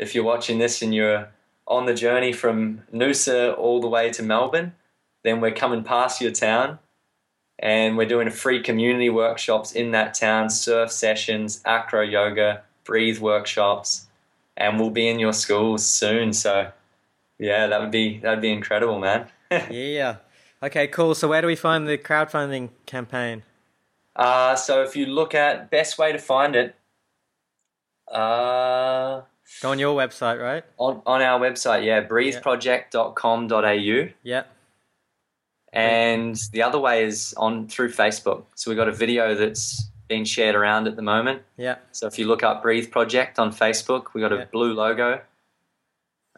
if 0.00 0.12
you're 0.12 0.24
watching 0.24 0.58
this 0.58 0.82
and 0.82 0.92
you're 0.92 1.28
on 1.68 1.86
the 1.86 1.94
journey 1.94 2.32
from 2.32 2.82
Noosa 2.92 3.56
all 3.56 3.80
the 3.80 3.88
way 3.88 4.10
to 4.10 4.24
Melbourne, 4.24 4.74
then 5.22 5.40
we're 5.40 5.52
coming 5.52 5.84
past 5.84 6.20
your 6.20 6.32
town 6.32 6.80
and 7.60 7.96
we're 7.96 8.08
doing 8.08 8.28
free 8.30 8.60
community 8.60 9.08
workshops 9.08 9.70
in 9.70 9.92
that 9.92 10.14
town, 10.14 10.50
surf 10.50 10.90
sessions, 10.90 11.62
acro 11.64 12.02
yoga, 12.02 12.62
breathe 12.84 13.18
workshops, 13.18 14.06
and 14.56 14.78
we'll 14.78 14.90
be 14.90 15.08
in 15.08 15.18
your 15.18 15.32
schools 15.32 15.84
soon. 15.84 16.32
So, 16.32 16.70
yeah, 17.38 17.66
that 17.66 17.80
would 17.80 17.90
be 17.90 18.18
that 18.18 18.30
would 18.30 18.40
be 18.40 18.52
incredible, 18.52 18.98
man. 18.98 19.28
yeah. 19.70 20.16
Okay, 20.62 20.86
cool. 20.88 21.14
So, 21.14 21.28
where 21.28 21.40
do 21.40 21.46
we 21.46 21.56
find 21.56 21.86
the 21.86 21.98
crowdfunding 21.98 22.70
campaign? 22.86 23.42
Uh, 24.16 24.56
so, 24.56 24.82
if 24.82 24.96
you 24.96 25.06
look 25.06 25.34
at 25.34 25.70
best 25.70 25.98
way 25.98 26.12
to 26.12 26.18
find 26.18 26.56
it, 26.56 26.74
uh, 28.10 29.22
go 29.60 29.70
on 29.70 29.78
your 29.78 29.96
website, 29.96 30.40
right? 30.40 30.64
On 30.78 31.02
on 31.06 31.22
our 31.22 31.40
website, 31.40 31.84
yeah, 31.84 32.06
breatheproject.com.au. 32.06 34.08
Yeah. 34.22 34.42
And 35.72 36.36
the 36.52 36.62
other 36.62 36.78
way 36.78 37.04
is 37.04 37.34
on 37.36 37.66
through 37.66 37.90
Facebook. 37.90 38.44
So 38.54 38.70
we've 38.70 38.78
got 38.78 38.88
a 38.88 38.92
video 38.92 39.34
that's 39.34 39.90
being 40.14 40.24
shared 40.24 40.54
around 40.54 40.86
at 40.86 40.94
the 40.94 41.02
moment. 41.02 41.42
Yeah. 41.56 41.76
So 41.90 42.06
if 42.06 42.20
you 42.20 42.28
look 42.28 42.44
up 42.44 42.62
Breathe 42.62 42.88
Project 42.92 43.40
on 43.40 43.52
Facebook, 43.52 44.14
we've 44.14 44.22
got 44.22 44.32
a 44.32 44.36
yeah. 44.36 44.44
blue 44.52 44.72
logo 44.72 45.20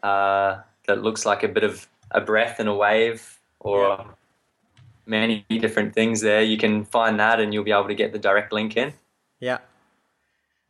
uh, 0.01 0.61
that 0.87 1.03
looks 1.03 1.27
like 1.27 1.43
a 1.43 1.47
bit 1.47 1.63
of 1.63 1.87
a 2.09 2.19
breath 2.19 2.59
and 2.59 2.67
a 2.67 2.73
wave 2.73 3.37
or 3.59 3.81
yeah. 3.87 4.05
many 5.05 5.45
different 5.47 5.93
things 5.93 6.21
there. 6.21 6.41
You 6.41 6.57
can 6.57 6.85
find 6.85 7.19
that 7.19 7.39
and 7.39 7.53
you'll 7.53 7.63
be 7.63 7.71
able 7.71 7.87
to 7.87 7.93
get 7.93 8.13
the 8.13 8.17
direct 8.17 8.51
link 8.51 8.75
in. 8.75 8.93
Yeah. 9.39 9.59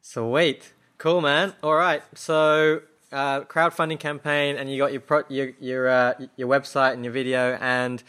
Sweet. 0.01 0.73
Cool, 0.97 1.21
man. 1.21 1.53
All 1.63 1.75
right. 1.75 2.03
So 2.13 2.81
uh, 3.13 3.41
crowdfunding 3.41 4.01
campaign 4.01 4.57
and 4.57 4.69
you 4.69 4.77
got 4.77 4.91
your 4.91 4.99
pro- 4.99 5.29
your 5.29 5.51
your, 5.61 5.87
uh, 5.87 6.13
your 6.35 6.49
website 6.49 6.91
and 6.91 7.05
your 7.05 7.13
video 7.13 7.57
and 7.61 8.03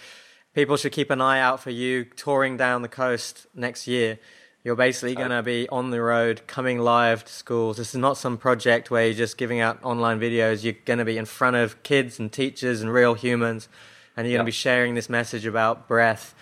people 0.54 0.76
should 0.76 0.90
keep 0.90 1.10
an 1.12 1.20
eye 1.20 1.38
out 1.38 1.60
for 1.60 1.70
you 1.70 2.04
touring 2.04 2.56
down 2.56 2.82
the 2.82 2.88
coast 2.88 3.46
next 3.54 3.86
year. 3.86 4.18
You're 4.64 4.76
basically 4.76 5.14
going 5.14 5.30
to 5.30 5.42
be 5.42 5.68
on 5.68 5.90
the 5.90 6.02
road, 6.02 6.42
coming 6.46 6.78
live 6.78 7.24
to 7.24 7.32
schools. 7.32 7.76
This 7.76 7.90
is 7.90 8.00
not 8.00 8.16
some 8.16 8.36
project 8.36 8.90
where 8.90 9.06
you're 9.06 9.14
just 9.14 9.38
giving 9.38 9.60
out 9.60 9.82
online 9.84 10.18
videos. 10.18 10.64
You're 10.64 10.74
going 10.84 10.98
to 10.98 11.04
be 11.04 11.16
in 11.16 11.26
front 11.26 11.56
of 11.56 11.82
kids 11.82 12.18
and 12.18 12.30
teachers 12.30 12.82
and 12.82 12.92
real 12.92 13.14
humans, 13.14 13.68
and 14.16 14.26
you're 14.26 14.36
going 14.36 14.44
to 14.44 14.48
be 14.48 14.52
sharing 14.52 14.94
this 14.94 15.08
message 15.08 15.46
about 15.46 15.86
breath 15.86 16.34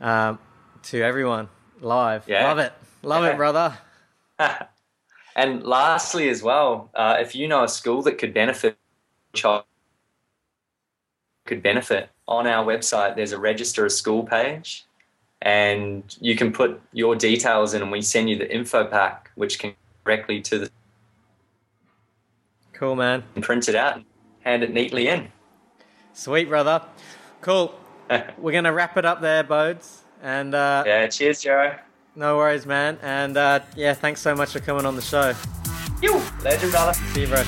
um, 0.00 0.38
to 0.84 1.00
everyone 1.00 1.48
live. 1.80 2.24
Yeah. 2.26 2.48
Love 2.48 2.58
it. 2.58 2.72
Love 3.02 3.24
yeah. 3.24 3.30
it, 3.30 3.36
brother. 3.36 3.78
and 5.36 5.62
lastly, 5.62 6.28
as 6.28 6.42
well, 6.42 6.90
uh, 6.94 7.16
if 7.20 7.34
you 7.34 7.46
know 7.46 7.62
a 7.64 7.68
school 7.68 8.02
that 8.02 8.18
could 8.18 8.34
benefit, 8.34 8.76
child 9.32 9.64
could 11.46 11.62
benefit 11.62 12.10
on 12.26 12.46
our 12.46 12.64
website, 12.64 13.16
there's 13.16 13.32
a 13.32 13.38
register 13.38 13.84
a 13.86 13.90
school 13.90 14.24
page, 14.24 14.86
and 15.44 16.16
you 16.20 16.34
can 16.34 16.52
put 16.52 16.80
your 16.92 17.14
details 17.14 17.74
in, 17.74 17.82
and 17.82 17.92
we 17.92 18.02
send 18.02 18.28
you 18.28 18.36
the 18.36 18.52
info 18.52 18.84
pack, 18.84 19.30
which 19.36 19.58
can 19.58 19.74
directly 20.04 20.40
to 20.40 20.58
the. 20.58 20.70
Cool, 22.72 22.96
man. 22.96 23.22
And 23.36 23.44
print 23.44 23.68
it 23.68 23.76
out 23.76 23.96
and 23.96 24.04
hand 24.40 24.64
it 24.64 24.72
neatly 24.72 25.06
in. 25.06 25.28
Sweet, 26.14 26.48
brother. 26.48 26.82
Cool. 27.42 27.78
We're 28.38 28.52
going 28.52 28.64
to 28.64 28.72
wrap 28.72 28.96
it 28.96 29.04
up 29.04 29.20
there, 29.20 29.44
Bodes. 29.44 30.02
And 30.22 30.54
uh, 30.54 30.82
yeah, 30.86 31.06
cheers, 31.06 31.42
Joe. 31.42 31.76
No 32.16 32.36
worries, 32.36 32.64
man. 32.64 32.98
And 33.02 33.36
uh, 33.36 33.60
yeah, 33.76 33.92
thanks 33.92 34.20
so 34.20 34.34
much 34.34 34.52
for 34.52 34.60
coming 34.60 34.86
on 34.86 34.96
the 34.96 35.02
show. 35.02 35.34
You 36.00 36.20
legend, 36.42 36.72
brother. 36.72 36.94
See 37.12 37.22
you, 37.22 37.26
bro. 37.26 37.42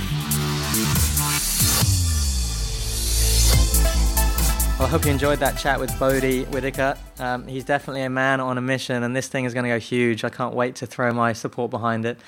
Well, 4.78 4.88
I 4.88 4.90
hope 4.90 5.06
you 5.06 5.10
enjoyed 5.10 5.38
that 5.38 5.56
chat 5.56 5.80
with 5.80 5.98
Bodhi 5.98 6.44
Whitaker. 6.44 6.98
Um, 7.18 7.46
he's 7.46 7.64
definitely 7.64 8.02
a 8.02 8.10
man 8.10 8.40
on 8.40 8.58
a 8.58 8.60
mission, 8.60 9.02
and 9.02 9.16
this 9.16 9.26
thing 9.26 9.46
is 9.46 9.54
going 9.54 9.64
to 9.64 9.70
go 9.70 9.78
huge. 9.78 10.22
I 10.22 10.28
can't 10.28 10.54
wait 10.54 10.74
to 10.76 10.86
throw 10.86 11.14
my 11.14 11.32
support 11.32 11.70
behind 11.70 12.04
it 12.04 12.18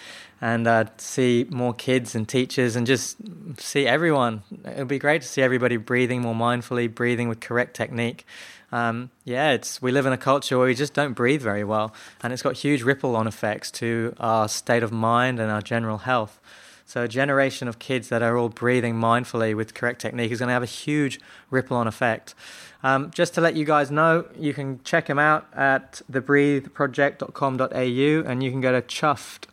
and 0.40 0.66
uh, 0.66 0.86
see 0.96 1.46
more 1.51 1.74
kids 1.74 2.14
and 2.14 2.26
teachers 2.26 2.74
and 2.74 2.86
just 2.86 3.18
see 3.59 3.86
everyone. 3.86 4.44
It'll 4.64 4.86
be 4.86 4.99
great 4.99 5.20
to 5.20 5.28
see 5.28 5.42
everybody 5.42 5.76
breathing 5.76 6.22
more 6.22 6.34
mindfully, 6.34 6.92
breathing 6.92 7.28
with 7.28 7.40
correct 7.40 7.76
technique. 7.76 8.24
Um, 8.72 9.11
yeah, 9.24 9.51
it's 9.51 9.82
we 9.82 9.92
live 9.92 10.07
in 10.07 10.14
a 10.14 10.18
culture 10.18 10.57
where 10.57 10.68
we 10.68 10.74
just 10.74 10.94
don't 10.94 11.12
breathe 11.12 11.42
very 11.42 11.64
well, 11.64 11.92
and 12.22 12.32
it's 12.32 12.40
got 12.40 12.57
huge 12.57 12.82
ripple 12.82 13.14
on 13.14 13.26
effects 13.26 13.70
to 13.72 14.14
our 14.18 14.49
state 14.49 14.82
of 14.82 14.90
mind 14.90 15.38
and 15.38 15.51
our 15.51 15.61
general 15.61 15.99
health. 15.99 16.40
So, 16.89 17.03
a 17.03 17.09
generation 17.09 17.68
of 17.68 17.78
kids 17.78 18.09
that 18.09 18.22
are 18.22 18.39
all 18.39 18.49
breathing 18.49 18.95
mindfully 18.95 19.55
with 19.55 19.74
correct 19.74 20.01
technique 20.01 20.32
is 20.32 20.39
going 20.39 20.47
to 20.47 20.55
have 20.55 20.62
a 20.62 20.66
huge 20.66 21.20
ripple 21.51 21.76
on 21.76 21.86
effect. 21.86 22.34
Um, 22.82 23.11
just 23.11 23.34
to 23.34 23.43
let 23.43 23.57
you 23.57 23.66
guys 23.66 23.91
know, 23.91 24.24
you 24.34 24.55
can 24.55 24.82
check 24.84 25.05
them 25.05 25.18
out 25.18 25.47
at 25.55 26.01
thebreatheproject.com.au 26.11 28.30
and 28.30 28.43
you 28.43 28.51
can 28.51 28.62
go 28.62 28.72
to 28.72 28.80
chuffed.org 28.80 29.45